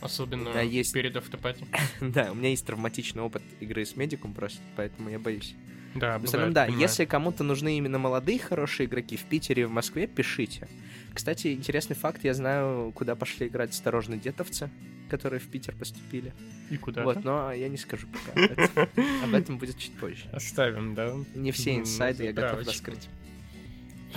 Особенно 0.01 0.61
есть. 0.63 0.93
перед 0.93 1.17
автопати. 1.17 1.65
да, 2.01 2.33
у 2.33 2.35
меня 2.35 2.49
есть 2.49 2.67
травматичный 2.67 3.23
опыт 3.23 3.43
игры 3.61 3.87
с 3.87 3.95
медиком 3.95 4.35
просто, 4.35 4.61
поэтому 4.75 5.09
я 5.09 5.21
боюсь. 5.21 5.55
Да, 5.95 6.19
В 6.19 6.25
остальном, 6.25 6.51
бывает, 6.51 6.55
да, 6.55 6.65
понимаю. 6.67 6.81
если 6.83 7.05
кому-то 7.05 7.45
нужны 7.45 7.77
именно 7.77 7.99
молодые 7.99 8.39
хорошие 8.39 8.87
игроки 8.87 9.17
в 9.17 9.25
Питере 9.25 9.63
и 9.63 9.65
в 9.67 9.71
Москве, 9.71 10.07
пишите. 10.07 10.69
Кстати, 11.13 11.53
интересный 11.53 11.95
факт, 11.97 12.25
я 12.25 12.33
знаю, 12.35 12.93
куда 12.95 13.15
пошли 13.15 13.49
играть 13.49 13.71
осторожно 13.71 14.17
детовцы, 14.17 14.71
которые 15.11 15.41
в 15.41 15.49
Питер 15.49 15.75
поступили. 15.77 16.33
И 16.71 16.79
куда? 16.79 17.05
Вот, 17.05 17.23
но 17.25 17.53
я 17.53 17.69
не 17.69 17.77
скажу 17.77 18.07
пока. 18.07 18.89
Об 19.25 19.35
этом, 19.35 19.59
будет 19.59 19.77
чуть 19.79 19.93
позже. 19.99 20.25
Оставим, 20.33 20.95
да? 20.95 21.15
Не 21.35 21.53
все 21.53 21.77
инсайды 21.77 22.25
я 22.25 22.33
готов 22.33 22.67
раскрыть. 22.67 23.09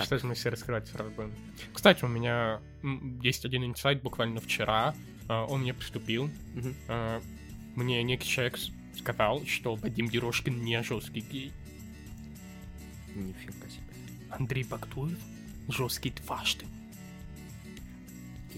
Что 0.02 0.18
же 0.18 0.26
мы 0.26 0.34
все 0.34 0.50
раскрывать 0.50 0.88
сразу 0.88 1.10
будем? 1.10 1.32
Кстати, 1.72 2.04
у 2.04 2.08
меня 2.08 2.60
есть 3.22 3.44
один 3.44 3.64
инсайт 3.64 4.02
буквально 4.02 4.40
вчера. 4.40 4.94
а, 5.28 5.44
Он 5.46 5.60
мне 5.62 5.72
поступил. 5.74 6.30
А, 6.88 7.20
Мне 7.74 8.02
некий 8.02 8.28
человек 8.28 8.58
сказал, 8.98 9.44
что 9.46 9.74
Вадим 9.74 10.06
Ерошкин 10.08 10.62
не 10.62 10.82
жесткий 10.82 11.20
гей. 11.20 11.52
Нифига 13.16 13.68
себе. 13.68 13.82
Андрей 14.30 14.64
Бактуев 14.64 15.18
жесткий 15.68 16.10
дважды. 16.10 16.66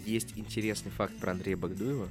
Есть 0.05 0.35
интересный 0.37 0.91
факт 0.91 1.17
про 1.19 1.33
Андрея 1.33 1.57
Багдуева. 1.57 2.09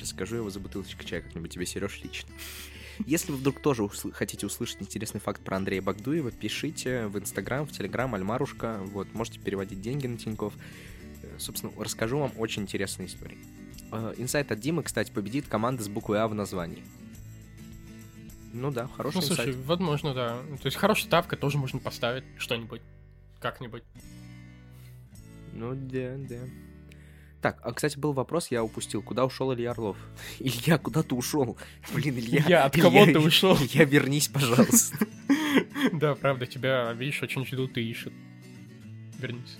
Расскажу 0.00 0.36
его 0.36 0.50
за 0.50 0.60
бутылочкой 0.60 1.06
чая 1.06 1.20
как-нибудь 1.22 1.50
тебе, 1.52 1.66
Сереж, 1.66 2.00
лично. 2.02 2.28
Если 3.06 3.30
вы 3.32 3.38
вдруг 3.38 3.60
тоже 3.60 3.82
усл- 3.82 4.12
хотите 4.12 4.46
услышать 4.46 4.80
интересный 4.80 5.20
факт 5.20 5.42
про 5.42 5.56
Андрея 5.56 5.82
Багдуева, 5.82 6.30
пишите 6.30 7.06
в 7.06 7.18
Инстаграм, 7.18 7.66
в 7.66 7.72
Телеграм, 7.72 8.14
Альмарушка. 8.14 8.80
Вот, 8.86 9.12
можете 9.14 9.38
переводить 9.38 9.80
деньги 9.80 10.06
на 10.06 10.16
Тинькофф. 10.16 10.54
Э, 11.22 11.38
Собственно, 11.38 11.72
расскажу 11.78 12.18
вам 12.18 12.32
очень 12.36 12.62
интересные 12.62 13.08
истории. 13.08 13.38
Э, 13.92 14.14
Инсайт 14.16 14.50
от 14.52 14.60
Димы, 14.60 14.82
кстати, 14.82 15.10
победит 15.10 15.46
команда 15.46 15.82
с 15.82 15.88
буквой 15.88 16.20
А 16.20 16.28
в 16.28 16.34
названии. 16.34 16.82
Ну 18.56 18.70
да, 18.70 18.88
хороший 18.96 19.16
Ну, 19.16 19.22
слушай, 19.22 19.50
инсайт. 19.50 19.66
возможно, 19.66 20.14
да. 20.14 20.38
То 20.60 20.66
есть 20.66 20.76
хорошая 20.76 21.06
ставка 21.06 21.36
тоже 21.36 21.58
можно 21.58 21.78
поставить 21.78 22.24
что-нибудь. 22.38 22.80
Как-нибудь. 23.38 23.82
Ну 25.52 25.74
да, 25.74 26.14
да. 26.16 26.38
Так, 27.42 27.60
а, 27.62 27.72
кстати, 27.72 27.98
был 27.98 28.12
вопрос, 28.12 28.50
я 28.50 28.64
упустил. 28.64 29.02
Куда 29.02 29.24
ушел 29.26 29.52
Илья 29.54 29.72
Орлов? 29.72 29.96
Илья, 30.38 30.78
куда 30.78 31.02
ты 31.02 31.14
ушел? 31.14 31.56
Блин, 31.94 32.18
Илья. 32.18 32.40
Илья, 32.40 32.64
от 32.64 32.74
кого 32.74 33.04
ты 33.04 33.18
ушел? 33.18 33.54
Илья, 33.56 33.84
вернись, 33.84 34.28
пожалуйста. 34.28 34.96
Да, 35.92 36.14
правда, 36.14 36.46
тебя, 36.46 36.92
видишь, 36.92 37.22
очень 37.22 37.46
ждут 37.46 37.78
и 37.78 37.90
ищут. 37.90 38.12
Вернись. 39.18 39.56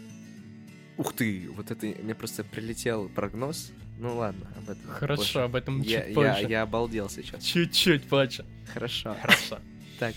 Ух 0.99 1.13
ты, 1.13 1.49
вот 1.55 1.71
это 1.71 1.87
мне 2.03 2.15
просто 2.15 2.43
прилетел 2.45 3.09
прогноз. 3.09 3.71
Ну 3.99 4.17
ладно, 4.17 4.47
об 4.57 4.71
этом. 4.71 4.91
Хорошо, 4.91 5.23
позже. 5.23 5.41
об 5.43 5.55
этом 5.55 5.81
Я, 5.83 6.01
чуть 6.01 6.09
я, 6.09 6.15
позже. 6.15 6.47
я 6.49 6.63
обалдел 6.63 7.09
сейчас. 7.11 7.43
Чуть-чуть 7.45 8.05
позже. 8.09 8.45
Хорошо. 8.73 9.17
Хорошо. 9.21 9.59
Так. 9.99 10.15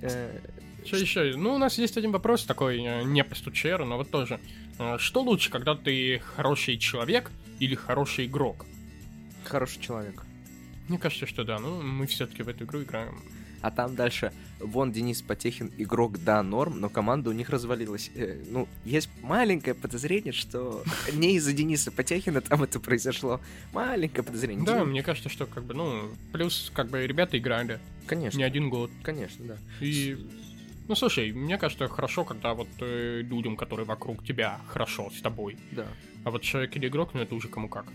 э, 0.00 0.38
Что 0.84 0.96
еще? 0.96 1.34
Ну, 1.36 1.54
у 1.54 1.58
нас 1.58 1.78
есть 1.78 1.96
один 1.96 2.12
вопрос 2.12 2.44
такой, 2.44 2.78
э, 2.82 3.02
не 3.04 3.24
по 3.24 3.34
стучеру, 3.34 3.84
но 3.84 3.96
вот 3.96 4.10
тоже. 4.10 4.38
Э, 4.78 4.96
Что 4.98 5.22
лучше, 5.22 5.50
когда 5.50 5.74
ты 5.74 6.18
хороший 6.36 6.76
человек 6.78 7.30
или 7.58 7.74
хороший 7.74 8.26
игрок? 8.26 8.66
Хороший 9.44 9.80
человек. 9.80 10.24
Мне 10.88 10.98
кажется, 10.98 11.26
что 11.26 11.44
да. 11.44 11.58
Ну, 11.58 11.82
мы 11.82 12.06
все-таки 12.06 12.42
в 12.42 12.48
эту 12.48 12.64
игру 12.64 12.82
играем. 12.82 13.20
А 13.66 13.72
там 13.72 13.96
дальше, 13.96 14.32
вон 14.60 14.92
Денис 14.92 15.22
Потехин, 15.22 15.72
игрок, 15.76 16.18
да, 16.22 16.40
норм, 16.44 16.78
но 16.78 16.88
команда 16.88 17.30
у 17.30 17.32
них 17.32 17.50
развалилась. 17.50 18.12
Э, 18.14 18.40
ну, 18.48 18.68
есть 18.84 19.10
маленькое 19.22 19.74
подозрение, 19.74 20.32
что 20.32 20.84
не 21.12 21.34
из-за 21.34 21.52
Дениса 21.52 21.90
Потехина 21.90 22.40
там 22.40 22.62
это 22.62 22.78
произошло. 22.78 23.40
Маленькое 23.72 24.22
подозрение. 24.22 24.64
Да, 24.64 24.84
мне 24.84 25.02
кажется, 25.02 25.28
что 25.28 25.46
как 25.46 25.64
бы, 25.64 25.74
ну, 25.74 26.10
плюс 26.32 26.70
как 26.72 26.90
бы 26.90 27.04
ребята 27.04 27.36
играли 27.38 27.80
конечно, 28.06 28.38
не 28.38 28.44
один 28.44 28.70
год. 28.70 28.88
конечно, 29.02 29.44
да. 29.44 29.56
И, 29.80 30.16
ну, 30.86 30.94
слушай, 30.94 31.32
мне 31.32 31.58
кажется, 31.58 31.88
хорошо, 31.88 32.24
когда 32.24 32.54
вот 32.54 32.68
э, 32.78 33.22
людям, 33.22 33.56
которые 33.56 33.84
вокруг 33.84 34.24
тебя, 34.24 34.60
хорошо 34.68 35.10
с 35.10 35.20
тобой. 35.20 35.56
Да. 35.72 35.88
А 36.22 36.30
вот 36.30 36.42
человек 36.42 36.76
или 36.76 36.86
игрок, 36.86 37.14
ну, 37.14 37.20
это 37.20 37.34
уже 37.34 37.48
кому 37.48 37.68
как. 37.68 37.86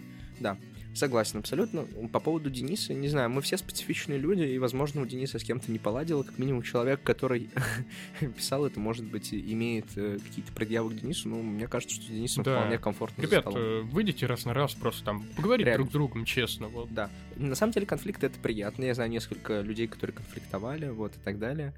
Согласен, 0.94 1.40
абсолютно. 1.40 1.86
По 2.12 2.20
поводу 2.20 2.50
Дениса, 2.50 2.94
не 2.94 3.08
знаю, 3.08 3.30
мы 3.30 3.42
все 3.42 3.58
специфичные 3.58 4.20
люди, 4.20 4.44
и, 4.44 4.58
возможно, 4.58 5.02
у 5.02 5.06
Дениса 5.06 5.40
с 5.40 5.44
кем-то 5.44 5.72
не 5.72 5.80
поладило. 5.80 6.24
Как 6.24 6.38
минимум, 6.38 6.64
человек, 6.64 7.02
который 7.02 7.50
писал 8.36 8.66
это, 8.66 8.80
может 8.80 9.06
быть, 9.06 9.34
имеет 9.34 9.86
э, 9.96 10.20
какие-то 10.20 10.52
предъявы 10.52 10.92
к 10.92 10.96
Денису. 10.96 11.30
Ну, 11.30 11.42
мне 11.42 11.68
кажется, 11.68 11.96
что 11.96 12.06
с 12.06 12.10
Денисом 12.10 12.44
Да. 12.44 12.58
вполне 12.60 12.78
комфортно 12.78 13.22
Ребят, 13.22 13.46
э, 13.48 13.82
выйдите 13.86 14.26
раз 14.26 14.46
на 14.46 14.54
раз, 14.54 14.74
просто 14.74 15.06
там 15.06 15.24
поговорить 15.36 15.66
Реально. 15.66 15.84
друг 15.84 15.90
с 15.90 15.94
другом, 15.94 16.26
честно, 16.26 16.68
вот. 16.68 16.94
Да. 16.94 17.10
На 17.38 17.56
самом 17.56 17.72
деле 17.72 17.86
конфликт 17.86 18.24
это 18.24 18.38
приятно. 18.40 18.84
Я 18.84 18.94
знаю 18.94 19.10
несколько 19.10 19.62
людей, 19.62 19.88
которые 19.88 20.16
конфликтовали, 20.16 20.90
вот 20.90 21.16
и 21.16 21.20
так 21.20 21.40
далее. 21.40 21.74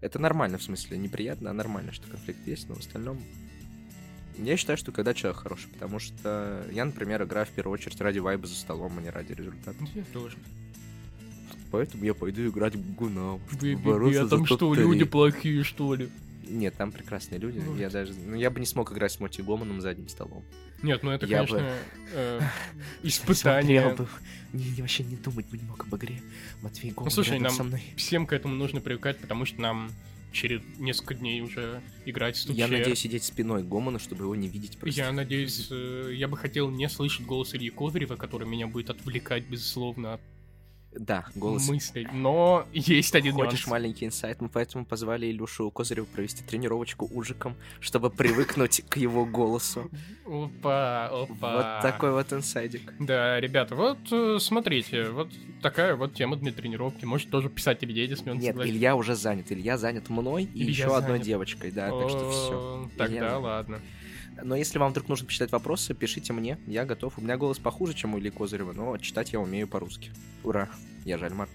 Это 0.00 0.18
нормально, 0.18 0.58
в 0.58 0.62
смысле, 0.62 0.98
неприятно, 0.98 1.50
а 1.50 1.52
нормально, 1.52 1.92
что 1.92 2.08
конфликт 2.08 2.46
есть, 2.46 2.68
но 2.68 2.74
в 2.74 2.78
остальном... 2.78 3.20
Я 4.38 4.56
считаю, 4.56 4.76
что 4.78 4.92
когда 4.92 5.14
человек 5.14 5.40
хороший, 5.40 5.68
потому 5.68 5.98
что 5.98 6.64
я, 6.72 6.84
например, 6.84 7.22
играю 7.22 7.46
в 7.46 7.50
первую 7.50 7.74
очередь 7.74 8.00
ради 8.00 8.18
вайба 8.18 8.46
за 8.46 8.54
столом, 8.54 8.98
а 8.98 9.02
не 9.02 9.10
ради 9.10 9.32
результата. 9.32 9.76
Я 9.94 10.04
тоже. 10.12 10.36
Поэтому 11.70 12.04
я 12.04 12.12
пойду 12.14 12.46
играть 12.48 12.74
в 12.74 12.94
чтобы 12.94 13.76
бороться 13.76 14.22
а 14.24 14.28
там 14.28 14.44
что, 14.44 14.56
топ-3. 14.58 14.80
люди 14.80 15.04
плохие, 15.04 15.64
что 15.64 15.94
ли? 15.94 16.10
Нет, 16.46 16.74
там 16.76 16.92
прекрасные 16.92 17.38
люди. 17.38 17.62
Ну, 17.64 17.76
я 17.76 17.88
даже... 17.88 18.12
Ну, 18.12 18.36
я 18.36 18.50
бы 18.50 18.60
не 18.60 18.66
смог 18.66 18.92
играть 18.92 19.12
с 19.12 19.20
Моти 19.20 19.40
Гоманом 19.40 19.80
за 19.80 19.90
одним 19.90 20.08
столом. 20.08 20.44
Нет, 20.82 21.02
ну 21.02 21.10
это, 21.10 21.24
Я 21.24 21.44
бы- 21.44 21.48
конечно, 21.48 21.74
э, 22.12 22.40
Смотрел 22.40 22.50
испытание. 23.02 23.94
бы. 23.94 24.06
Не, 24.52 24.64
не, 24.66 24.82
вообще 24.82 25.02
не 25.02 25.16
думать 25.16 25.46
бы 25.46 25.56
не 25.56 25.64
мог 25.64 25.82
об 25.84 25.96
игре. 25.96 26.20
Матвей 26.60 26.90
Гоман 26.90 27.06
Ну, 27.06 27.10
слушай, 27.10 27.38
нам 27.38 27.52
со 27.52 27.64
мной. 27.64 27.82
Всем 27.96 28.26
к 28.26 28.34
этому 28.34 28.54
нужно 28.54 28.82
привыкать, 28.82 29.18
потому 29.18 29.46
что 29.46 29.62
нам 29.62 29.90
через 30.32 30.62
несколько 30.78 31.14
дней 31.14 31.40
уже 31.40 31.82
играть 32.04 32.36
с 32.36 32.46
Я 32.46 32.68
надеюсь 32.68 32.98
сидеть 32.98 33.24
спиной 33.24 33.62
к 33.62 33.66
Гоману, 33.66 33.98
чтобы 33.98 34.24
его 34.24 34.34
не 34.34 34.48
видеть 34.48 34.78
просто. 34.78 35.00
Я 35.00 35.12
надеюсь, 35.12 35.68
э, 35.70 36.12
я 36.14 36.28
бы 36.28 36.36
хотел 36.36 36.70
не 36.70 36.88
слышать 36.88 37.26
голос 37.26 37.54
Ильи 37.54 37.70
Козырева, 37.70 38.16
который 38.16 38.48
меня 38.48 38.66
будет 38.66 38.90
отвлекать, 38.90 39.44
безусловно, 39.48 40.14
от 40.14 40.20
Да, 40.94 41.26
голос. 41.34 41.68
мыслей. 41.68 42.06
Но 42.12 42.66
есть 42.72 43.14
один 43.14 43.34
Хочешь 43.34 43.60
нюанс. 43.60 43.66
маленький 43.66 44.06
инсайт? 44.06 44.40
Мы 44.40 44.48
поэтому 44.48 44.84
позвали 44.84 45.26
Илюшу 45.30 45.70
Козыреву 45.70 46.06
провести 46.06 46.42
тренировочку 46.44 47.08
ужиком, 47.12 47.56
чтобы 47.80 48.10
привыкнуть 48.10 48.82
к 48.88 48.96
его 48.98 49.24
голосу. 49.24 49.90
Опа, 50.26 51.06
опа. 51.08 51.56
Вот 51.56 51.82
такой 51.82 52.12
вот 52.12 52.32
инсайдик. 52.32 52.92
Да, 52.98 53.40
ребята, 53.40 53.74
вот 53.74 53.98
э, 54.10 54.38
смотрите, 54.38 55.08
вот 55.10 55.28
такая 55.62 55.96
вот 55.96 56.14
тема 56.14 56.36
для 56.36 56.52
тренировки. 56.52 57.04
Может 57.04 57.30
тоже 57.30 57.48
писать 57.48 57.82
Илье, 57.82 58.06
если 58.06 58.30
он 58.30 58.38
Нет, 58.38 58.48
согласен. 58.48 58.70
Илья 58.72 58.94
уже 58.96 59.14
занят. 59.14 59.50
Илья 59.50 59.78
занят 59.78 60.10
мной 60.10 60.44
и 60.44 60.62
Илья 60.62 60.70
еще 60.70 60.96
одной 60.96 61.18
девочкой, 61.20 61.70
да, 61.70 61.88
так 61.90 62.08
что 62.10 62.30
все. 62.30 62.90
Тогда 62.98 63.38
ладно. 63.38 63.80
Но 64.42 64.56
если 64.56 64.78
вам 64.78 64.90
вдруг 64.90 65.08
нужно 65.08 65.26
почитать 65.26 65.52
вопросы, 65.52 65.94
пишите 65.94 66.32
мне, 66.32 66.58
я 66.66 66.84
готов. 66.84 67.18
У 67.18 67.20
меня 67.20 67.36
голос 67.36 67.58
похуже, 67.58 67.94
чем 67.94 68.14
у 68.14 68.18
Ильи 68.18 68.30
Козырева, 68.30 68.72
но 68.72 68.96
читать 68.98 69.32
я 69.32 69.40
умею 69.40 69.68
по-русски. 69.68 70.10
Ура, 70.44 70.68
я 71.04 71.18
Жальмар. 71.18 71.48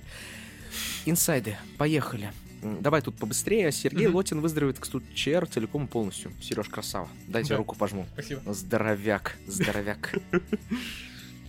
Инсайды, 1.05 1.57
поехали. 1.77 2.31
Давай 2.61 3.01
тут 3.01 3.15
побыстрее. 3.17 3.71
Сергей 3.71 4.07
Мгм. 4.07 4.15
Лотин 4.15 4.41
выздоровеет 4.41 4.79
к 4.79 4.85
стучер 4.85 5.45
целиком 5.47 5.85
и 5.85 5.87
полностью. 5.87 6.31
Сереж, 6.41 6.67
красава. 6.69 7.07
Дайте 7.27 7.49
Да. 7.49 7.57
руку 7.57 7.75
пожму. 7.75 8.05
Спасибо. 8.13 8.41
Здоровяк, 8.53 9.37
здоровяк. 9.47 10.15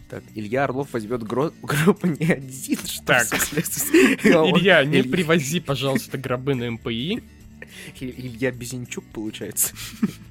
Так, 0.08 0.22
Илья 0.34 0.64
Орлов 0.64 0.92
возьмет 0.92 1.22
гро- 1.22 1.52
группу 1.62 2.06
не 2.06 2.26
один, 2.32 2.78
что 2.86 3.04
Так. 3.04 3.26
Илья, 3.62 4.84
не 4.84 5.02
привози, 5.02 5.60
пожалуйста, 5.60 6.16
гробы 6.18 6.54
на 6.54 6.70
МПИ. 6.70 7.22
Иль- 8.00 8.14
Илья 8.16 8.50
Безенчук, 8.52 9.04
получается. 9.06 9.74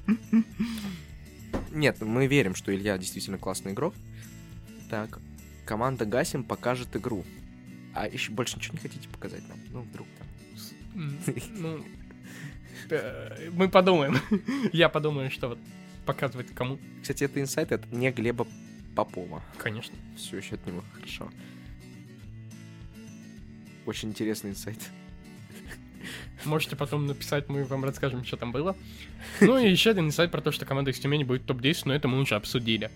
Нет, 1.70 2.00
мы 2.00 2.26
верим, 2.26 2.54
что 2.54 2.74
Илья 2.74 2.98
действительно 2.98 3.38
классный 3.38 3.72
игрок. 3.72 3.94
Так, 4.90 5.20
команда 5.64 6.04
Гасим 6.06 6.44
покажет 6.44 6.94
игру. 6.96 7.24
А 7.94 8.06
еще 8.06 8.32
больше 8.32 8.56
ничего 8.56 8.74
не 8.74 8.80
хотите 8.80 9.08
показать 9.08 9.46
нам? 9.48 9.58
Ну, 9.72 9.82
вдруг 9.82 10.06
там. 10.18 10.26
Ну, 11.56 11.84
э, 12.90 13.50
мы 13.52 13.68
подумаем. 13.68 14.18
Я 14.72 14.88
подумаю, 14.88 15.30
что 15.30 15.48
вот 15.48 15.58
показывать 16.06 16.54
кому. 16.54 16.78
Кстати, 17.02 17.24
это 17.24 17.40
инсайт 17.40 17.72
от 17.72 17.90
не 17.92 18.10
Глеба 18.10 18.46
Попова. 18.94 19.42
Конечно. 19.58 19.94
Все 20.16 20.38
еще 20.38 20.54
от 20.54 20.66
него 20.66 20.82
хорошо. 20.94 21.30
Очень 23.86 24.10
интересный 24.10 24.50
инсайт. 24.50 24.78
Можете 26.44 26.76
потом 26.76 27.06
написать, 27.06 27.48
мы 27.48 27.64
вам 27.64 27.84
расскажем, 27.84 28.24
что 28.24 28.36
там 28.36 28.52
было. 28.52 28.76
Ну 29.40 29.58
и 29.58 29.68
еще 29.70 29.90
один 29.90 30.06
инсайт 30.06 30.30
про 30.30 30.40
то, 30.40 30.52
что 30.52 30.64
команда 30.64 30.90
из 30.90 30.98
Тюмени 30.98 31.24
будет 31.24 31.46
топ-10, 31.46 31.82
но 31.86 31.94
это 31.94 32.08
мы 32.08 32.18
уже 32.20 32.34
обсудили. 32.36 32.90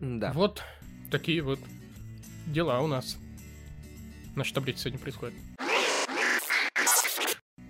Да. 0.00 0.32
Вот 0.32 0.62
такие 1.10 1.42
вот 1.42 1.60
дела 2.46 2.80
у 2.80 2.86
нас. 2.86 3.18
На 4.36 4.44
что, 4.44 4.60
блядь, 4.60 4.78
сегодня 4.78 4.98
происходит? 4.98 5.34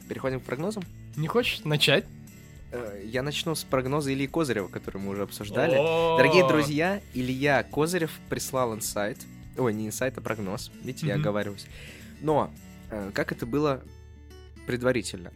Переходим 0.08 0.40
к 0.40 0.44
прогнозам. 0.44 0.82
Не 1.16 1.28
хочешь 1.28 1.64
начать? 1.64 2.04
Э, 2.72 3.02
Я 3.04 3.22
начну 3.22 3.54
с 3.54 3.64
прогноза 3.64 4.12
Ильи 4.12 4.26
Козырева, 4.26 4.68
который 4.68 4.98
мы 5.00 5.10
уже 5.10 5.22
обсуждали. 5.22 5.76
О! 5.76 6.16
Дорогие 6.16 6.46
друзья, 6.46 7.00
Илья 7.14 7.62
Козырев 7.64 8.12
прислал 8.28 8.74
инсайт. 8.74 9.18
Ой, 9.56 9.72
не 9.74 9.86
инсайт, 9.86 10.16
а 10.18 10.20
прогноз. 10.20 10.70
Видите, 10.82 11.06
я 11.06 11.14
оговариваюсь. 11.14 11.66
Но, 12.20 12.52
э, 12.90 13.10
как 13.14 13.32
это 13.32 13.46
было 13.46 13.82
предварительно? 14.70 15.32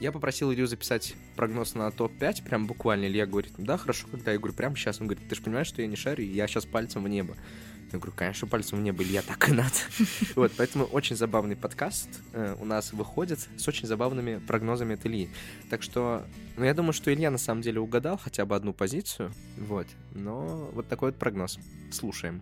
Я 0.00 0.10
попросил 0.10 0.50
Илью 0.50 0.66
записать 0.66 1.14
прогноз 1.36 1.74
на 1.74 1.90
топ-5, 1.90 2.42
прям 2.42 2.66
буквально. 2.66 3.04
Илья 3.04 3.26
говорит, 3.26 3.52
да, 3.58 3.76
хорошо, 3.76 4.08
когда? 4.10 4.32
Я 4.32 4.38
говорю, 4.38 4.54
прямо 4.54 4.76
сейчас. 4.76 4.98
Он 4.98 5.08
говорит, 5.08 5.28
ты 5.28 5.34
же 5.34 5.42
понимаешь, 5.42 5.66
что 5.66 5.82
я 5.82 5.88
не 5.88 5.96
шарю, 5.96 6.24
я 6.24 6.46
сейчас 6.46 6.64
пальцем 6.64 7.04
в 7.04 7.08
небо. 7.08 7.36
Я 7.92 7.98
говорю, 7.98 8.14
конечно, 8.16 8.48
пальцем 8.48 8.78
в 8.78 8.82
небо, 8.82 9.02
Илья, 9.02 9.20
так 9.20 9.46
и 9.50 9.52
надо. 9.52 9.74
Вот, 10.36 10.52
поэтому 10.56 10.86
очень 10.86 11.16
забавный 11.16 11.54
подкаст 11.54 12.08
э, 12.32 12.56
у 12.58 12.64
нас 12.64 12.94
выходит 12.94 13.46
с 13.58 13.68
очень 13.68 13.86
забавными 13.86 14.38
прогнозами 14.38 14.94
от 14.94 15.04
Ильи. 15.04 15.28
Так 15.68 15.82
что, 15.82 16.24
ну, 16.56 16.64
я 16.64 16.72
думаю, 16.72 16.94
что 16.94 17.12
Илья 17.12 17.30
на 17.30 17.38
самом 17.38 17.60
деле 17.60 17.78
угадал 17.80 18.16
хотя 18.16 18.46
бы 18.46 18.56
одну 18.56 18.72
позицию, 18.72 19.32
вот. 19.58 19.86
Но 20.12 20.70
вот 20.72 20.88
такой 20.88 21.10
вот 21.10 21.18
прогноз. 21.18 21.58
Слушаем. 21.92 22.40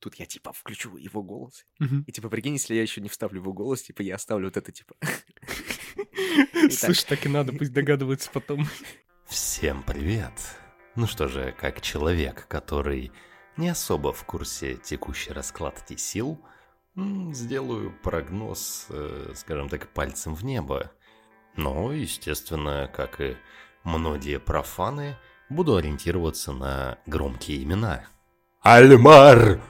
Тут 0.00 0.14
я, 0.14 0.24
типа, 0.24 0.52
включу 0.52 0.96
его 0.96 1.22
голос. 1.22 1.66
Мгм. 1.78 2.04
И, 2.06 2.12
типа, 2.12 2.30
прикинь, 2.30 2.54
если 2.54 2.74
я 2.74 2.82
еще 2.82 3.02
не 3.02 3.10
вставлю 3.10 3.40
его 3.40 3.52
голос, 3.52 3.82
типа, 3.82 4.00
я 4.00 4.14
оставлю 4.14 4.46
вот 4.46 4.56
это, 4.56 4.72
типа... 4.72 4.94
Слушай, 6.70 7.06
так 7.06 7.26
и 7.26 7.28
надо, 7.28 7.52
пусть 7.52 7.72
догадываются 7.72 8.30
потом. 8.32 8.66
Всем 9.26 9.82
привет! 9.82 10.32
Ну 10.96 11.06
что 11.06 11.28
же, 11.28 11.54
как 11.58 11.82
человек, 11.82 12.46
который 12.48 13.12
не 13.58 13.68
особо 13.68 14.14
в 14.14 14.24
курсе 14.24 14.76
текущей 14.76 15.32
раскладки 15.32 15.96
сил, 15.96 16.40
сделаю 16.96 17.94
прогноз, 18.02 18.86
э, 18.88 19.32
скажем 19.36 19.68
так, 19.68 19.92
пальцем 19.92 20.34
в 20.34 20.44
небо. 20.44 20.90
Но, 21.56 21.92
естественно, 21.92 22.90
как 22.92 23.20
и 23.20 23.36
многие 23.84 24.40
профаны, 24.40 25.18
буду 25.50 25.76
ориентироваться 25.76 26.52
на 26.52 26.98
громкие 27.06 27.62
имена. 27.62 28.06
Альмар! 28.62 29.60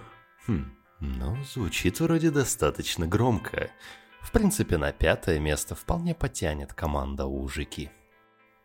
Хм, 0.51 0.65
ну, 0.99 1.37
звучит 1.45 2.01
вроде 2.01 2.33
достаточно 2.33 3.07
громко. 3.07 3.71
В 4.21 4.33
принципе, 4.33 4.79
на 4.79 4.91
пятое 4.91 5.39
место 5.39 5.77
вполне 5.77 6.13
потянет 6.13 6.73
команда 6.73 7.27
Ужики. 7.27 7.89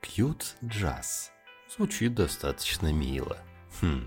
Кьют 0.01 0.55
джаз. 0.63 1.31
Звучит 1.75 2.15
достаточно 2.15 2.91
мило. 2.91 3.37
Хм, 3.81 4.03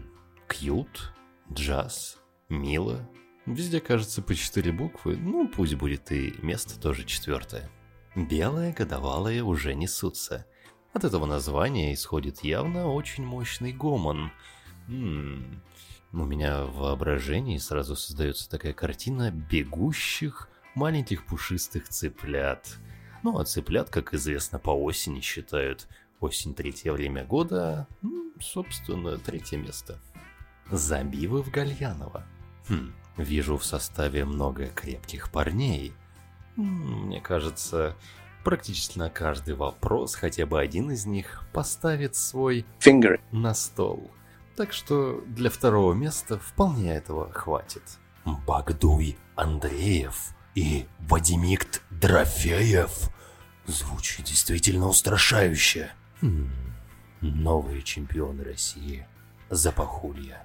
кьют, 0.48 1.12
джаз, 1.52 2.18
мило. 2.48 3.08
Везде 3.46 3.80
кажется 3.80 4.22
по 4.22 4.34
четыре 4.34 4.72
буквы, 4.72 5.16
ну 5.16 5.46
пусть 5.46 5.76
будет 5.76 6.10
и 6.10 6.34
место 6.42 6.80
тоже 6.80 7.04
четвертое. 7.04 7.70
Белые 8.16 8.72
годовалые 8.72 9.44
уже 9.44 9.76
несутся. 9.76 10.46
От 10.92 11.04
этого 11.04 11.26
названия 11.26 11.94
исходит 11.94 12.42
явно 12.42 12.88
очень 12.88 13.24
мощный 13.24 13.72
гомон. 13.72 14.32
М, 14.88 15.62
у 16.12 16.24
меня 16.24 16.64
в 16.64 16.76
воображении 16.76 17.58
сразу 17.58 17.96
создается 17.96 18.48
такая 18.48 18.72
картина 18.72 19.30
бегущих 19.30 20.48
маленьких 20.74 21.26
пушистых 21.26 21.88
цыплят. 21.88 22.76
Ну, 23.22 23.38
а 23.38 23.44
цыплят, 23.44 23.90
как 23.90 24.14
известно, 24.14 24.58
по 24.58 24.70
осени 24.70 25.20
считают 25.20 25.88
осень 26.20 26.54
третье 26.54 26.92
время 26.92 27.24
года, 27.24 27.86
м, 28.02 28.32
собственно, 28.40 29.18
третье 29.18 29.58
место. 29.58 30.00
Забивы 30.70 31.42
в 31.42 31.50
Гальянова. 31.50 32.24
Хм, 32.68 32.92
вижу 33.16 33.56
в 33.56 33.64
составе 33.64 34.24
много 34.24 34.66
крепких 34.68 35.30
парней. 35.30 35.92
Мне 36.56 37.20
кажется, 37.20 37.96
практически 38.44 38.98
на 38.98 39.10
каждый 39.10 39.54
вопрос 39.54 40.14
хотя 40.14 40.46
бы 40.46 40.60
один 40.60 40.90
из 40.90 41.06
них 41.06 41.44
поставит 41.52 42.14
свой 42.14 42.64
Finger. 42.80 43.20
на 43.32 43.54
стол. 43.54 44.10
Так 44.58 44.72
что 44.72 45.22
для 45.24 45.50
второго 45.50 45.94
места 45.94 46.36
вполне 46.36 46.92
этого 46.92 47.32
хватит. 47.32 47.84
Багдуй 48.24 49.16
Андреев 49.36 50.34
и 50.56 50.88
Вадимикт 50.98 51.80
Дрофеев. 51.90 53.08
Звучит 53.66 54.26
действительно 54.26 54.88
устрашающе. 54.88 55.92
Хм, 56.22 56.50
Новые 57.20 57.82
чемпионы 57.82 58.42
России. 58.42 59.06
Запахулья. 59.48 60.44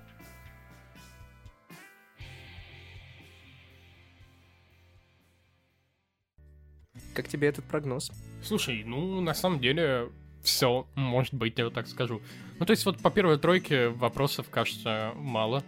Как 7.16 7.28
тебе 7.28 7.48
этот 7.48 7.66
прогноз? 7.66 8.12
Слушай, 8.44 8.84
ну, 8.84 9.22
на 9.22 9.34
самом 9.34 9.60
деле, 9.60 10.12
все 10.44 10.86
может 10.96 11.34
быть, 11.34 11.58
я 11.58 11.66
вот 11.66 11.74
так 11.74 11.88
скажу. 11.88 12.22
Ну, 12.60 12.66
то 12.66 12.72
есть, 12.72 12.86
вот 12.86 13.00
по 13.00 13.10
первой 13.10 13.38
тройке 13.40 13.88
вопросов, 13.90 14.50
кажется, 14.50 15.12
мало 15.16 15.64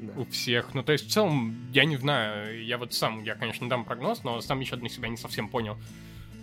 Да. 0.00 0.12
у 0.20 0.24
всех. 0.26 0.74
Ну, 0.74 0.82
то 0.82 0.92
есть, 0.92 1.06
в 1.06 1.10
целом, 1.10 1.56
я 1.72 1.84
не 1.84 1.96
знаю, 1.96 2.64
я 2.64 2.78
вот 2.78 2.92
сам, 2.92 3.24
я, 3.24 3.34
конечно, 3.34 3.68
дам 3.68 3.84
прогноз, 3.84 4.22
но 4.24 4.40
сам 4.40 4.60
еще 4.60 4.76
для 4.76 4.88
себя 4.88 5.08
не 5.08 5.16
совсем 5.16 5.48
понял, 5.48 5.76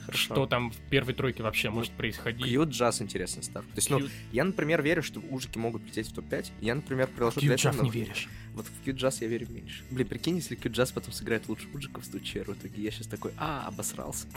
Хорошо. 0.05 0.33
что 0.33 0.45
там 0.47 0.71
в 0.71 0.77
первой 0.89 1.13
тройке 1.13 1.41
вообще 1.43 1.69
может 1.69 1.91
происходить. 1.93 2.45
Кьют 2.45 2.69
джаз 2.69 3.01
интересная 3.01 3.43
ставка. 3.43 3.69
То 3.71 3.77
есть, 3.77 3.89
ну, 3.89 3.99
Кьют- 3.99 4.11
я, 4.31 4.43
например, 4.43 4.81
верю, 4.81 5.03
что 5.03 5.19
ужики 5.29 5.57
могут 5.59 5.83
лететь 5.85 6.07
в 6.09 6.13
топ-5. 6.13 6.51
Я, 6.61 6.75
например, 6.75 7.07
приложу 7.07 7.39
для 7.39 7.55
Кьют 7.55 7.59
этого 7.61 7.73
джаз 7.73 7.83
не 7.83 7.89
веришь. 7.91 8.27
Вот 8.53 8.67
в 8.67 8.83
Кьют 8.83 8.97
джаз 8.97 9.21
я 9.21 9.27
верю 9.27 9.47
меньше. 9.49 9.83
Блин, 9.91 10.07
прикинь, 10.07 10.35
если 10.37 10.55
Кьют 10.55 10.75
джаз 10.75 10.91
потом 10.91 11.11
сыграет 11.13 11.47
лучше 11.49 11.67
ужиков 11.73 12.03
в 12.03 12.05
стучер, 12.05 12.45
в 12.45 12.53
итоге 12.53 12.81
я 12.83 12.91
сейчас 12.91 13.07
такой, 13.07 13.31
а, 13.37 13.65
обосрался. 13.67 14.27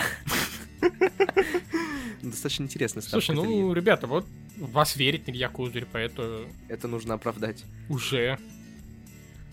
Достаточно 2.23 2.65
интересная 2.65 3.03
ставка. 3.03 3.25
Слушай, 3.25 3.37
ну, 3.37 3.73
ребята, 3.73 4.07
вот 4.07 4.27
вас 4.57 4.97
верит 4.97 5.29
Илья 5.29 5.49
Кузырь, 5.49 5.87
поэтому 5.91 6.47
Это 6.69 6.89
нужно 6.89 7.15
оправдать. 7.15 7.65
уже... 7.89 8.39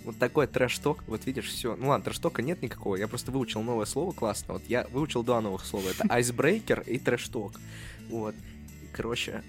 Вот 0.03 0.19
такой 0.19 0.45
трэш-ток, 0.45 1.03
вот 1.07 1.25
видишь, 1.25 1.47
все. 1.47 1.75
Ну 1.75 1.87
ладно, 1.87 2.05
трэш-тока 2.05 2.43
нет 2.43 2.61
никакого, 2.61 2.95
я 2.95 3.07
просто 3.07 3.31
выучил 3.31 3.63
новое 3.63 3.85
слово 3.85 4.11
классно. 4.11 4.53
Вот 4.53 4.63
я 4.67 4.85
выучил 4.91 5.23
два 5.23 5.41
новых 5.41 5.65
слова. 5.65 5.89
Это 5.89 6.03
айсбрейкер 6.09 6.81
и 6.81 6.99
трэш-ток. 6.99 7.59
Вот. 8.09 8.35
И, 8.83 8.87
короче, 8.93 9.43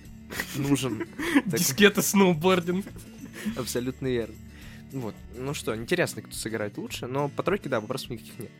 нужен... 0.54 1.06
Дискета 1.44 2.00
сноубординг. 2.00 2.86
Абсолютно 3.56 4.06
верно. 4.06 4.34
Вот. 4.92 5.14
Ну 5.36 5.52
что, 5.52 5.76
интересно, 5.76 6.22
кто 6.22 6.32
сыграет 6.32 6.78
лучше, 6.78 7.06
но 7.06 7.28
по 7.28 7.42
тройке, 7.42 7.68
да, 7.68 7.80
вопросов 7.80 8.10
никаких 8.10 8.38
нет. 8.38 8.50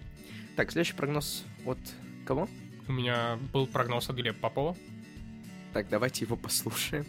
Так, 0.55 0.73
следующий 0.73 0.95
прогноз 0.95 1.45
от 1.65 1.79
кого? 2.27 2.47
У 2.89 2.93
меня 2.93 3.39
был 3.53 3.67
прогноз 3.67 4.09
от 4.09 4.17
Глеба 4.17 4.39
Попова. 4.39 4.77
Так, 5.73 5.89
давайте 5.91 6.25
его 6.25 6.37
послушаем. 6.37 7.05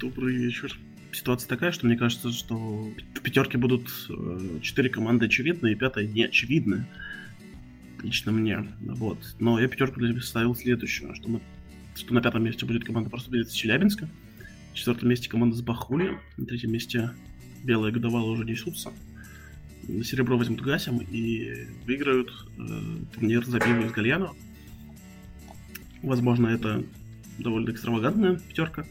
Добрый 0.00 0.34
вечер. 0.34 0.78
Ситуация 1.12 1.48
такая, 1.48 1.70
что 1.70 1.86
мне 1.86 1.96
кажется, 1.96 2.32
что 2.32 2.56
в 2.56 3.20
пятерке 3.20 3.58
будут 3.58 3.88
э, 4.08 4.58
четыре 4.62 4.88
команды 4.88 5.26
очевидные, 5.26 5.74
и 5.74 5.76
пятая 5.76 6.06
не 6.06 6.24
очевидная. 6.24 6.88
Лично 8.02 8.32
мне. 8.32 8.66
Вот. 8.80 9.18
Но 9.38 9.60
я 9.60 9.68
пятерку 9.68 10.00
для 10.00 10.10
себя 10.10 10.22
ставил 10.22 10.54
следующую, 10.54 11.14
что, 11.14 11.28
мы, 11.28 11.40
что 11.94 12.14
на 12.14 12.22
пятом 12.22 12.44
месте 12.44 12.64
будет 12.64 12.84
команда 12.84 13.10
просто 13.10 13.30
будет 13.30 13.48
из 13.48 13.52
Челябинска, 13.52 14.04
на 14.04 14.76
четвертом 14.76 15.08
месте 15.08 15.28
команда 15.28 15.56
с 15.56 15.62
Бахули, 15.62 16.18
на 16.36 16.46
третьем 16.46 16.72
месте 16.72 17.10
белые 17.64 17.92
годовалы 17.92 18.30
уже 18.32 18.44
несутся. 18.44 18.92
На 19.88 20.04
серебро 20.04 20.36
возьмут 20.36 20.60
Гасем 20.62 20.98
и 20.98 21.66
выиграют 21.86 22.30
э, 22.58 22.78
турнир 23.14 23.44
за 23.44 23.60
пиво 23.60 23.86
из 23.86 23.92
Гальянова. 23.92 24.34
Возможно, 26.02 26.48
это 26.48 26.84
довольно 27.38 27.70
экстравагантная 27.70 28.36
пятерка. 28.36 28.84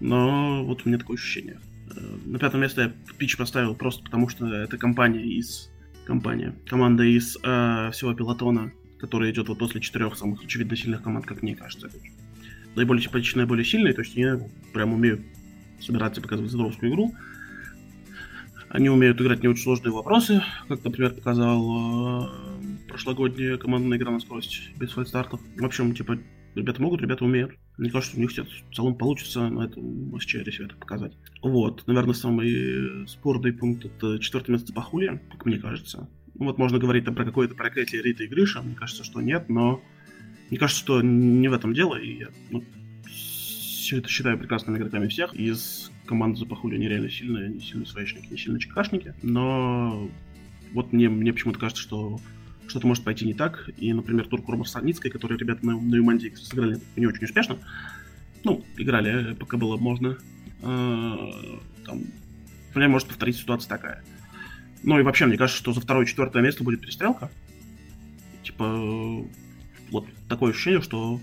Но 0.00 0.64
вот 0.64 0.82
у 0.84 0.88
меня 0.88 0.98
такое 0.98 1.16
ощущение. 1.16 1.58
Э, 1.94 2.18
на 2.24 2.38
пятом 2.38 2.60
месте 2.60 2.80
я 2.82 2.92
пич 3.16 3.36
поставил 3.36 3.74
просто 3.74 4.04
потому, 4.04 4.28
что 4.28 4.46
это 4.52 4.76
компания 4.78 5.24
из... 5.24 5.70
Компания. 6.04 6.54
Команда 6.66 7.02
из 7.02 7.36
э, 7.42 7.90
всего 7.92 8.14
пилотона, 8.14 8.72
которая 9.00 9.32
идет 9.32 9.48
вот 9.48 9.58
после 9.58 9.80
четырех 9.80 10.16
самых 10.16 10.44
очевидно 10.44 10.76
сильных 10.76 11.02
команд, 11.02 11.26
как 11.26 11.42
мне 11.42 11.56
кажется. 11.56 11.90
Наиболее 12.76 13.02
симпатичные, 13.02 13.42
наиболее 13.42 13.64
сильные, 13.64 13.92
то 13.92 14.02
есть 14.02 14.16
они 14.16 14.44
прям 14.72 14.92
умеют 14.92 15.22
собираться 15.80 16.20
и 16.20 16.22
показывать 16.22 16.52
здоровскую 16.52 16.92
игру. 16.92 17.14
Они 18.70 18.88
умеют 18.88 19.20
играть 19.20 19.42
не 19.42 19.48
очень 19.48 19.62
сложные 19.62 19.92
вопросы, 19.92 20.42
как, 20.68 20.82
например, 20.84 21.14
показал 21.14 22.24
э, 22.24 22.28
прошлогодняя 22.88 23.56
командная 23.56 23.96
игра 23.98 24.10
на 24.10 24.20
скорость 24.20 24.70
без 24.76 24.90
фальстартов. 24.90 25.40
В 25.56 25.64
общем, 25.64 25.94
типа, 25.94 26.18
ребята 26.54 26.82
могут, 26.82 27.00
ребята 27.00 27.24
умеют. 27.24 27.52
Мне 27.78 27.90
кажется, 27.90 28.10
что 28.10 28.18
у 28.18 28.22
них 28.22 28.32
сейчас 28.32 28.46
в 28.48 28.74
целом 28.74 28.96
получится 28.96 29.48
на 29.48 29.64
этом 29.64 30.18
СЧР 30.20 30.48
это 30.48 30.76
показать. 30.76 31.12
Вот, 31.42 31.86
наверное, 31.86 32.14
самый 32.14 33.06
спорный 33.06 33.52
пункт 33.52 33.84
это 33.84 34.18
четвертое 34.18 34.52
место 34.52 34.72
по 34.72 34.82
хули, 34.82 35.20
как 35.30 35.44
мне 35.44 35.58
кажется. 35.58 36.08
Ну, 36.34 36.46
вот 36.46 36.58
можно 36.58 36.78
говорить 36.78 37.04
там 37.04 37.14
про 37.14 37.24
какое-то 37.24 37.54
проклятие 37.54 38.02
Рита 38.02 38.24
и 38.24 38.26
Гриша, 38.26 38.62
мне 38.62 38.74
кажется, 38.74 39.04
что 39.04 39.20
нет, 39.20 39.48
но 39.48 39.80
мне 40.50 40.58
кажется, 40.58 40.82
что 40.82 41.02
не 41.02 41.48
в 41.48 41.52
этом 41.52 41.72
дело, 41.72 41.96
и 41.96 42.18
я 42.18 42.28
ну, 42.50 42.64
все 43.06 43.98
это 43.98 44.08
считаю 44.08 44.38
прекрасными 44.38 44.78
игроками 44.78 45.08
всех. 45.08 45.34
Из 45.34 45.90
команды 46.06 46.38
Запахули 46.38 46.76
они 46.76 46.88
реально 46.88 47.10
сильные, 47.10 47.46
они 47.46 47.60
сильные 47.60 47.86
своечники, 47.86 48.28
не 48.30 48.38
сильные 48.38 48.60
чекашники, 48.60 49.14
но 49.22 50.08
вот 50.72 50.92
мне, 50.92 51.08
мне 51.08 51.32
почему-то 51.32 51.58
кажется, 51.58 51.82
что 51.82 52.20
что-то 52.68 52.86
может 52.86 53.04
пойти 53.04 53.24
не 53.24 53.34
так. 53.34 53.70
И, 53.76 53.92
например, 53.92 54.26
тур 54.26 54.42
Курма 54.42 54.64
Саницкой, 54.64 55.10
который 55.10 55.38
ребята 55.38 55.64
на, 55.64 55.80
на 55.80 55.94
Юманде 55.94 56.34
сыграли 56.36 56.80
не 56.96 57.06
очень 57.06 57.24
успешно. 57.24 57.58
Ну, 58.44 58.64
играли, 58.76 59.34
пока 59.34 59.56
было 59.56 59.76
можно. 59.76 60.18
Э, 60.62 61.16
там, 61.84 62.02
например, 62.68 62.88
может 62.88 63.08
повторить 63.08 63.36
ситуация 63.36 63.68
такая. 63.68 64.02
Ну 64.82 64.98
и 64.98 65.02
вообще, 65.02 65.26
мне 65.26 65.36
кажется, 65.36 65.60
что 65.60 65.72
за 65.72 65.80
второе 65.80 66.04
и 66.04 66.08
четвертое 66.08 66.42
место 66.42 66.64
будет 66.64 66.80
перестрелка. 66.80 67.30
Типа, 68.42 69.24
вот 69.90 70.06
такое 70.28 70.52
ощущение, 70.52 70.80
что... 70.80 71.20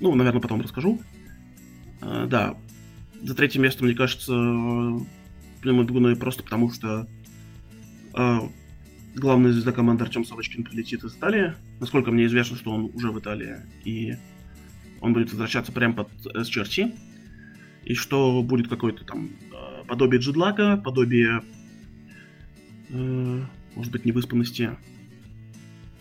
Ну, 0.00 0.14
наверное, 0.14 0.40
потом 0.40 0.60
расскажу. 0.60 1.00
А, 2.00 2.26
да, 2.26 2.56
за 3.22 3.34
третье 3.34 3.60
место, 3.60 3.84
мне 3.84 3.94
кажется, 3.94 4.32
Племон 5.60 6.16
просто 6.16 6.42
потому, 6.42 6.70
что 6.70 7.06
а, 8.12 8.48
главная 9.14 9.52
звезда 9.52 9.72
команды 9.72 10.04
Артем 10.04 10.24
Савочкин 10.24 10.64
прилетит 10.64 11.04
из 11.04 11.14
Италии. 11.14 11.54
Насколько 11.80 12.10
мне 12.10 12.26
известно, 12.26 12.56
что 12.56 12.72
он 12.72 12.90
уже 12.94 13.10
в 13.10 13.18
Италии, 13.18 13.56
и 13.84 14.16
он 15.00 15.12
будет 15.12 15.30
возвращаться 15.30 15.72
прямо 15.72 15.94
под 15.94 16.08
SGRT. 16.24 16.92
И 17.84 17.94
что 17.94 18.42
будет 18.42 18.68
какое-то 18.68 19.04
там 19.04 19.30
э, 19.52 19.84
подобие 19.86 20.20
джедлака, 20.20 20.76
подобие, 20.76 21.42
э, 22.90 23.44
может 23.74 23.92
быть, 23.92 24.04
невыспанности. 24.04 24.76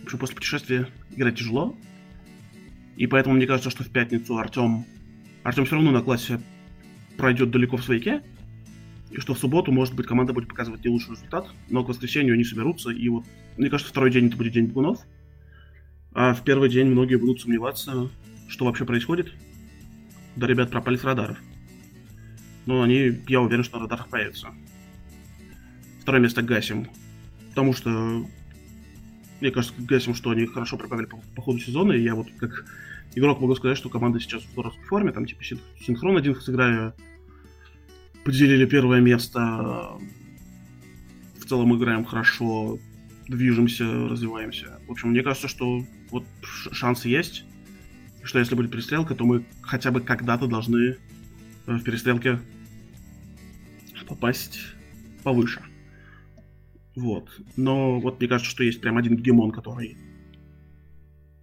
В 0.02 0.04
общем, 0.04 0.20
после 0.20 0.36
путешествия 0.36 0.88
играть 1.16 1.38
тяжело. 1.38 1.76
И 2.98 3.08
поэтому 3.08 3.36
мне 3.36 3.48
кажется, 3.48 3.72
что 3.72 3.84
в 3.84 3.90
пятницу 3.90 4.38
Артем... 4.38 4.86
Артем 5.44 5.66
все 5.66 5.76
равно 5.76 5.92
на 5.92 6.02
классе 6.02 6.40
пройдет 7.22 7.52
далеко 7.52 7.78
в 7.78 7.84
свояке, 7.84 8.24
и 9.12 9.20
что 9.20 9.36
в 9.36 9.38
субботу, 9.38 9.72
может 9.72 9.94
быть, 9.94 10.08
команда 10.08 10.34
будет 10.34 10.50
показывать 10.50 10.84
не 10.84 10.90
лучший 10.90 11.12
результат, 11.12 11.48
но 11.70 11.84
к 11.84 11.90
воскресенью 11.90 12.34
они 12.34 12.44
соберутся, 12.44 12.90
и 12.90 13.10
вот, 13.10 13.26
мне 13.58 13.70
кажется, 13.70 13.92
второй 13.92 14.10
день 14.10 14.26
это 14.26 14.38
будет 14.38 14.54
день 14.54 14.66
бегунов, 14.66 15.00
а 16.14 16.34
в 16.34 16.44
первый 16.44 16.68
день 16.68 16.88
многие 16.88 17.18
будут 17.18 17.40
сомневаться, 17.40 18.10
что 18.48 18.66
вообще 18.66 18.86
происходит, 18.86 19.32
да 20.36 20.48
ребят 20.48 20.72
пропали 20.72 20.96
с 20.98 21.04
радаров. 21.04 21.38
Но 22.66 22.82
они, 22.82 23.20
я 23.28 23.40
уверен, 23.42 23.64
что 23.64 23.78
на 23.78 23.84
радарах 23.84 24.08
появятся. 24.08 24.48
Второе 26.02 26.24
место 26.24 26.42
гасим, 26.42 26.88
потому 27.50 27.74
что 27.74 28.26
мне 29.42 29.52
кажется, 29.52 29.76
гасим, 29.78 30.16
что 30.16 30.32
они 30.32 30.48
хорошо 30.48 30.76
пропали 30.76 31.06
по, 31.06 31.18
по 31.36 31.44
ходу 31.44 31.60
сезона, 31.60 31.92
и 31.94 32.02
я 32.02 32.16
вот 32.16 32.30
как 32.40 32.66
игрок 33.14 33.42
могу 33.42 33.54
сказать, 33.54 33.78
что 33.78 33.90
команда 33.90 34.20
сейчас 34.20 34.42
в 34.42 34.52
здоровской 34.54 34.86
форме, 34.86 35.12
там 35.12 35.28
типа 35.28 35.44
синхрон 35.44 36.18
один 36.18 36.36
сыграю, 36.36 36.96
поделили 38.24 38.66
первое 38.66 39.00
место. 39.00 39.98
В 41.40 41.46
целом 41.46 41.76
играем 41.76 42.06
хорошо, 42.06 42.80
движемся, 43.28 43.86
развиваемся. 44.08 44.80
В 44.88 44.92
общем, 44.92 45.10
мне 45.10 45.24
кажется, 45.24 45.48
что 45.48 45.86
вот 46.12 46.26
шансы 46.44 47.10
есть. 47.10 47.46
Что 48.24 48.40
если 48.40 48.56
будет 48.56 48.72
перестрелка, 48.72 49.16
то 49.16 49.26
мы 49.26 49.44
хотя 49.62 49.92
бы 49.92 50.00
когда-то 50.00 50.46
должны 50.46 50.78
э, 50.88 50.96
в 51.66 51.84
перестрелке 51.84 52.40
попасть 54.08 54.60
повыше. 55.24 55.62
Вот. 56.96 57.30
Но 57.56 58.00
вот 58.00 58.20
мне 58.20 58.28
кажется, 58.28 58.52
что 58.52 58.64
есть 58.64 58.82
прям 58.82 58.98
один 58.98 59.16
гегемон, 59.16 59.52
который 59.52 59.98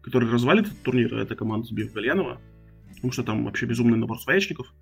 который 0.02 0.30
развалит 0.30 0.66
этот 0.66 0.82
турнир, 0.82 1.14
это 1.16 1.34
команда 1.34 1.66
Сбив 1.66 1.92
Гальянова. 1.92 2.40
Потому 2.94 3.12
что 3.12 3.22
там 3.22 3.44
вообще 3.44 3.66
безумный 3.66 3.98
набор 3.98 4.18
своячников. 4.18 4.72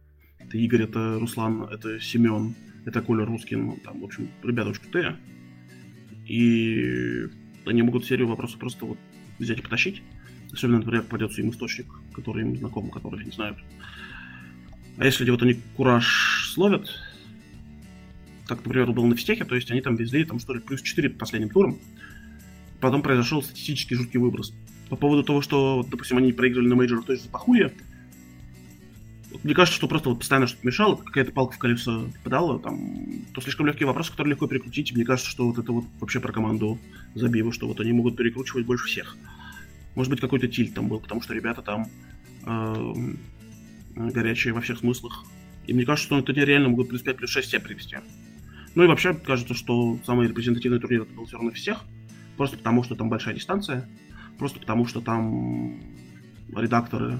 Это 0.47 0.59
Игорь, 0.59 0.83
это 0.83 1.19
Руслан, 1.19 1.65
это 1.65 2.01
Семен, 2.01 2.55
это 2.85 3.03
Коля 3.03 3.25
Рускин. 3.25 3.67
Ну, 3.67 3.79
там, 3.85 4.01
в 4.01 4.05
общем, 4.05 4.29
ребята 4.43 4.71
очень 4.71 4.83
крутые. 4.83 5.17
И 6.27 7.29
они 7.65 7.83
могут 7.83 8.05
серию 8.05 8.29
вопросов 8.29 8.59
просто 8.59 8.85
вот 8.85 8.99
взять 9.39 9.59
и 9.59 9.63
потащить. 9.63 10.03
Особенно, 10.53 10.79
например, 10.79 11.03
попадется 11.03 11.43
им 11.43 11.51
источник, 11.51 11.87
который 12.15 12.43
им 12.43 12.57
знаком, 12.57 12.91
который 12.91 13.25
не 13.25 13.33
знают. 13.33 13.59
А 14.99 15.05
если 15.05 15.29
вот 15.31 15.43
они 15.43 15.61
кураж 15.77 16.51
словят, 16.55 16.89
как, 18.47 18.65
например, 18.65 18.93
был 18.93 19.05
на 19.07 19.17
физтехе, 19.17 19.45
то 19.45 19.55
есть 19.57 19.71
они 19.71 19.81
там 19.81 19.97
везли, 19.97 20.25
там 20.25 20.39
что 20.39 20.55
ли, 20.55 20.61
плюс 20.61 20.81
4 20.81 21.11
последним 21.11 21.51
туром. 21.51 21.79
Потом 22.81 23.03
произошел 23.03 23.43
статистически 23.43 23.95
жуткий 23.95 24.21
выброс. 24.21 24.55
По 24.89 24.97
поводу 24.97 25.25
того, 25.25 25.43
что, 25.43 25.85
допустим, 25.91 26.19
они 26.19 26.33
проигрывали 26.33 26.69
на 26.69 26.77
мейджорах 26.77 27.07
той 27.07 27.17
же 27.17 27.23
Запахуе, 27.23 27.73
мне 29.43 29.55
кажется, 29.55 29.77
что 29.77 29.89
просто 29.89 30.09
вот 30.09 30.19
постоянно 30.19 30.47
что-то 30.47 30.67
мешало, 30.67 30.97
какая-то 30.97 31.33
палка 31.33 31.55
в 31.55 31.59
колесо 31.59 32.07
попадала, 32.19 32.59
там, 32.59 33.25
то 33.33 33.41
слишком 33.41 33.67
легкие 33.67 33.87
вопросы, 33.87 34.11
которые 34.11 34.33
легко 34.33 34.47
перекрутить. 34.47 34.93
Мне 34.95 35.05
кажется, 35.05 35.31
что 35.31 35.47
вот 35.47 35.59
это 35.59 35.73
вот 35.73 35.85
вообще 36.01 36.21
про 36.21 36.33
команду 36.33 36.79
Забива, 37.15 37.53
что 37.53 37.67
вот 37.67 37.81
они 37.81 37.93
могут 37.93 38.17
перекручивать 38.17 38.67
больше 38.67 38.87
всех. 38.87 39.17
Может 39.95 40.11
быть, 40.11 40.21
какой-то 40.21 40.49
тильт 40.49 40.75
там 40.75 40.89
был, 40.89 41.01
потому 41.01 41.23
что 41.23 41.35
ребята 41.35 41.63
там 41.63 41.89
э, 42.45 42.95
горячие 43.95 44.53
во 44.53 44.61
всех 44.61 44.79
смыслах. 44.79 45.25
И 45.67 45.73
мне 45.73 45.85
кажется, 45.85 46.07
что 46.07 46.19
это 46.19 46.33
реально 46.33 46.69
могут 46.69 46.89
плюс 46.89 47.03
5, 47.03 47.17
плюс 47.17 47.31
6 47.31 47.49
все 47.49 47.61
привести. 47.61 47.97
Ну 48.75 48.85
и 48.85 48.87
вообще, 48.87 49.15
кажется, 49.15 49.55
что 49.55 49.99
самый 50.05 50.29
репрезентативный 50.29 50.79
турнир 50.79 51.03
это 51.03 51.13
был 51.15 51.25
все 51.25 51.37
равно 51.37 51.51
всех. 51.51 51.81
Просто 52.37 52.59
потому, 52.59 52.85
что 52.85 52.95
там 52.95 53.09
большая 53.09 53.35
дистанция. 53.35 53.89
Просто 54.39 54.61
потому, 54.61 54.87
что 54.87 55.01
там 55.01 55.81
редакторы 56.55 57.19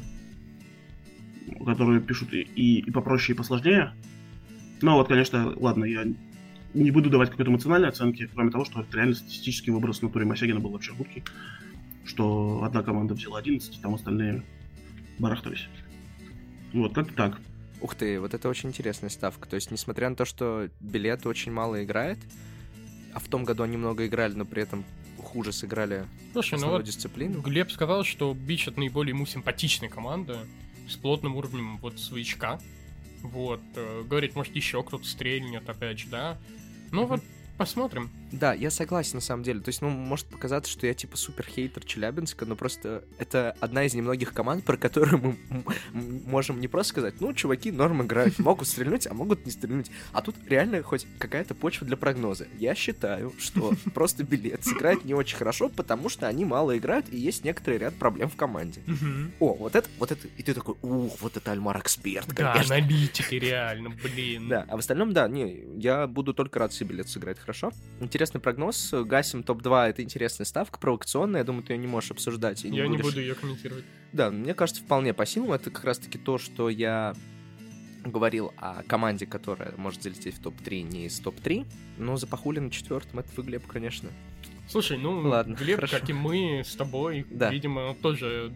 которые 1.65 2.01
пишут 2.01 2.33
и, 2.33 2.43
и 2.81 2.91
попроще, 2.91 3.35
и 3.35 3.39
посложнее. 3.39 3.93
Но 4.83 4.97
вот, 4.97 5.09
конечно, 5.09 5.55
ладно, 5.57 5.85
я 5.85 6.05
не 6.75 6.91
буду 6.91 7.09
давать 7.09 7.31
какой-то 7.31 7.51
эмоциональной 7.51 7.89
оценки, 7.89 8.29
кроме 8.33 8.51
того, 8.51 8.65
что 8.65 8.83
это 8.83 8.97
реально 8.97 9.15
статистический 9.15 9.71
выброс 9.71 10.03
на 10.03 10.11
туре 10.11 10.27
Масягина 10.27 10.61
был 10.61 10.71
вообще 10.71 10.93
жуткий. 10.95 11.25
Что 12.05 12.63
одна 12.63 12.83
команда 12.83 13.15
взяла 13.15 13.39
11, 13.39 13.81
там 13.81 13.95
остальные 13.95 14.45
барахтались. 15.19 15.69
Вот, 16.73 16.95
как-то 16.95 17.15
так. 17.15 17.41
Ух 17.81 17.95
ты, 17.95 18.21
вот 18.21 18.35
это 18.35 18.49
очень 18.49 18.69
интересная 18.69 19.11
ставка. 19.11 19.49
То 19.49 19.57
есть, 19.57 19.71
несмотря 19.71 20.09
на 20.09 20.17
то, 20.17 20.25
что 20.25 20.69
билет 20.81 21.27
очень 21.27 21.53
мало 21.53 21.83
играет, 21.83 22.19
а 23.13 23.19
в 23.19 23.29
том 23.29 23.45
году 23.45 23.63
они 23.63 23.77
много 23.77 24.07
играли, 24.07 24.35
но 24.35 24.45
при 24.45 24.63
этом 24.63 24.85
хуже 25.19 25.53
сыграли 25.53 26.05
Слушай, 26.33 26.59
ну 26.61 26.69
вот 26.69 26.85
дисциплину. 26.85 27.41
Глеб 27.41 27.71
сказал, 27.71 28.05
что 28.05 28.35
Бич 28.35 28.69
это 28.69 28.79
наиболее 28.79 29.15
ему 29.15 29.27
симпатичная 29.27 29.89
команда 29.89 30.47
с 30.89 30.97
плотным 30.97 31.37
уровнем 31.37 31.79
вот 31.79 31.99
своячка. 31.99 32.61
Вот, 33.23 33.61
э, 33.75 34.05
говорит, 34.09 34.37
может, 34.37 34.55
еще 34.55 34.83
кто-то 34.83 35.05
стрельнет, 35.05 35.69
опять 35.69 35.99
же, 35.99 36.09
да. 36.09 36.39
Ну 36.93 37.07
вот, 37.07 37.23
посмотрим. 37.57 38.11
Да, 38.33 38.55
я 38.55 38.71
согласен, 38.71 39.17
на 39.17 39.21
самом 39.21 39.43
деле. 39.43 39.61
То 39.61 39.69
есть, 39.69 39.83
ну, 39.83 39.91
может 39.91 40.27
показаться, 40.27 40.71
что 40.71 40.87
я 40.87 40.95
типа 40.95 41.17
супер 41.17 41.47
хейтер 41.47 41.85
Челябинска, 41.85 42.45
но 42.47 42.57
просто 42.57 43.05
это 43.19 43.57
одна 43.61 43.85
из 43.85 43.95
немногих 43.95 44.33
команд, 44.33 44.65
про 44.65 44.77
которую 44.77 45.19
мы 45.19 45.65
можем 45.93 46.61
не 46.61 46.69
просто 46.69 46.91
сказать, 46.91 47.21
ну, 47.21 47.33
чуваки 47.33 47.71
норм 47.71 48.03
играют, 48.03 48.39
могут 48.39 48.69
стрельнуть, 48.69 49.07
а 49.07 49.15
могут 49.15 49.47
не 49.47 49.53
стрельнуть. 49.53 49.91
А 50.13 50.23
тут 50.23 50.37
реально 50.47 50.83
хоть 50.83 51.07
какая-то 51.19 51.55
почва 51.55 51.87
для 51.87 51.97
прогноза. 51.97 52.47
Я 52.59 52.75
считаю, 52.75 53.33
что 53.39 53.73
просто 53.95 54.25
билет 54.25 54.65
сыграет 54.65 55.05
не 55.05 55.15
очень 55.15 55.37
хорошо, 55.37 55.69
потому 55.69 56.09
что 56.09 56.27
они 56.27 56.45
мало 56.45 56.77
играют, 56.77 57.07
и 57.11 57.19
есть 57.19 57.45
некоторый 57.45 57.79
ряд 57.79 57.95
проблем 57.95 58.29
в 58.29 58.37
команде. 58.37 58.83
О, 59.41 59.55
вот 59.55 59.75
это, 59.75 59.89
вот 59.99 60.13
это, 60.13 60.27
и 60.37 60.43
ты 60.43 60.55
такой, 60.55 60.75
ух, 60.83 61.17
вот 61.21 61.37
это 61.37 61.53
Альмар 61.53 61.79
эксперт, 61.79 62.33
Да, 62.35 62.55
аналитики, 62.55 63.35
реально, 63.35 63.91
блин. 63.91 64.49
Да, 64.49 64.65
а 64.69 64.77
в 64.77 64.81
остальном, 64.81 65.13
да, 65.13 65.29
не, 65.29 65.65
я 65.77 66.07
буду 66.07 66.35
только 66.35 66.59
рад, 66.59 66.73
если 66.73 66.85
билет 66.85 67.09
сыграет 67.09 67.39
хорошо. 67.39 67.73
Интересный 68.17 68.41
прогноз. 68.41 68.95
Гасим 68.95 69.43
топ-2— 69.43 69.89
это 69.91 70.03
интересная 70.03 70.47
ставка, 70.47 70.79
провокационная. 70.79 71.41
Я 71.41 71.45
думаю, 71.45 71.63
ты 71.63 71.75
ее 71.75 71.79
не 71.79 71.87
можешь 71.87 72.13
обсуждать. 72.13 72.65
Я 72.65 72.71
не 72.71 72.89
будешь- 72.89 73.05
буду 73.05 73.21
ее 73.21 73.35
комментировать. 73.35 73.85
Да, 74.15 74.31
мне 74.31 74.55
кажется, 74.55 74.81
вполне 74.83 75.13
по 75.13 75.27
силам. 75.27 75.53
Это 75.53 75.71
как 75.71 75.85
раз-таки 75.85 76.17
то, 76.17 76.39
что 76.39 76.71
я 76.71 77.15
говорил 78.07 78.55
о 78.57 78.83
команде, 78.85 79.27
которая 79.27 79.75
может 79.77 80.03
залететь 80.03 80.37
в 80.37 80.41
топ-3 80.41 80.81
не 80.81 81.05
из 81.07 81.21
топ-3. 81.21 81.67
Но 81.99 82.17
запахули 82.17 82.59
на 82.59 82.71
четвертом, 82.71 83.19
это 83.19 83.29
вы, 83.37 83.43
Глеб, 83.43 83.67
конечно. 83.67 84.09
Слушай, 84.67 84.97
ну, 84.97 85.19
Ладно, 85.21 85.55
Глеб, 85.55 85.77
хорошо. 85.77 85.99
как 86.01 86.09
и 86.09 86.15
мы 86.15 86.63
с 86.65 86.75
тобой, 86.75 87.27
Да. 87.29 87.51
видимо, 87.51 87.95
тоже 88.01 88.51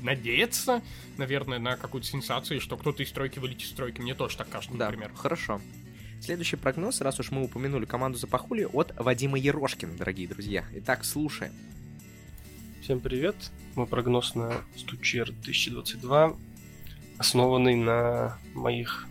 надеется, 0.00 0.80
наверное, 1.18 1.58
на 1.58 1.76
какую-то 1.76 2.06
сенсацию, 2.06 2.60
что 2.60 2.76
кто-то 2.76 3.02
из 3.02 3.08
стройки 3.08 3.40
вылетит 3.40 3.62
из 3.62 3.70
стройки. 3.70 4.00
Мне 4.00 4.14
тоже 4.14 4.36
так 4.36 4.48
кажется, 4.48 4.76
Да, 4.78 4.86
например. 4.86 5.10
хорошо. 5.16 5.60
Следующий 6.22 6.54
прогноз, 6.54 7.00
раз 7.00 7.18
уж 7.18 7.32
мы 7.32 7.42
упомянули 7.42 7.84
команду 7.84 8.16
Запахули, 8.16 8.62
от 8.62 8.94
Вадима 8.96 9.36
Ерошкина, 9.36 9.96
дорогие 9.96 10.28
друзья. 10.28 10.64
Итак, 10.74 11.04
слушаем. 11.04 11.52
Всем 12.80 13.00
привет. 13.00 13.34
Мой 13.74 13.88
прогноз 13.88 14.36
на 14.36 14.52
Стучер 14.76 15.32
2022 15.32 16.36
основанный 17.18 17.74
на 17.74 18.38
моих 18.54 19.08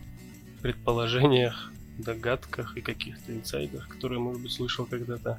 предположениях, 0.61 1.73
догадках 1.97 2.77
и 2.77 2.81
каких-то 2.81 3.33
инсайдах, 3.33 3.89
которые, 3.89 4.19
может 4.19 4.41
быть, 4.41 4.53
слышал 4.53 4.85
когда-то. 4.85 5.37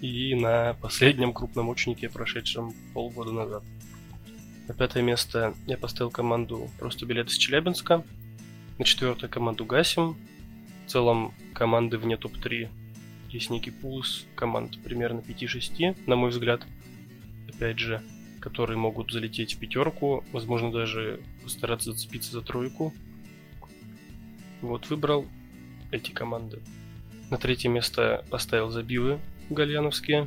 И 0.00 0.34
на 0.34 0.74
последнем 0.80 1.32
крупном 1.32 1.68
ученике, 1.68 2.08
прошедшем 2.08 2.74
полгода 2.94 3.30
назад. 3.30 3.62
На 4.66 4.74
пятое 4.74 5.04
место 5.04 5.54
я 5.68 5.76
поставил 5.76 6.10
команду 6.10 6.68
просто 6.80 7.06
билет 7.06 7.28
из 7.28 7.36
Челябинска. 7.36 8.04
На 8.76 8.84
четвертое 8.84 9.28
команду 9.28 9.64
Гасим. 9.64 10.16
Целом 10.90 11.32
команды 11.54 11.98
вне 11.98 12.16
топ-3 12.16 12.68
есть 13.28 13.48
некий 13.48 13.70
пул 13.70 14.02
команд 14.34 14.82
примерно 14.82 15.20
5-6, 15.20 15.96
на 16.08 16.16
мой 16.16 16.30
взгляд 16.30 16.66
опять 17.48 17.78
же, 17.78 18.02
которые 18.40 18.76
могут 18.76 19.12
залететь 19.12 19.54
в 19.54 19.58
пятерку, 19.60 20.24
возможно, 20.32 20.72
даже 20.72 21.20
постараться 21.44 21.92
зацепиться 21.92 22.32
за 22.32 22.42
тройку. 22.42 22.92
Вот, 24.62 24.90
выбрал 24.90 25.26
эти 25.92 26.10
команды. 26.10 26.58
На 27.30 27.38
третье 27.38 27.68
место 27.68 28.24
поставил 28.28 28.70
забивы 28.70 29.20
гальяновские. 29.48 30.26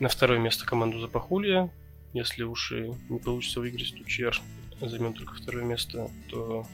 На 0.00 0.08
второе 0.08 0.38
место 0.38 0.64
команду 0.64 1.00
Запахулья. 1.00 1.70
Если 2.14 2.44
уж 2.44 2.72
и 2.72 2.92
не 3.10 3.18
получится 3.18 3.60
выиграть 3.60 3.88
Стучер, 3.88 4.40
а 4.80 4.88
займем 4.88 5.12
только 5.12 5.34
второе 5.34 5.64
место, 5.64 6.10
то 6.30 6.66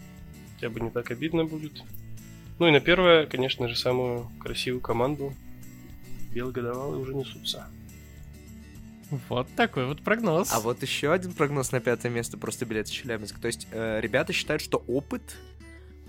хотя 0.54 0.70
бы 0.70 0.78
не 0.78 0.90
так 0.90 1.10
обидно 1.10 1.44
будет. 1.44 1.82
Ну 2.60 2.68
и 2.68 2.70
на 2.70 2.80
первое, 2.80 3.24
конечно 3.24 3.68
же, 3.68 3.74
самую 3.74 4.30
красивую 4.38 4.82
команду 4.82 5.32
белые 6.30 6.52
годовалые 6.52 7.00
уже 7.00 7.14
несутся. 7.14 7.66
Вот 9.28 9.48
такой 9.56 9.86
вот 9.86 10.02
прогноз. 10.02 10.52
А 10.52 10.60
вот 10.60 10.82
еще 10.82 11.10
один 11.10 11.32
прогноз 11.32 11.72
на 11.72 11.80
пятое 11.80 12.12
место, 12.12 12.36
просто 12.36 12.66
билет 12.66 12.86
из 12.86 12.92
Челябинска. 12.92 13.40
То 13.40 13.46
есть 13.46 13.66
э, 13.72 14.00
ребята 14.00 14.34
считают, 14.34 14.62
что 14.62 14.84
опыт, 14.86 15.38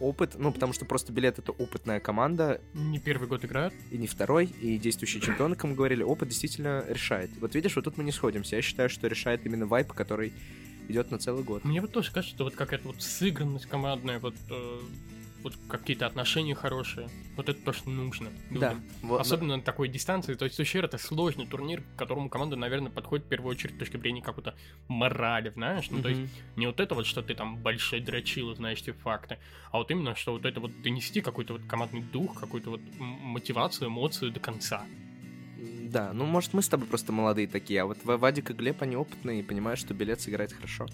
опыт, 0.02 0.36
ну, 0.38 0.52
потому 0.52 0.74
что 0.74 0.84
просто 0.84 1.14
билет— 1.14 1.40
это 1.40 1.54
опытная 1.54 2.02
команда, 2.02 2.60
Не 2.74 3.00
первый 3.00 3.30
год 3.30 3.46
играют. 3.46 3.74
и 3.90 3.98
не 3.98 4.06
второй, 4.06 4.46
и 4.46 4.78
действующие 4.78 5.22
чемпионы, 5.22 5.56
как 5.56 5.64
мы 5.70 5.76
говорили, 5.76 6.04
опыт 6.04 6.28
действительно 6.28 6.84
решает. 6.88 7.32
Вот 7.40 7.56
видишь, 7.56 7.78
вот 7.78 7.86
тут 7.86 7.98
мы 7.98 8.04
не 8.04 8.12
сходимся. 8.12 8.58
Я 8.58 8.62
считаю, 8.62 8.90
что 8.90 9.08
решает 9.08 9.46
именно 9.46 9.66
вайп, 9.66 9.94
который 9.94 10.34
идет 10.90 11.12
на 11.12 11.18
целый 11.18 11.44
год. 11.44 11.64
Мне 11.64 11.80
вот 11.80 11.92
тоже 11.94 12.12
кажется, 12.12 12.36
что 12.36 12.44
вот 12.44 12.56
какая-то 12.56 12.90
вот 12.90 13.02
сыгранность 13.02 13.68
командная, 13.68 14.20
вот, 14.20 14.36
э, 14.50 14.80
вот 15.44 15.54
какие-то 15.68 16.06
отношения 16.06 16.56
хорошие. 16.56 17.10
Вот 17.36 17.50
это 17.50 17.60
то, 17.64 17.74
что 17.74 17.90
нужно. 17.90 18.30
Да. 18.50 18.76
Вот, 19.02 19.22
Особенно 19.22 19.58
на 19.58 19.64
такой 19.64 19.88
дистанции. 19.88 20.36
То 20.36 20.46
есть 20.46 20.56
Сушер 20.56 20.86
это 20.86 20.98
сложный 20.98 21.48
турнир, 21.48 21.82
к 21.82 22.00
которому 22.00 22.30
команда, 22.30 22.56
наверное, 22.56 22.92
подходит 22.92 23.26
в 23.26 23.30
первую 23.30 23.52
очередь 23.52 23.76
с 23.76 23.80
точки 23.80 23.98
зрения 23.98 24.22
какой-то 24.22 24.56
морали, 24.88 25.50
знаешь? 25.50 25.90
Ну, 25.90 26.02
то 26.02 26.10
есть 26.10 26.22
не 26.56 26.68
вот 26.68 26.80
это 26.80 26.96
вот, 26.96 27.06
что 27.06 27.22
ты 27.22 27.34
там 27.34 27.58
большой 27.58 28.00
дрочил, 28.00 28.54
знаешь, 28.56 28.80
эти 28.82 28.92
факты, 28.92 29.38
а 29.72 29.78
вот 29.78 29.90
именно, 29.92 30.16
что 30.16 30.34
вот 30.34 30.46
это 30.46 30.60
вот 30.60 30.72
донести 30.82 31.22
какой-то 31.22 31.54
вот 31.54 31.64
командный 31.68 32.02
дух, 32.02 32.40
какую-то 32.40 32.72
вот 32.72 32.82
мотивацию, 33.00 33.88
эмоцию 33.88 34.32
до 34.32 34.40
конца. 34.40 34.86
Да, 35.92 36.14
ну, 36.14 36.26
может, 36.26 36.54
мы 36.54 36.62
с 36.62 36.70
тобой 36.70 36.88
просто 36.88 37.12
молодые 37.12 37.48
такие, 37.48 37.82
а 37.82 37.86
вот 37.86 37.98
Вадик 38.04 38.50
и 38.52 38.54
Глеб, 38.54 38.82
они 38.82 38.96
опытные 38.96 39.42
и 39.42 39.44
понимают, 39.44 39.80
что 39.80 39.94
билет 39.94 40.22
сыграет 40.22 40.54
хорошо. 40.54 40.88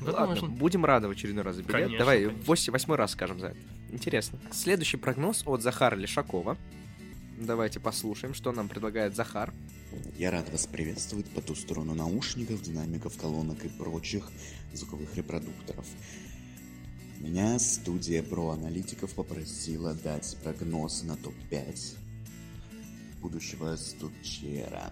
Ну 0.00 0.06
Ладно, 0.12 0.26
Возможно. 0.28 0.56
будем 0.56 0.84
рады 0.84 1.08
в 1.08 1.10
очередной 1.10 1.44
раз 1.44 1.56
за 1.56 1.62
билет. 1.62 1.72
Конечно, 1.72 1.98
Давай 1.98 2.24
конечно. 2.24 2.44
восемь- 2.46 2.72
восьмой 2.72 2.96
раз 2.96 3.12
скажем 3.12 3.38
за 3.40 3.48
это. 3.48 3.58
Интересно. 3.90 4.38
Следующий 4.52 4.96
прогноз 4.96 5.42
от 5.46 5.62
Захара 5.62 5.94
Лешакова. 5.96 6.56
Давайте 7.38 7.80
послушаем, 7.80 8.34
что 8.34 8.52
нам 8.52 8.68
предлагает 8.68 9.14
Захар. 9.16 9.52
Я 10.18 10.30
рад 10.30 10.50
вас 10.52 10.66
приветствовать 10.66 11.26
по 11.30 11.40
ту 11.40 11.54
сторону 11.54 11.94
наушников, 11.94 12.62
динамиков, 12.62 13.16
колонок 13.18 13.64
и 13.64 13.68
прочих 13.68 14.30
звуковых 14.72 15.14
репродукторов. 15.16 15.86
Меня 17.18 17.58
студия 17.58 18.22
Про 18.22 18.50
Аналитиков 18.50 19.12
попросила 19.14 19.92
дать 19.94 20.36
прогноз 20.42 21.02
на 21.02 21.16
топ-5 21.16 21.96
будущего 23.20 23.76
Стучера. 23.76 24.90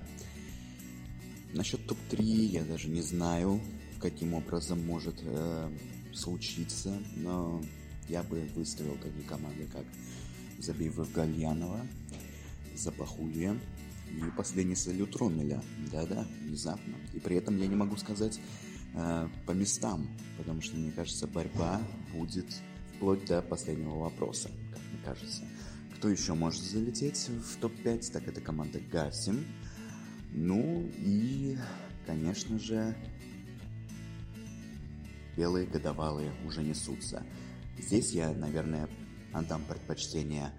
Насчет 1.55 1.87
топ-3 1.87 2.23
я 2.23 2.63
даже 2.65 2.89
не 2.89 3.01
знаю, 3.01 3.61
каким 4.01 4.35
образом 4.35 4.85
может 4.85 5.17
э, 5.23 5.71
случиться, 6.15 6.97
но 7.17 7.63
я 8.09 8.23
бы 8.23 8.49
выставил 8.55 8.97
такие 8.97 9.25
команды, 9.29 9.69
как 9.73 9.85
Забивов 10.59 11.13
Гальянова, 11.13 11.87
Запахулье 12.75 13.59
и 14.11 14.37
последний 14.37 14.75
салют 14.75 15.17
Ромеля. 15.17 15.63
Да-да, 15.93 16.27
внезапно. 16.43 16.95
И 17.15 17.21
при 17.21 17.37
этом 17.37 17.59
я 17.59 17.67
не 17.67 17.77
могу 17.77 17.97
сказать 17.97 18.41
э, 18.95 19.29
по 19.47 19.53
местам, 19.53 20.09
потому 20.37 20.61
что, 20.63 20.77
мне 20.77 20.91
кажется, 20.91 21.27
борьба 21.27 21.81
будет 22.13 22.47
вплоть 22.97 23.25
до 23.27 23.43
последнего 23.43 23.99
вопроса, 23.99 24.51
как 24.73 24.81
мне 24.93 25.01
кажется. 25.05 25.45
Кто 25.97 26.09
еще 26.09 26.35
может 26.35 26.63
залететь 26.63 27.29
в 27.29 27.57
топ-5, 27.61 28.13
так 28.13 28.29
это 28.29 28.41
команда 28.41 28.81
Гасим. 28.91 29.45
Ну 30.33 30.89
и, 30.99 31.59
конечно 32.07 32.59
же, 32.59 32.95
белые 35.39 35.66
годовалые 35.66 36.32
уже 36.45 36.64
несутся. 36.64 37.24
Здесь 37.78 38.11
я, 38.11 38.32
наверное, 38.32 38.89
отдам 39.32 39.64
предпочтение 39.64 40.51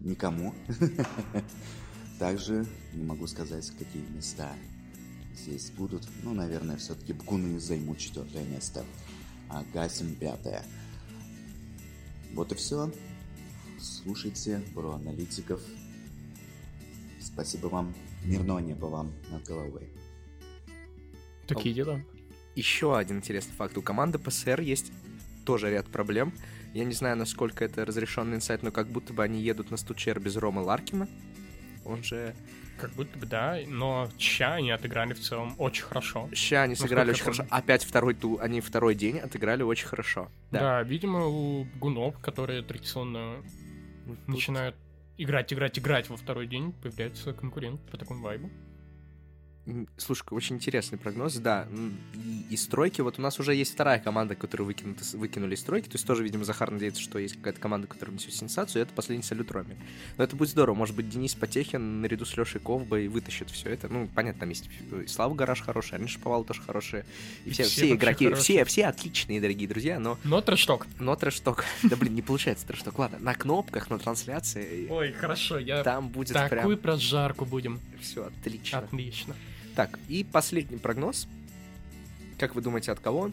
никому. 0.00 0.54
Также 2.18 2.66
не 2.94 3.04
могу 3.04 3.26
сказать, 3.26 3.70
какие 3.78 4.02
места 4.08 4.50
здесь 5.34 5.70
будут. 5.70 6.08
Ну, 6.22 6.32
наверное, 6.32 6.78
все-таки 6.78 7.12
Бгуны 7.12 7.60
займут 7.60 7.98
четвертое 7.98 8.44
место, 8.44 8.84
а 9.50 9.62
Гасим 9.74 10.14
пятое. 10.14 10.62
Вот 12.32 12.52
и 12.52 12.54
все. 12.54 12.90
Слушайте 13.78 14.62
про 14.74 14.92
аналитиков. 14.92 15.60
Спасибо 17.20 17.66
вам. 17.66 17.94
Мирного 18.24 18.60
неба 18.60 18.86
вам 18.86 19.12
над 19.30 19.44
головой. 19.44 19.90
Такие 21.46 21.74
дела. 21.74 22.00
Еще 22.54 22.96
один 22.96 23.18
интересный 23.18 23.54
факт. 23.54 23.76
У 23.76 23.82
команды 23.82 24.18
ПСР 24.18 24.60
есть 24.60 24.92
тоже 25.44 25.70
ряд 25.70 25.86
проблем. 25.86 26.32
Я 26.72 26.84
не 26.84 26.94
знаю, 26.94 27.16
насколько 27.16 27.64
это 27.64 27.84
разрешенный 27.84 28.36
инсайт, 28.36 28.62
но 28.62 28.70
как 28.72 28.88
будто 28.88 29.12
бы 29.12 29.22
они 29.22 29.40
едут 29.40 29.70
на 29.70 29.76
стучер 29.76 30.18
без 30.20 30.36
Ромы 30.36 30.62
Ларкина. 30.62 31.08
Он 31.84 32.02
же... 32.02 32.34
Как 32.76 32.90
будто 32.94 33.16
бы 33.16 33.26
да, 33.26 33.56
но 33.68 34.10
ща 34.18 34.54
они 34.54 34.72
отыграли 34.72 35.12
в 35.14 35.20
целом 35.20 35.54
очень 35.58 35.84
хорошо. 35.84 36.28
Ща 36.32 36.62
они 36.64 36.74
сыграли 36.74 37.10
очень 37.10 37.22
хорошо. 37.22 37.46
Опять 37.48 37.84
второй 37.84 38.14
ту, 38.14 38.38
они 38.40 38.60
второй 38.60 38.96
день 38.96 39.18
отыграли 39.18 39.62
очень 39.62 39.86
хорошо. 39.86 40.28
Да, 40.50 40.82
видимо, 40.82 41.26
у 41.26 41.64
гунов, 41.78 42.18
которые 42.18 42.62
традиционно 42.62 43.36
тут- 44.06 44.26
начинают 44.26 44.74
играть, 45.18 45.52
играть, 45.52 45.78
играть 45.78 46.08
во 46.08 46.16
второй 46.16 46.48
день, 46.48 46.72
появляется 46.72 47.32
конкурент 47.32 47.80
по 47.90 47.96
такому 47.96 48.22
вайбу. 48.22 48.50
Слушай, 49.96 50.24
очень 50.30 50.56
интересный 50.56 50.98
прогноз, 50.98 51.36
да. 51.36 51.66
И, 52.14 52.54
и 52.54 52.56
стройки, 52.56 53.00
вот 53.00 53.18
у 53.18 53.22
нас 53.22 53.40
уже 53.40 53.54
есть 53.54 53.72
вторая 53.72 53.98
команда, 53.98 54.34
которую 54.34 54.66
выкинуты, 54.66 55.04
с- 55.04 55.14
выкинули 55.14 55.54
из 55.54 55.60
стройки, 55.60 55.86
то 55.88 55.94
есть 55.94 56.06
тоже, 56.06 56.22
видимо, 56.22 56.44
Захар 56.44 56.70
надеется, 56.70 57.00
что 57.00 57.18
есть 57.18 57.36
какая-то 57.36 57.60
команда, 57.60 57.86
которая 57.86 58.14
несет 58.14 58.34
сенсацию, 58.34 58.80
и 58.80 58.84
это 58.84 58.92
последний 58.94 59.22
салют 59.22 59.50
Роме. 59.50 59.76
Но 60.18 60.24
это 60.24 60.36
будет 60.36 60.50
здорово, 60.50 60.74
может 60.74 60.94
быть, 60.94 61.08
Денис 61.08 61.34
Потехин 61.34 62.02
наряду 62.02 62.26
с 62.26 62.36
Лешей 62.36 62.60
Ковбой 62.60 63.08
вытащит 63.08 63.48
все 63.50 63.70
это. 63.70 63.88
Ну, 63.88 64.08
понятно, 64.14 64.40
там 64.40 64.48
есть 64.50 64.68
и 65.04 65.06
Слава 65.06 65.34
Гараж 65.34 65.62
хороший, 65.62 65.94
Алина 65.94 66.08
Шаповал 66.08 66.44
тоже 66.44 66.60
хорошие, 66.60 67.06
и 67.46 67.50
все, 67.50 67.62
Все 67.62 67.72
все, 67.86 67.94
игроки, 67.94 68.26
хорошие. 68.26 68.42
все, 68.42 68.64
все 68.66 68.86
отличные, 68.86 69.40
дорогие 69.40 69.66
друзья, 69.68 69.98
но, 69.98 70.18
Но 70.24 70.40
трэшток. 70.42 70.86
но 70.98 71.16
трэшток, 71.16 71.64
да 71.84 71.96
блин, 71.96 72.14
не 72.14 72.22
получается 72.22 72.66
трэшток, 72.66 72.98
ладно, 72.98 73.18
на 73.18 73.34
кнопках, 73.34 73.88
на 73.88 73.98
трансляции, 73.98 74.88
Ой, 74.90 75.12
хорошо, 75.12 75.58
я 75.58 75.82
там 75.82 76.08
будет 76.10 76.34
такую 76.34 76.76
прям 76.76 76.94
прожарку 76.94 77.44
будем. 77.46 77.80
все 78.00 78.26
отлично. 78.26 78.78
Отлично. 78.80 79.34
Так, 79.74 79.98
и 80.08 80.24
последний 80.24 80.76
прогноз. 80.76 81.26
Как 82.38 82.54
вы 82.54 82.62
думаете, 82.62 82.92
от 82.92 83.00
кого? 83.00 83.32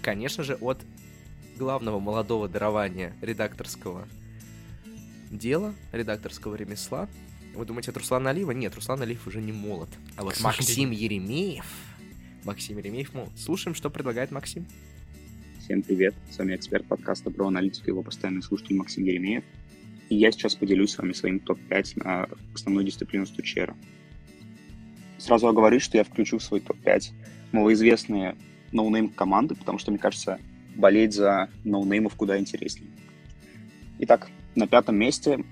Конечно 0.00 0.44
же, 0.44 0.54
от 0.54 0.78
главного 1.58 1.98
молодого 1.98 2.48
дарования 2.48 3.14
редакторского 3.20 4.06
дела, 5.30 5.74
редакторского 5.92 6.54
ремесла. 6.54 7.08
Вы 7.54 7.64
думаете, 7.66 7.90
от 7.90 7.96
Руслана 7.96 8.30
Алиева? 8.30 8.52
Нет, 8.52 8.74
Руслан 8.74 9.02
Алиев 9.02 9.26
уже 9.26 9.40
не 9.40 9.52
молод. 9.52 9.90
А 10.16 10.22
вот 10.22 10.40
Максим 10.40 10.90
Еремеев... 10.90 11.66
Максим 12.44 12.78
Еремеев 12.78 13.12
молод. 13.14 13.32
Слушаем, 13.36 13.74
что 13.74 13.90
предлагает 13.90 14.30
Максим. 14.30 14.66
Всем 15.60 15.82
привет, 15.82 16.14
с 16.30 16.38
вами 16.38 16.56
эксперт 16.56 16.84
подкаста 16.86 17.30
про 17.30 17.46
аналитику 17.46 17.86
и 17.86 17.90
его 17.90 18.02
постоянный 18.02 18.42
слушатель 18.42 18.76
Максим 18.76 19.04
Еремеев. 19.04 19.44
И 20.08 20.16
я 20.16 20.32
сейчас 20.32 20.54
поделюсь 20.54 20.92
с 20.92 20.98
вами 20.98 21.12
своим 21.12 21.38
топ-5 21.40 22.02
на 22.04 22.28
основную 22.54 22.86
дисциплину 22.86 23.26
СтудЧРа. 23.26 23.76
Сразу 25.22 25.46
оговорюсь, 25.46 25.84
что 25.84 25.98
я 25.98 26.02
включу 26.02 26.38
в 26.38 26.42
свой 26.42 26.58
топ-5 26.58 27.12
малоизвестные 27.52 28.36
no-name 28.72 29.08
команды, 29.08 29.54
потому 29.54 29.78
что, 29.78 29.92
мне 29.92 30.00
кажется, 30.00 30.40
болеть 30.74 31.14
за 31.14 31.48
ноунеймов 31.62 32.16
куда 32.16 32.40
интереснее. 32.40 32.90
Итак, 34.00 34.28
на 34.56 34.66
пятом 34.66 34.96
месте 34.96 35.44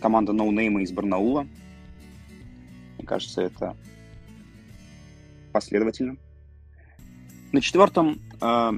команда 0.00 0.32
ноунейма 0.32 0.82
из 0.82 0.90
Барнаула. 0.90 1.46
Мне 2.98 3.06
кажется, 3.06 3.42
это 3.42 3.76
последовательно. 5.52 6.16
На 7.52 7.60
четвертом 7.60 8.20
э, 8.40 8.72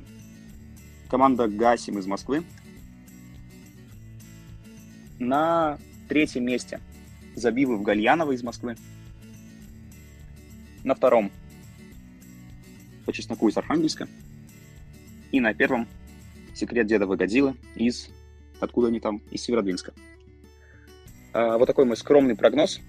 команда 1.08 1.48
Гасим 1.48 1.98
из 1.98 2.06
Москвы. 2.06 2.44
На 5.18 5.78
третьем 6.06 6.44
месте 6.44 6.80
Забивы 7.34 7.80
Гальянова 7.80 8.32
из 8.32 8.42
Москвы. 8.42 8.76
На 10.84 10.94
втором 10.94 11.30
по 13.04 13.12
чесноку 13.12 13.48
из 13.48 13.56
Архангельска. 13.56 14.08
И 15.30 15.40
на 15.40 15.54
первом 15.54 15.88
секрет 16.54 16.86
деда 16.86 17.06
Годзиллы 17.06 17.54
из... 17.74 18.08
Откуда 18.60 18.88
они 18.88 19.00
там? 19.00 19.20
Из 19.30 19.42
Северодвинска. 19.42 19.92
А, 21.32 21.58
вот 21.58 21.66
такой 21.66 21.84
мой 21.84 21.96
скромный 21.96 22.36
прогноз. 22.36 22.80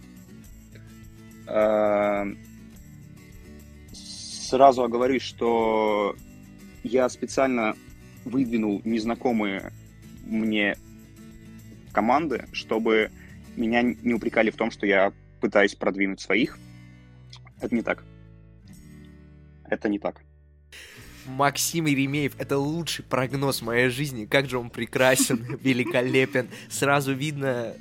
А, 1.47 2.27
сразу 3.91 4.83
оговорюсь, 4.83 5.23
что 5.23 6.15
я 6.83 7.09
специально 7.09 7.75
выдвинул 8.25 8.81
незнакомые 8.85 9.71
мне 10.25 10.77
команды, 11.91 12.45
чтобы 12.51 13.11
меня 13.55 13.81
не 13.81 14.13
упрекали 14.13 14.49
в 14.49 14.55
том, 14.55 14.71
что 14.71 14.85
я 14.85 15.13
пытаюсь 15.41 15.75
продвинуть 15.75 16.21
своих. 16.21 16.57
Это 17.63 17.73
не 17.73 17.81
так. 17.81 18.03
Это 19.69 19.87
не 19.87 19.97
так. 19.97 20.21
Максим 21.25 21.85
Еремеев— 21.85 22.33
это 22.37 22.57
лучший 22.57 23.05
прогноз 23.05 23.61
моей 23.61 23.87
жизни. 23.87 24.25
Как 24.25 24.49
же 24.49 24.57
он 24.57 24.69
прекрасен, 24.69 25.57
великолепен. 25.61 26.49
Сразу 26.69 27.13
видно 27.13 27.73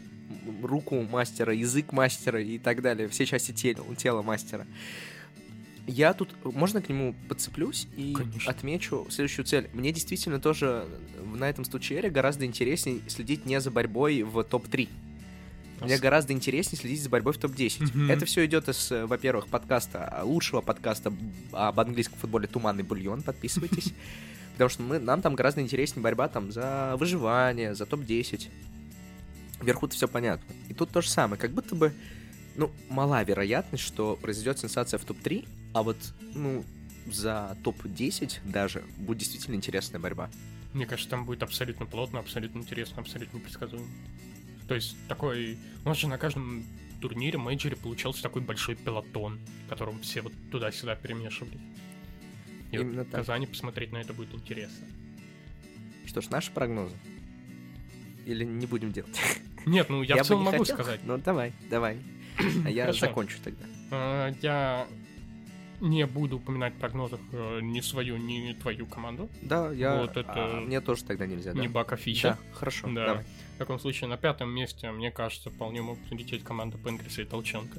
руку 0.62 1.02
мастера, 1.02 1.52
язык 1.52 1.92
мастера 1.92 2.40
и 2.40 2.58
так 2.58 2.80
далее. 2.80 3.08
Все 3.08 3.26
части 3.26 3.50
тела, 3.50 3.84
тела 3.96 4.22
мастера. 4.22 4.66
Я 5.88 6.14
тут, 6.14 6.30
можно 6.44 6.80
к 6.80 6.88
нему 6.88 7.16
подцеплюсь 7.28 7.88
и 7.96 8.12
Конечно. 8.12 8.52
отмечу 8.52 9.06
следующую 9.10 9.44
цель. 9.44 9.68
Мне 9.72 9.90
действительно 9.90 10.38
тоже 10.38 10.86
на 11.24 11.50
этом 11.50 11.64
стучере 11.64 12.08
гораздо 12.08 12.46
интереснее 12.46 13.00
следить 13.08 13.46
не 13.46 13.60
за 13.60 13.72
борьбой 13.72 14.22
в 14.22 14.44
топ-3. 14.44 14.88
Мне 15.84 15.98
гораздо 15.98 16.32
интереснее 16.32 16.78
следить 16.78 17.02
за 17.02 17.10
борьбой 17.10 17.32
в 17.32 17.38
топ-10. 17.38 17.94
Мгм. 17.94 18.10
Это 18.10 18.26
все 18.26 18.44
идет 18.46 18.68
из, 18.68 18.90
э, 18.90 19.06
во-первых, 19.06 19.48
подкаста, 19.48 20.04
а, 20.04 20.24
лучшего 20.24 20.60
подкаста 20.60 21.12
об 21.52 21.80
английском 21.80 22.18
футболе 22.18 22.46
«Туманный 22.46 22.82
бульон». 22.82 23.22
Подписывайтесь. 23.22 23.92
Потому 24.52 24.68
что 24.68 24.82
мы, 24.82 24.98
нам 24.98 25.22
там 25.22 25.34
гораздо 25.34 25.60
интереснее 25.60 26.02
борьба 26.02 26.28
там 26.28 26.52
за 26.52 26.94
выживание, 26.98 27.74
за 27.74 27.86
топ-10. 27.86 28.48
Вверху-то 29.60 29.94
все 29.94 30.08
понятно. 30.08 30.54
И 30.68 30.74
тут 30.74 30.90
то 30.90 31.00
же 31.00 31.08
самое. 31.08 31.40
Как 31.40 31.52
будто 31.52 31.74
бы, 31.74 31.92
ну, 32.56 32.70
мала 32.88 33.22
вероятность, 33.22 33.84
что 33.84 34.16
произойдет 34.16 34.58
сенсация 34.58 34.98
в 34.98 35.04
топ-3, 35.04 35.46
а 35.72 35.82
вот, 35.82 35.96
ну, 36.34 36.64
за 37.06 37.56
топ-10 37.64 38.40
даже 38.44 38.82
будет 38.98 39.18
действительно 39.18 39.54
интересная 39.54 40.00
борьба. 40.00 40.30
Мне 40.72 40.86
кажется, 40.86 41.10
там 41.10 41.24
будет 41.24 41.42
абсолютно 41.42 41.86
плотно, 41.86 42.18
абсолютно 42.18 42.60
интересно, 42.60 43.02
абсолютно 43.02 43.36
непредсказуемо. 43.38 43.86
То 44.72 44.76
есть 44.76 44.96
такой... 45.06 45.58
У 45.84 45.88
нас 45.90 45.98
же 45.98 46.08
на 46.08 46.16
каждом 46.16 46.64
турнире, 46.98 47.36
мейджоре 47.36 47.76
получался 47.76 48.22
такой 48.22 48.40
большой 48.40 48.74
пелотон, 48.74 49.38
в 49.66 49.68
котором 49.68 50.00
все 50.00 50.22
вот 50.22 50.32
туда-сюда 50.50 50.94
перемешивались. 50.94 51.60
И 52.70 52.78
вот 52.78 52.84
Именно 52.86 53.02
в 53.02 53.08
так. 53.08 53.20
Казани 53.20 53.44
посмотреть 53.46 53.92
на 53.92 53.98
это 53.98 54.14
будет 54.14 54.32
интересно. 54.32 54.86
Что 56.06 56.22
ж, 56.22 56.30
наши 56.30 56.50
прогнозы. 56.52 56.96
Или 58.24 58.44
не 58.44 58.64
будем 58.64 58.92
делать? 58.92 59.14
Нет, 59.66 59.90
ну 59.90 60.02
я, 60.02 60.16
бы 60.16 60.22
в 60.22 60.26
целом 60.26 60.40
не 60.40 60.46
могу 60.46 60.58
хотел. 60.60 60.76
сказать. 60.76 61.00
Ну, 61.04 61.18
давай, 61.18 61.52
давай. 61.68 61.98
А 62.64 62.70
я 62.70 62.84
Хорошо. 62.84 63.00
закончу 63.00 63.36
тогда. 63.44 63.66
А, 63.90 64.32
Я 64.40 64.86
не 65.82 66.06
буду 66.06 66.36
упоминать 66.36 66.72
в 66.72 66.78
прогнозах 66.78 67.20
э, 67.32 67.58
ни 67.60 67.80
свою, 67.80 68.16
ни 68.16 68.54
твою 68.54 68.86
команду. 68.86 69.28
Да, 69.42 69.70
я... 69.72 69.96
Вот 70.00 70.16
это- 70.16 70.32
а, 70.34 70.60
мне 70.62 70.80
тоже 70.80 71.04
тогда 71.04 71.26
нельзя, 71.26 71.52
да? 71.52 71.60
Ни 71.60 71.66
Бака 71.66 71.96
Фича. 71.96 72.38
Да, 72.40 72.56
хорошо, 72.56 72.88
Да. 72.90 73.06
давай. 73.06 73.24
Таком 73.62 73.78
случае, 73.78 74.10
на 74.10 74.16
пятом 74.16 74.50
месте, 74.50 74.90
мне 74.90 75.12
кажется, 75.12 75.48
вполне 75.48 75.82
могут 75.82 76.10
лететь 76.10 76.42
команда 76.42 76.76
Пенгриса 76.78 77.22
и 77.22 77.24
Толченко. 77.24 77.78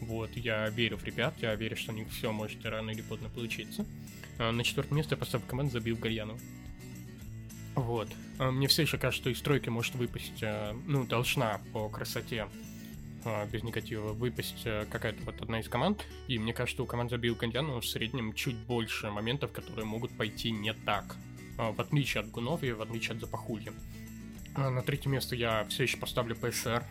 Вот, 0.00 0.30
я 0.36 0.68
верю 0.68 0.98
в 0.98 1.04
ребят, 1.04 1.34
я 1.42 1.52
верю, 1.56 1.76
что 1.76 1.90
у 1.90 1.96
них 1.96 2.08
все 2.10 2.30
может 2.30 2.64
рано 2.64 2.90
или 2.90 3.02
поздно 3.02 3.28
получиться. 3.28 3.84
А 4.38 4.52
На 4.52 4.62
четвертое 4.62 4.94
место 4.94 5.14
я 5.14 5.18
поставлю 5.18 5.48
команду 5.48 5.72
забил 5.72 5.96
Гальянова. 5.96 6.38
Вот. 7.74 8.08
А 8.38 8.52
Мне 8.52 8.68
все 8.68 8.82
еще 8.82 8.98
кажется, 8.98 9.20
что 9.20 9.30
из 9.30 9.42
тройки 9.42 9.68
может 9.68 9.96
выпасть, 9.96 10.44
э, 10.44 10.74
ну, 10.86 11.04
должна 11.04 11.60
по 11.72 11.88
красоте, 11.88 12.46
а, 13.24 13.46
без 13.46 13.64
негатива, 13.64 14.12
выпасть 14.12 14.62
какая-то 14.62 15.24
вот 15.24 15.42
одна 15.42 15.58
из 15.58 15.68
команд. 15.68 16.06
И 16.28 16.38
мне 16.38 16.54
кажется, 16.54 16.84
у 16.84 16.86
команд 16.86 17.10
забил 17.10 17.34
Гальянова 17.34 17.80
в 17.80 17.86
среднем 17.86 18.32
чуть 18.32 18.56
больше 18.56 19.10
моментов, 19.10 19.50
которые 19.50 19.86
могут 19.86 20.16
пойти 20.16 20.52
не 20.52 20.72
так. 20.72 21.16
А, 21.58 21.72
В 21.72 21.80
отличие 21.80 22.20
от 22.20 22.30
Гунов 22.30 22.62
и 22.62 22.70
в 22.70 22.80
отличие 22.80 23.16
от 23.16 23.20
Запахулья. 23.20 23.72
А 24.54 24.70
На 24.70 24.82
третье 24.82 25.08
место 25.08 25.36
я 25.36 25.64
все 25.68 25.84
еще 25.84 25.96
поставлю 25.96 26.34
ПСР. 26.36 26.84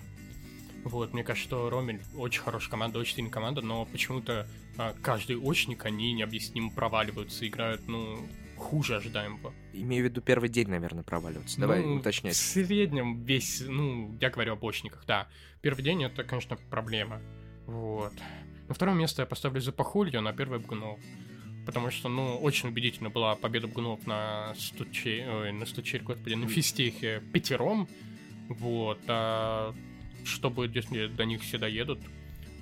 Вот, 0.86 1.14
мне 1.14 1.24
кажется, 1.24 1.48
что 1.48 1.70
Ромель 1.70 2.02
очень 2.16 2.42
хорошая 2.42 2.70
команда, 2.72 3.00
очень 3.00 3.16
сильная 3.16 3.32
команда, 3.32 3.62
но 3.62 3.86
почему-то 3.86 4.48
а, 4.78 4.96
каждый 5.02 5.36
очник, 5.38 5.86
они 5.86 6.14
необъяснимо 6.14 6.72
проваливаются, 6.72 7.46
играют, 7.46 7.86
ну, 7.88 8.18
хуже 8.56 8.96
ожидаемого. 8.96 9.54
Имею 9.74 10.06
в 10.06 10.10
виду 10.10 10.22
первый 10.22 10.48
день, 10.48 10.70
наверное, 10.70 11.04
проваливаться. 11.04 11.60
Давай 11.60 11.84
Ну, 11.84 11.96
В 11.96 12.00
уточнять. 12.00 12.36
среднем 12.38 13.24
весь, 13.24 13.62
ну, 13.68 14.18
я 14.22 14.30
говорю 14.30 14.54
об 14.54 14.64
очниках, 14.66 15.04
да. 15.06 15.28
Первый 15.62 15.84
день 15.84 16.04
это, 16.06 16.24
конечно, 16.24 16.56
проблема. 16.70 17.22
Вот. 17.66 18.14
На 18.70 18.74
второе 18.74 18.96
место 18.96 19.22
я 19.24 19.26
поставлю 19.26 19.60
Запахулью, 19.60 20.22
на 20.22 20.32
первое 20.32 20.60
Бгунов. 20.60 21.00
Потому 21.70 21.92
что, 21.92 22.10
ну, 22.10 22.36
очень 22.36 22.70
убедительно 22.70 23.12
была 23.12 23.36
победа 23.36 23.68
Бгунов 23.68 24.08
на 24.08 24.56
стуче... 24.56 25.24
Ой, 25.30 25.52
на 25.52 25.68
стучере, 25.68 26.04
господи, 26.04 26.34
на 26.34 26.48
фистехе 26.48 27.22
пятером. 27.32 27.88
Вот. 28.48 28.98
А 29.08 29.76
что 30.26 30.50
будет, 30.50 30.76
если 30.76 31.06
до 31.06 31.26
них 31.26 31.44
все 31.44 31.60
доедут? 31.60 32.00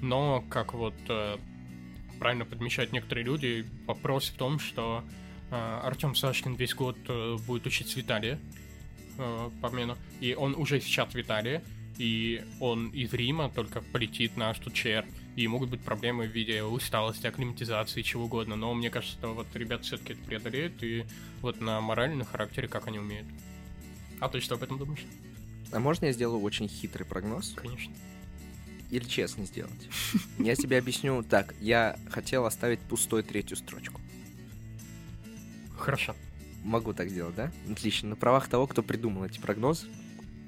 Но, 0.01 0.43
как 0.49 0.73
вот 0.73 0.93
э, 1.07 1.37
правильно 2.19 2.43
подмечают 2.43 2.91
некоторые 2.91 3.23
люди, 3.23 3.65
вопрос 3.85 4.27
в 4.27 4.35
том, 4.35 4.59
что 4.59 5.05
Артем 5.51 6.13
Сашкин 6.13 6.55
весь 6.55 6.75
год 6.75 6.97
э, 7.07 7.37
будет 7.47 7.65
учить 7.65 7.95
Виталия 7.95 8.37
э, 9.17 9.49
по 9.61 9.69
обмену. 9.69 9.95
И 10.19 10.33
он 10.33 10.53
уже 10.53 10.81
сейчас 10.81 11.13
в 11.13 11.15
и 11.97 12.43
он 12.59 12.89
из 12.89 13.13
Рима 13.13 13.49
только 13.49 13.81
полетит 13.81 14.37
на 14.37 14.53
Стучер. 14.53 15.05
И 15.35 15.47
могут 15.47 15.69
быть 15.69 15.81
проблемы 15.81 16.27
в 16.27 16.31
виде 16.31 16.63
усталости, 16.63 17.27
акклиматизации, 17.27 18.01
чего 18.01 18.25
угодно. 18.25 18.55
Но 18.55 18.73
мне 18.73 18.89
кажется, 18.89 19.17
что 19.17 19.33
вот 19.33 19.47
ребята 19.53 19.83
все-таки 19.83 20.13
это 20.13 20.23
преодолеют, 20.23 20.81
и 20.81 21.05
вот 21.41 21.61
на 21.61 21.79
моральном 21.79 22.25
характере, 22.25 22.67
как 22.67 22.87
они 22.87 22.97
умеют. 22.97 23.27
А 24.19 24.29
ты 24.29 24.39
что 24.39 24.55
об 24.55 24.63
этом 24.63 24.79
думаешь? 24.79 25.05
А 25.71 25.79
можно 25.79 26.05
я 26.05 26.11
сделаю 26.11 26.41
очень 26.41 26.67
хитрый 26.67 27.05
прогноз? 27.05 27.53
Конечно. 27.55 27.93
или 28.89 29.03
честно 29.03 29.45
сделать? 29.45 29.89
Я 30.39 30.55
тебе 30.55 30.77
объясню 30.77 31.21
так. 31.23 31.53
Я 31.59 31.99
хотел 32.09 32.45
оставить 32.45 32.79
пустой 32.79 33.21
третью 33.21 33.57
строчку. 33.57 34.01
Хорошо. 35.77 36.15
Могу 36.63 36.93
так 36.93 37.09
сделать, 37.09 37.35
да? 37.35 37.51
Отлично. 37.71 38.09
На 38.09 38.15
правах 38.15 38.47
того, 38.47 38.65
кто 38.65 38.81
придумал 38.81 39.25
эти 39.25 39.39
прогнозы. 39.39 39.87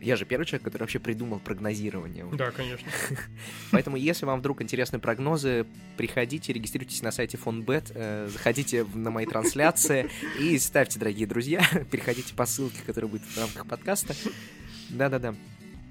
Я 0.02 0.16
же 0.16 0.26
первый 0.26 0.46
человек, 0.46 0.64
который 0.64 0.84
вообще 0.84 1.00
придумал 1.00 1.40
прогнозирование. 1.40 2.26
Да, 2.34 2.52
конечно. 2.52 2.88
Поэтому, 3.72 3.98
если 3.98 4.26
вам 4.26 4.40
вдруг 4.40 4.62
интересны 4.62 5.00
прогнозы, 5.00 5.66
приходите, 5.98 6.54
регистрируйтесь 6.54 7.02
на 7.02 7.12
сайте 7.12 7.38
Фонбет, 7.38 7.92
э, 7.94 8.30
заходите 8.32 8.86
на 8.94 9.12
мои 9.12 9.26
трансляции 9.26 10.10
и 10.40 10.58
ставьте, 10.58 11.00
дорогие 11.00 11.28
друзья, 11.28 11.62
переходите 11.92 12.34
по 12.34 12.46
ссылке, 12.46 12.80
которая 12.86 13.12
будет 13.12 13.24
в 13.24 13.38
рамках 13.38 13.66
подкаста. 13.66 14.16
Да-да-да. 14.90 15.36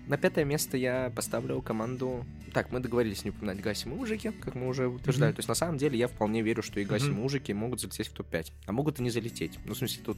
На 0.06 0.16
пятое 0.16 0.46
место 0.46 0.78
я 0.78 1.12
поставлю 1.14 1.60
команду... 1.60 2.24
Так, 2.54 2.72
мы 2.72 2.80
договорились 2.80 3.24
не 3.24 3.30
упоминать 3.30 3.60
Гасим 3.60 3.92
и 3.92 3.94
Мужики, 3.94 4.30
как 4.30 4.54
мы 4.54 4.68
уже 4.68 4.88
утверждали. 4.88 5.30
Мгм. 5.30 5.36
То 5.36 5.40
есть, 5.40 5.48
на 5.50 5.54
самом 5.54 5.76
деле, 5.76 5.98
я 5.98 6.08
вполне 6.08 6.40
верю, 6.40 6.62
что 6.62 6.80
и 6.80 6.84
Гасим 6.86 7.10
и. 7.10 7.14
Мужики 7.14 7.52
могут 7.52 7.80
залететь 7.82 8.08
в 8.08 8.12
топ-5. 8.14 8.52
А 8.64 8.72
могут 8.72 8.98
и 9.00 9.02
не 9.02 9.10
залететь. 9.10 9.58
Ну, 9.66 9.74
в 9.74 9.76
смысле, 9.76 10.02
тут 10.02 10.16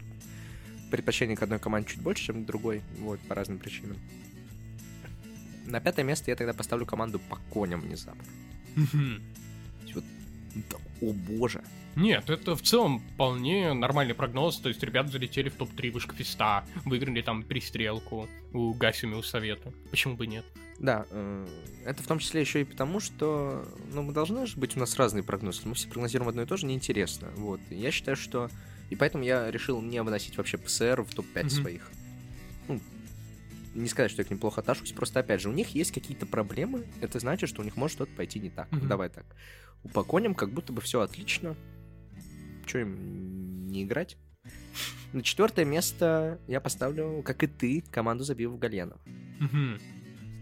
предпочтение 0.91 1.36
к 1.36 1.43
одной 1.43 1.59
команде 1.59 1.91
чуть 1.91 2.01
больше, 2.01 2.24
чем 2.24 2.45
к 2.45 2.47
другой. 2.47 2.82
Вот, 2.99 3.20
по 3.20 3.34
разным 3.34 3.59
причинам. 3.59 3.97
На 5.66 5.80
пятое 5.80 6.05
место 6.05 6.30
я 6.30 6.36
тогда 6.36 6.53
поставлю 6.53 6.86
команду 6.86 7.18
по 7.18 7.36
коням 7.53 7.80
внезапно. 7.80 8.24
Да, 10.68 10.78
о 11.01 11.12
боже. 11.12 11.62
Нет, 11.97 12.30
это 12.30 12.55
в 12.57 12.62
целом 12.62 13.01
вполне 13.14 13.72
нормальный 13.72 14.14
прогноз. 14.14 14.59
То 14.59 14.68
есть 14.68 14.82
ребята 14.82 15.11
залетели 15.11 15.49
в 15.49 15.55
топ-3 15.55 15.91
вышка 15.91 16.14
феста, 16.14 16.64
выиграли 16.84 17.22
там 17.22 17.43
пристрелку 17.43 18.28
у 18.53 18.72
Гасими 18.74 19.14
у 19.14 19.22
Совета. 19.22 19.72
Почему 19.91 20.16
бы 20.16 20.26
нет? 20.26 20.45
Да, 20.78 21.07
э, 21.11 21.47
это 21.84 22.03
в 22.03 22.07
том 22.07 22.18
числе 22.18 22.41
еще 22.41 22.62
и 22.62 22.64
потому, 22.64 23.01
что 23.01 23.64
ну, 23.93 24.03
мы 24.03 24.12
должны 24.12 24.47
же 24.47 24.57
быть 24.57 24.76
у 24.76 24.80
нас 24.80 24.97
разные 24.97 25.22
прогнозы. 25.22 25.62
Мы 25.64 25.74
все 25.74 25.88
прогнозируем 25.88 26.28
одно 26.28 26.43
и 26.43 26.47
то 26.47 26.57
же, 26.57 26.66
неинтересно. 26.66 27.28
Вот. 27.36 27.61
Я 27.70 27.91
считаю, 27.91 28.16
что... 28.16 28.51
И 28.91 28.97
поэтому 28.97 29.24
я 29.24 29.51
решил 29.51 29.80
не 29.80 30.03
выносить 30.03 30.36
вообще 30.36 30.59
ПСР 30.59 31.03
в 31.03 31.14
топ-5 31.14 31.41
Мгм. 31.45 31.51
своих. 31.51 31.91
Ну, 32.68 32.80
не 33.74 33.88
сказать, 33.88 34.11
что 34.11 34.20
я 34.22 34.26
к 34.26 34.30
ним 34.30 34.38
плохо 34.38 34.61
отношусь, 34.61 34.93
просто, 34.93 35.20
опять 35.20 35.41
же, 35.41 35.49
у 35.49 35.53
них 35.53 35.68
есть 35.70 35.93
какие-то 35.93 36.26
проблемы, 36.26 36.84
это 37.01 37.18
значит, 37.20 37.49
что 37.49 37.62
у 37.62 37.64
них 37.64 37.76
может 37.76 37.95
что-то 37.97 38.12
пойти 38.16 38.41
не 38.41 38.51
так. 38.51 38.70
Мгм. 38.72 38.88
Давай 38.88 39.09
так. 39.09 39.24
У 39.84 39.88
Поконям 39.88 40.34
как 40.34 40.51
будто 40.53 40.72
бы 40.72 40.80
все 40.80 41.01
отлично. 41.01 41.57
Че 42.66 42.80
им 42.80 43.68
не 43.70 43.84
играть? 43.84 44.16
На 45.12 45.22
четвертое 45.22 45.64
место 45.64 46.38
я 46.47 46.61
поставлю, 46.61 47.22
как 47.24 47.43
и 47.43 47.47
ты, 47.47 47.82
команду 47.91 48.24
забив 48.24 48.51
в 48.51 48.59
Гальянов. 48.59 49.01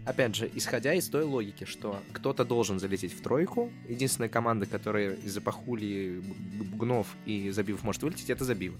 Опять 0.09 0.33
же, 0.35 0.49
исходя 0.55 0.95
из 0.95 1.07
той 1.07 1.23
логики, 1.23 1.65
что 1.65 2.01
кто-то 2.13 2.43
должен 2.43 2.79
залететь 2.79 3.13
в 3.13 3.21
тройку, 3.21 3.71
единственная 3.87 4.27
команда, 4.27 4.65
которая 4.65 5.13
из-за 5.13 5.39
пахули, 5.39 6.19
бгунов 6.73 7.15
и 7.27 7.51
забивов 7.51 7.83
может 7.83 8.01
вылететь, 8.01 8.31
это 8.31 8.43
забивы. 8.43 8.79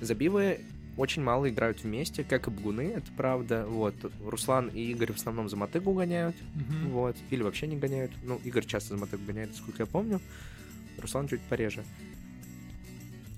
Забивы 0.00 0.60
очень 0.96 1.20
мало 1.22 1.50
играют 1.50 1.82
вместе, 1.82 2.24
как 2.24 2.48
и 2.48 2.50
бгуны, 2.50 2.92
это 2.96 3.12
правда. 3.14 3.66
Вот. 3.68 3.94
Руслан 4.24 4.68
и 4.68 4.80
Игорь 4.92 5.12
в 5.12 5.16
основном 5.16 5.50
за 5.50 5.56
мотыгу 5.56 5.92
гоняют, 5.92 6.36
Мгм. 6.54 6.88
вот. 6.88 7.16
Или 7.28 7.42
вообще 7.42 7.66
не 7.66 7.76
гоняют. 7.76 8.10
Ну, 8.22 8.40
Игорь 8.42 8.64
часто 8.64 8.94
за 8.94 8.96
мотыгу 8.96 9.22
гоняет, 9.26 9.50
насколько 9.50 9.82
я 9.82 9.86
помню. 9.86 10.22
Руслан 10.96 11.28
чуть 11.28 11.42
пореже. 11.42 11.84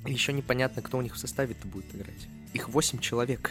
Еще 0.07 0.33
непонятно, 0.33 0.83
кто 0.83 0.99
у 0.99 1.03
них 1.03 1.17
в 1.17 1.19
составе-то 1.19 1.67
будет 1.67 1.93
играть. 1.97 2.29
Их 2.53 2.69
8 2.69 3.01
человек. 3.01 3.51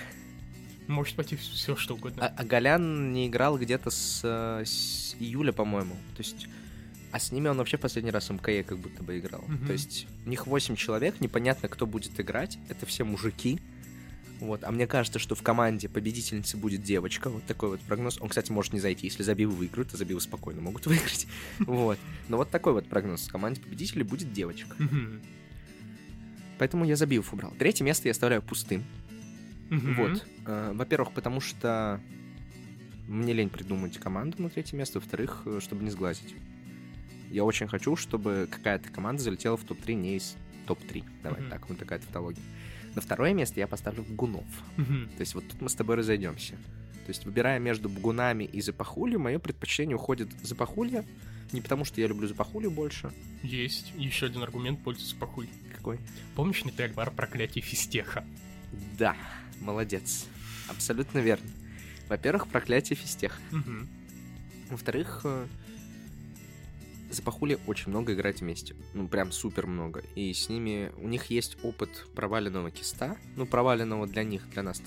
Может 0.87 1.15
пойти 1.15 1.35
все 1.35 1.75
что 1.75 1.95
угодно. 1.95 2.25
А, 2.25 2.33
а 2.35 2.43
Голян 2.43 3.13
не 3.13 3.27
играл 3.27 3.57
где-то 3.57 3.89
с, 3.89 4.21
э, 4.23 4.63
с 4.65 5.15
июля, 5.19 5.51
по-моему. 5.51 5.95
То 6.15 6.21
есть... 6.21 6.47
А 7.11 7.19
с 7.19 7.31
ними 7.31 7.47
он 7.47 7.57
вообще 7.57 7.77
последний 7.77 8.09
раз 8.09 8.29
в 8.29 8.33
МКЕ 8.33 8.63
как 8.63 8.79
будто 8.79 9.03
бы 9.03 9.19
играл. 9.19 9.43
Мгм. 9.47 9.67
То 9.67 9.73
есть 9.73 10.07
у 10.25 10.29
них 10.29 10.47
8 10.47 10.75
человек, 10.75 11.21
непонятно, 11.21 11.69
кто 11.69 11.85
будет 11.85 12.19
играть. 12.19 12.57
Это 12.69 12.87
все 12.87 13.03
мужики. 13.03 13.59
Вот. 14.39 14.63
А 14.63 14.71
мне 14.71 14.87
кажется, 14.87 15.19
что 15.19 15.35
в 15.35 15.43
команде 15.43 15.87
победительницы 15.87 16.57
будет 16.57 16.81
девочка. 16.81 17.29
Вот 17.29 17.45
такой 17.45 17.69
вот 17.69 17.81
прогноз. 17.81 18.19
Он, 18.19 18.29
кстати, 18.29 18.51
может 18.51 18.73
не 18.73 18.79
зайти. 18.79 19.07
Если 19.07 19.21
забивы 19.21 19.53
выиграют, 19.53 19.93
а 19.93 19.97
забивы 19.97 20.21
спокойно 20.21 20.61
могут 20.61 20.85
выиграть. 20.87 21.27
Вот. 21.59 21.99
Но 22.29 22.37
вот 22.37 22.49
такой 22.49 22.73
вот 22.73 22.87
прогноз. 22.87 23.27
В 23.27 23.31
команде 23.31 23.61
победителей 23.61 24.03
будет 24.03 24.33
девочка. 24.33 24.75
Поэтому 26.57 26.85
я 26.85 26.95
забивов 26.95 27.31
убрал. 27.33 27.53
Третье 27.57 27.83
место 27.83 28.07
я 28.07 28.11
оставляю 28.11 28.41
пустым. 28.41 28.83
Мгм. 29.75 29.95
Вот. 29.95 30.25
Э, 30.45 30.71
Во-первых, 30.73 31.11
потому 31.13 31.39
что 31.39 31.99
мне 33.07 33.33
лень 33.33 33.49
придумать 33.49 33.97
команду 33.97 34.41
на 34.41 34.49
третье 34.49 34.77
место. 34.77 34.99
Во-вторых, 34.99 35.43
э, 35.45 35.59
чтобы 35.61 35.83
не 35.83 35.89
сглазить. 35.89 36.35
Я 37.31 37.43
очень 37.43 37.67
хочу, 37.67 37.95
чтобы 37.95 38.47
какая-то 38.49 38.89
команда 38.89 39.21
залетела 39.21 39.57
в 39.57 39.63
топ-3 39.63 39.93
не 39.95 40.15
из 40.17 40.35
топ-3. 40.67 41.03
Давай 41.23 41.41
Мгм. 41.41 41.49
так, 41.49 41.67
вот 41.69 41.77
такая 41.79 41.99
тавтология. 41.99 42.43
На 42.95 43.01
второе 43.01 43.33
место 43.33 43.59
я 43.59 43.67
поставлю 43.67 44.03
Бгунов. 44.03 44.45
Мгм. 44.77 45.09
То 45.17 45.21
есть 45.21 45.33
вот 45.35 45.47
тут 45.47 45.61
мы 45.61 45.69
с 45.69 45.73
тобой 45.75 45.95
разойдемся. 45.95 46.53
То 47.05 47.09
есть, 47.09 47.25
выбирая 47.25 47.59
между 47.59 47.89
Бгунами 47.89 48.45
и 48.45 48.61
Запахулью, 48.61 49.19
мое 49.19 49.37
предпочтение 49.37 49.97
уходит 49.97 50.29
Запахулья. 50.41 51.03
Не 51.51 51.59
потому, 51.59 51.83
что 51.83 51.99
я 51.99 52.07
люблю 52.07 52.27
Запахулью 52.29 52.71
больше. 52.71 53.11
Есть 53.41 53.91
еще 53.97 54.27
один 54.27 54.41
аргумент 54.41 54.81
пользуется 54.81 55.15
похуй. 55.17 55.49
Какой? 55.75 55.99
Помнишь 56.35 56.63
Нетельбар 56.63 57.11
проклятие 57.11 57.61
Фистеха? 57.61 58.23
Да, 58.97 59.15
молодец. 59.59 60.27
Абсолютно 60.67 61.19
верно. 61.19 61.49
Во-первых, 62.09 62.47
проклятие 62.47 62.95
фистех. 62.95 63.39
Мгм. 63.51 63.87
Во-вторых, 64.69 65.21
э, 65.23 65.47
Запахули 67.13 67.59
очень 67.67 67.89
много 67.89 68.13
играть 68.13 68.41
вместе. 68.41 68.75
Ну, 68.93 69.07
прям 69.07 69.31
супер 69.31 69.67
много. 69.67 70.03
И 70.15 70.33
с 70.33 70.49
ними... 70.49 70.91
У 70.97 71.07
них 71.07 71.27
есть 71.27 71.57
опыт 71.63 72.07
проваленного 72.15 72.71
киста. 72.71 73.17
Ну, 73.35 73.45
проваленного 73.45 74.07
для 74.07 74.23
них, 74.23 74.49
для 74.49 74.63
нас 74.63 74.81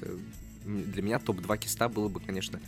Для 0.65 1.03
меня 1.03 1.19
топ-2 1.21 1.59
киста 1.59 1.89
было 1.89 2.09
бы, 2.09 2.19
конечно, 2.21 2.61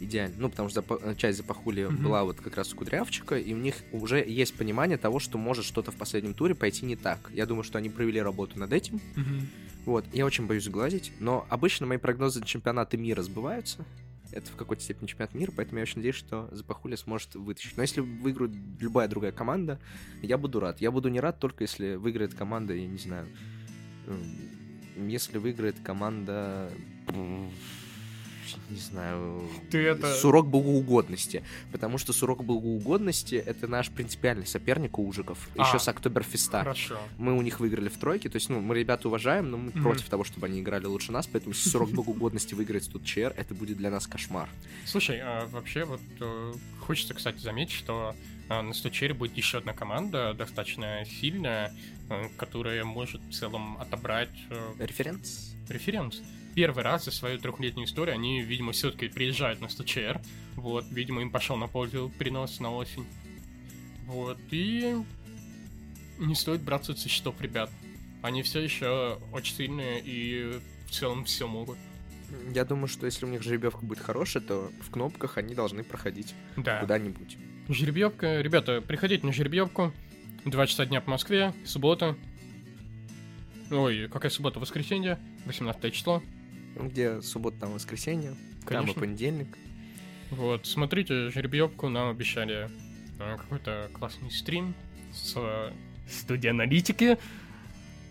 идеально. 0.00 0.34
Ну, 0.38 0.48
потому 0.50 0.68
что 0.68 0.80
запа- 0.80 1.14
часть 1.16 1.38
Запахули 1.38 1.84
Мгм. 1.84 2.02
была 2.02 2.24
вот 2.24 2.40
как 2.40 2.56
раз 2.56 2.72
у 2.72 2.76
Кудрявчика, 2.76 3.36
и 3.38 3.52
у 3.54 3.56
них 3.58 3.76
уже 3.92 4.18
есть 4.26 4.54
понимание 4.56 4.98
того, 4.98 5.18
что 5.20 5.38
может 5.38 5.64
что-то 5.64 5.90
в 5.92 5.96
последнем 5.96 6.34
туре 6.34 6.54
пойти 6.54 6.84
не 6.86 6.96
так. 6.96 7.30
Я 7.32 7.46
думаю, 7.46 7.64
что 7.64 7.78
они 7.78 7.88
провели 7.88 8.20
работу 8.20 8.58
над 8.58 8.72
этим. 8.72 9.00
Мгм. 9.16 9.48
Вот, 9.86 10.06
я 10.12 10.24
очень 10.24 10.46
боюсь 10.46 10.64
сглазить, 10.64 11.12
но 11.20 11.46
обычно 11.50 11.86
мои 11.86 11.98
прогнозы 11.98 12.40
на 12.40 12.46
чемпионаты 12.46 12.96
мира 12.96 13.22
сбываются. 13.22 13.84
Это 14.32 14.50
в 14.50 14.56
какой-то 14.56 14.82
степени 14.82 15.06
чемпионат 15.06 15.34
мира, 15.34 15.52
поэтому 15.54 15.78
я 15.78 15.82
очень 15.82 15.96
надеюсь, 15.98 16.16
что 16.16 16.48
Запахуля 16.50 16.96
сможет 16.96 17.34
вытащить. 17.36 17.76
Но 17.76 17.82
если 17.82 18.00
выиграет 18.00 18.52
любая 18.80 19.06
другая 19.06 19.30
команда, 19.30 19.78
я 20.22 20.38
буду 20.38 20.58
рад. 20.58 20.80
Я 20.80 20.90
буду 20.90 21.08
не 21.08 21.20
рад 21.20 21.38
только 21.38 21.64
если 21.64 21.94
выиграет 21.94 22.34
команда, 22.34 22.74
я 22.74 22.86
не 22.86 22.98
знаю, 22.98 23.26
эм, 24.06 25.08
если 25.08 25.38
выиграет 25.38 25.76
команда, 25.84 26.70
не 28.70 28.76
знаю, 28.78 29.48
Ты 29.70 29.78
это- 29.78 30.14
Сурок 30.14 30.46
Богоугодности. 30.46 31.42
Потому 31.72 31.98
что 31.98 32.12
Сурок 32.12 32.44
Богоугодности— 32.44 33.34
это 33.46 33.66
наш 33.68 33.90
принципиальный 33.90 34.46
соперник 34.46 34.98
у 34.98 35.06
Ужиков. 35.06 35.48
А, 35.56 35.66
Еще 35.68 35.78
с 35.78 35.88
Октоберфеста. 35.88 36.60
Хорошо. 36.60 36.98
Мы 37.18 37.34
у 37.36 37.42
них 37.42 37.60
выиграли 37.60 37.88
в 37.88 37.96
тройке, 37.98 38.28
то 38.28 38.36
есть, 38.36 38.48
ну, 38.48 38.60
мы 38.60 38.74
ребят 38.78 39.04
уважаем, 39.06 39.50
но 39.50 39.56
мы 39.58 39.70
Мгм. 39.70 39.82
против 39.82 40.08
того, 40.08 40.24
чтобы 40.24 40.46
они 40.46 40.60
играли 40.60 40.86
лучше 40.86 41.12
нас, 41.12 41.26
поэтому 41.26 41.54
если 41.54 41.68
40 41.70 41.90
богоугодности 41.90 42.54
выиграть 42.54 42.90
тут 42.90 43.04
ЧР, 43.04 43.34
это 43.36 43.54
будет 43.54 43.76
для 43.78 43.90
нас 43.90 44.06
кошмар. 44.06 44.48
Слушай, 44.86 45.20
а 45.22 45.46
вообще 45.46 45.84
вот 45.84 46.00
э, 46.20 46.52
хочется, 46.80 47.14
кстати, 47.14 47.38
заметить, 47.38 47.72
что 47.74 48.14
э, 48.48 48.60
на 48.60 48.72
Стучере 48.74 49.14
будет 49.14 49.36
еще 49.36 49.58
одна 49.58 49.72
команда, 49.72 50.34
достаточно 50.34 51.04
сильная, 51.20 51.72
э, 52.10 52.28
которая 52.36 52.84
может 52.84 53.20
в 53.22 53.32
целом 53.32 53.78
отобрать 53.78 54.30
э, 54.50 54.72
Референс? 54.78 55.54
референс. 55.68 56.22
Первый 56.54 56.84
раз 56.84 57.04
за 57.06 57.10
свою 57.10 57.38
трехлетнюю 57.38 57.86
историю 57.86 58.14
они, 58.14 58.40
видимо, 58.42 58.72
все-таки 58.72 59.08
приезжают 59.08 59.60
на 59.60 59.68
СТЧР. 59.68 60.20
Вот, 60.56 60.84
видимо, 60.90 61.20
им 61.22 61.30
пошел 61.30 61.56
на 61.56 61.66
пользу 61.66 62.12
перенос 62.18 62.60
на 62.60 62.72
осень. 62.74 63.06
Вот, 64.06 64.38
и 64.50 64.94
не 66.18 66.34
стоит 66.34 66.60
браться 66.62 66.94
со 66.94 67.08
счетов 67.08 67.40
ребят. 67.40 67.70
Они 68.22 68.42
все 68.42 68.60
еще 68.60 69.18
очень 69.32 69.54
сильные 69.54 70.00
и 70.04 70.60
в 70.86 70.90
целом 70.92 71.24
все 71.24 71.46
могут. 71.48 71.76
Я 72.54 72.64
думаю, 72.64 72.88
что 72.88 73.06
если 73.06 73.26
у 73.26 73.28
них 73.28 73.42
жеребьевка 73.42 73.84
будет 73.84 73.98
хорошая, 73.98 74.42
то 74.42 74.70
в 74.80 74.90
кнопках 74.90 75.36
они 75.38 75.54
должны 75.54 75.82
проходить 75.82 76.34
Да. 76.56 76.80
куда-нибудь. 76.80 77.36
Жеребьевка. 77.68 78.40
Ребята, 78.40 78.80
приходите 78.80 79.26
на 79.26 79.32
жеребьевку. 79.32 79.92
Два 80.44 80.66
часа 80.66 80.86
дня 80.86 81.00
по 81.00 81.10
Москве. 81.10 81.52
Суббота. 81.64 82.16
Ой, 83.70 84.08
какая 84.08 84.30
суббота? 84.30 84.60
Воскресенье. 84.60 85.18
18 85.46 85.92
число. 85.92 86.22
Где 86.76 87.22
суббота, 87.22 87.60
там 87.60 87.72
воскресенье, 87.72 88.30
там 88.30 88.38
и 88.60 88.64
Конечно. 88.66 89.00
понедельник. 89.00 89.58
Вот, 90.30 90.66
смотрите 90.66 91.30
жеребьевку. 91.30 91.88
Нам 91.88 92.10
обещали 92.10 92.68
э, 93.18 93.36
какой-то 93.36 93.88
классный 93.92 94.30
стрим 94.30 94.74
с 95.12 95.34
э, 95.36 95.72
студией 96.08 96.50
аналитики. 96.50 97.18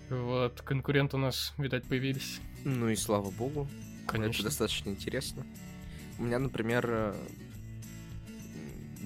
Вот, 0.09 0.61
конкуренты 0.61 1.17
у 1.17 1.19
нас, 1.19 1.53
видать, 1.57 1.85
появились. 1.85 2.39
Ну 2.63 2.89
и 2.89 2.95
слава 2.95 3.29
богу, 3.31 3.67
это 4.03 4.13
Конечно. 4.13 4.43
достаточно 4.45 4.89
интересно. 4.89 5.45
У 6.17 6.23
меня, 6.23 6.39
например, 6.39 6.85
э, 6.87 7.15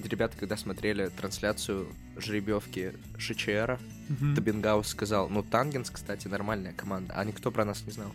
ребята, 0.04 0.38
когда 0.38 0.58
смотрели 0.58 1.08
трансляцию 1.08 1.88
жеребьевки 2.20 2.94
ШЧРа, 3.18 3.80
Табингаус 4.36 4.88
сказал, 4.88 5.30
ну, 5.30 5.44
Тангенс, 5.44 5.90
кстати, 5.90 6.28
нормальная 6.28 6.74
команда, 6.74 7.14
а 7.16 7.24
никто 7.26 7.52
про 7.52 7.66
нас 7.66 7.84
не 7.86 7.92
знал. 7.92 8.14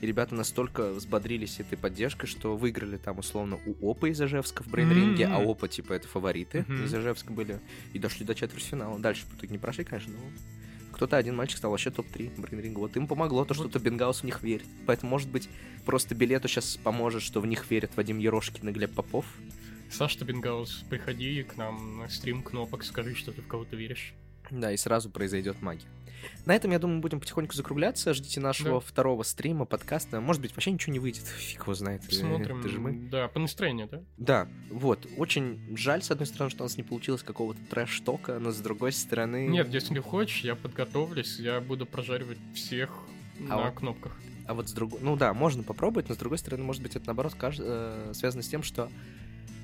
И 0.00 0.06
ребята 0.06 0.34
настолько 0.34 0.92
взбодрились 0.92 1.58
этой 1.58 1.76
поддержкой, 1.76 2.26
что 2.28 2.56
выиграли 2.56 2.98
там, 2.98 3.18
условно, 3.18 3.58
у 3.66 3.90
Опа 3.90 4.08
из 4.08 4.20
Ижевска 4.20 4.62
в 4.62 4.68
брейнринге, 4.68 5.24
М. 5.24 5.32
а 5.34 5.38
Опа, 5.50 5.66
типа, 5.68 5.92
это 5.92 6.06
фавориты 6.06 6.64
Мгм. 6.68 6.84
из 6.84 6.94
Ижевска 6.94 7.32
были, 7.32 7.58
и 7.92 7.98
дошли 7.98 8.24
до 8.24 8.34
четвертьфинала. 8.34 8.98
Дальше 9.00 9.24
в 9.26 9.36
итоге 9.36 9.52
не 9.52 9.58
прошли, 9.58 9.82
конечно, 9.84 10.12
но 10.12 10.20
кто-то 10.92 11.16
один 11.16 11.34
мальчик 11.36 11.58
стал 11.58 11.70
вообще 11.72 11.90
топ-3 11.90 12.40
брейнринга. 12.40 12.78
Вот 12.78 12.96
им 12.96 13.06
помогло 13.08 13.44
то, 13.44 13.54
что. 13.54 13.68
Табингаус 13.68 14.20
в 14.20 14.24
них 14.24 14.42
верит. 14.42 14.66
Поэтому, 14.86 15.10
может 15.10 15.28
быть, 15.28 15.48
просто 15.84 16.14
билету 16.14 16.48
сейчас 16.48 16.76
поможет, 16.76 17.22
что 17.22 17.40
в 17.40 17.46
них 17.46 17.68
верят 17.70 17.92
Вадим 17.96 18.18
Ерошкин 18.18 18.68
и 18.68 18.72
Глеб 18.72 18.92
Попов. 18.94 19.24
Саша 19.90 20.18
Табингаус, 20.20 20.84
приходи 20.90 21.42
к 21.42 21.56
нам 21.56 21.98
на 21.98 22.08
стрим 22.08 22.42
кнопок, 22.42 22.84
скажи, 22.84 23.14
что 23.14 23.32
ты 23.32 23.42
в 23.42 23.46
кого-то 23.48 23.76
веришь. 23.76 24.14
Да, 24.50 24.72
и 24.72 24.76
сразу 24.76 25.10
произойдет 25.10 25.60
магия. 25.62 25.86
На 26.46 26.54
этом, 26.54 26.72
я 26.72 26.78
думаю, 26.78 27.00
будем 27.00 27.20
потихоньку 27.20 27.54
закругляться. 27.54 28.12
Ждите 28.12 28.40
нашего 28.40 28.80
Да. 28.80 28.86
второго 28.86 29.22
стрима, 29.22 29.66
подкаста. 29.66 30.20
Может 30.20 30.42
быть, 30.42 30.50
вообще 30.52 30.72
ничего 30.72 30.92
не 30.92 30.98
выйдет. 30.98 31.22
Фиг 31.38 31.62
его 31.62 31.74
знает. 31.74 32.02
Э, 32.04 32.08
Посмотрим. 32.08 32.58
Это 32.60 32.68
же 32.68 32.80
мы. 32.80 32.92
Да, 33.10 33.28
по 33.28 33.38
настроению, 33.38 33.88
да? 33.88 34.02
Да, 34.16 34.48
вот. 34.70 35.06
Очень 35.16 35.76
жаль, 35.76 36.02
с 36.02 36.10
одной 36.10 36.26
стороны, 36.26 36.50
что 36.50 36.64
у 36.64 36.66
нас 36.66 36.76
не 36.76 36.82
получилось 36.82 37.22
какого-то 37.22 37.60
трэш-тока, 37.70 38.38
но 38.40 38.50
с 38.50 38.58
другой 38.58 38.92
стороны... 38.92 39.46
Нет, 39.46 39.72
если 39.72 39.98
хочешь, 40.00 40.40
я 40.42 40.54
подготовлюсь, 40.56 41.38
я 41.38 41.60
буду 41.60 41.86
прожаривать 41.86 42.38
всех 42.54 42.90
А 43.40 43.56
на 43.56 43.64
вот- 43.66 43.74
кнопках. 43.74 44.12
А 44.46 44.54
вот 44.54 44.68
с 44.68 44.72
другой... 44.72 44.98
Ну 45.02 45.14
да, 45.14 45.34
можно 45.34 45.62
попробовать, 45.62 46.08
но 46.08 46.14
с 46.14 46.18
другой 46.18 46.38
стороны, 46.38 46.64
может 46.64 46.82
быть, 46.82 46.96
это 46.96 47.06
наоборот 47.06 47.34
каж- 47.34 47.58
э, 47.60 48.12
связано 48.14 48.42
с 48.42 48.48
тем, 48.48 48.62
что 48.62 48.90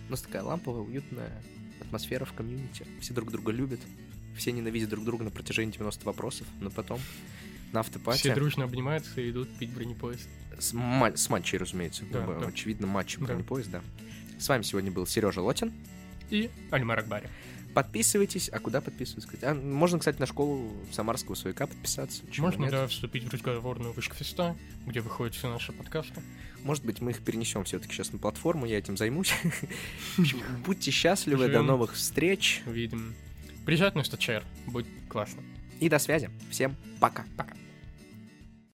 у 0.09 0.11
нас 0.11 0.23
такая 0.23 0.43
ламповая, 0.43 0.83
уютная 0.83 1.31
атмосфера 1.81 2.25
в 2.25 2.33
комьюнити. 2.33 2.87
Все 3.01 3.15
друг 3.15 3.31
друга 3.31 3.53
любят, 3.53 3.81
все 4.37 4.53
ненавидят 4.53 4.91
друг 4.91 5.05
друга 5.05 5.25
на 5.25 5.31
протяжении 5.31 5.73
90 5.73 6.05
вопросов, 6.05 6.47
но 6.61 6.71
потом 6.71 7.01
на 7.73 7.81
автопате... 7.81 8.19
Все 8.19 8.35
дружно 8.35 8.65
обнимаются 8.65 9.21
и 9.21 9.31
идут 9.31 9.49
пить 9.59 9.71
бронепоезд. 9.71 10.29
С, 10.59 10.73
ма- 10.73 11.17
с 11.17 11.29
матчей, 11.29 11.59
разумеется. 11.59 12.05
Да, 12.13 12.27
да. 12.27 12.47
Очевидно, 12.47 12.87
матчем 12.87 13.23
Да. 13.23 13.29
бронепоезд, 13.35 13.71
да. 13.71 13.83
С 14.39 14.49
вами 14.49 14.63
сегодня 14.63 14.91
был 14.93 15.07
Сережа 15.07 15.41
Лотин. 15.41 15.73
И 16.31 16.51
Альмар 16.71 17.01
Акбари. 17.01 17.29
Подписывайтесь. 17.75 18.49
А 18.51 18.61
куда 18.61 18.81
подписываться? 18.81 19.29
А, 19.43 19.53
можно, 19.55 19.99
кстати, 19.99 20.21
на 20.21 20.27
школу 20.27 20.73
Самарского 20.93 21.35
СВК 21.35 21.59
подписаться. 21.69 22.23
Можно, 22.39 22.63
нет? 22.63 22.71
да, 22.71 22.87
вступить 22.87 23.25
в 23.25 23.33
разговорную 23.33 23.93
вышку 23.93 24.15
феста, 24.15 24.57
где 24.87 25.01
выходят 25.01 25.35
все 25.35 25.51
наши 25.51 25.73
подкасты. 25.73 26.23
Может 26.65 26.85
быть, 26.85 27.01
мы 27.03 27.11
их 27.11 27.21
перенесем 27.21 27.63
все-таки 27.65 27.93
сейчас 27.93 28.11
на 28.13 28.19
платформу, 28.19 28.65
я 28.65 28.79
этим 28.79 28.97
займусь. 28.97 29.35
Будьте 30.67 30.91
счастливы, 30.91 31.49
до 31.49 31.63
новых 31.63 31.93
встреч 31.93 32.63
Увидим. 32.67 33.15
Приезжать 33.67 33.95
на 33.95 34.03
стачер, 34.03 34.43
будет 34.67 34.87
классно. 35.09 35.43
и 35.79 35.89
до 35.91 35.99
связи. 35.99 36.31
Всем 36.51 36.75
пока. 37.01 37.25
Пока. 37.37 37.55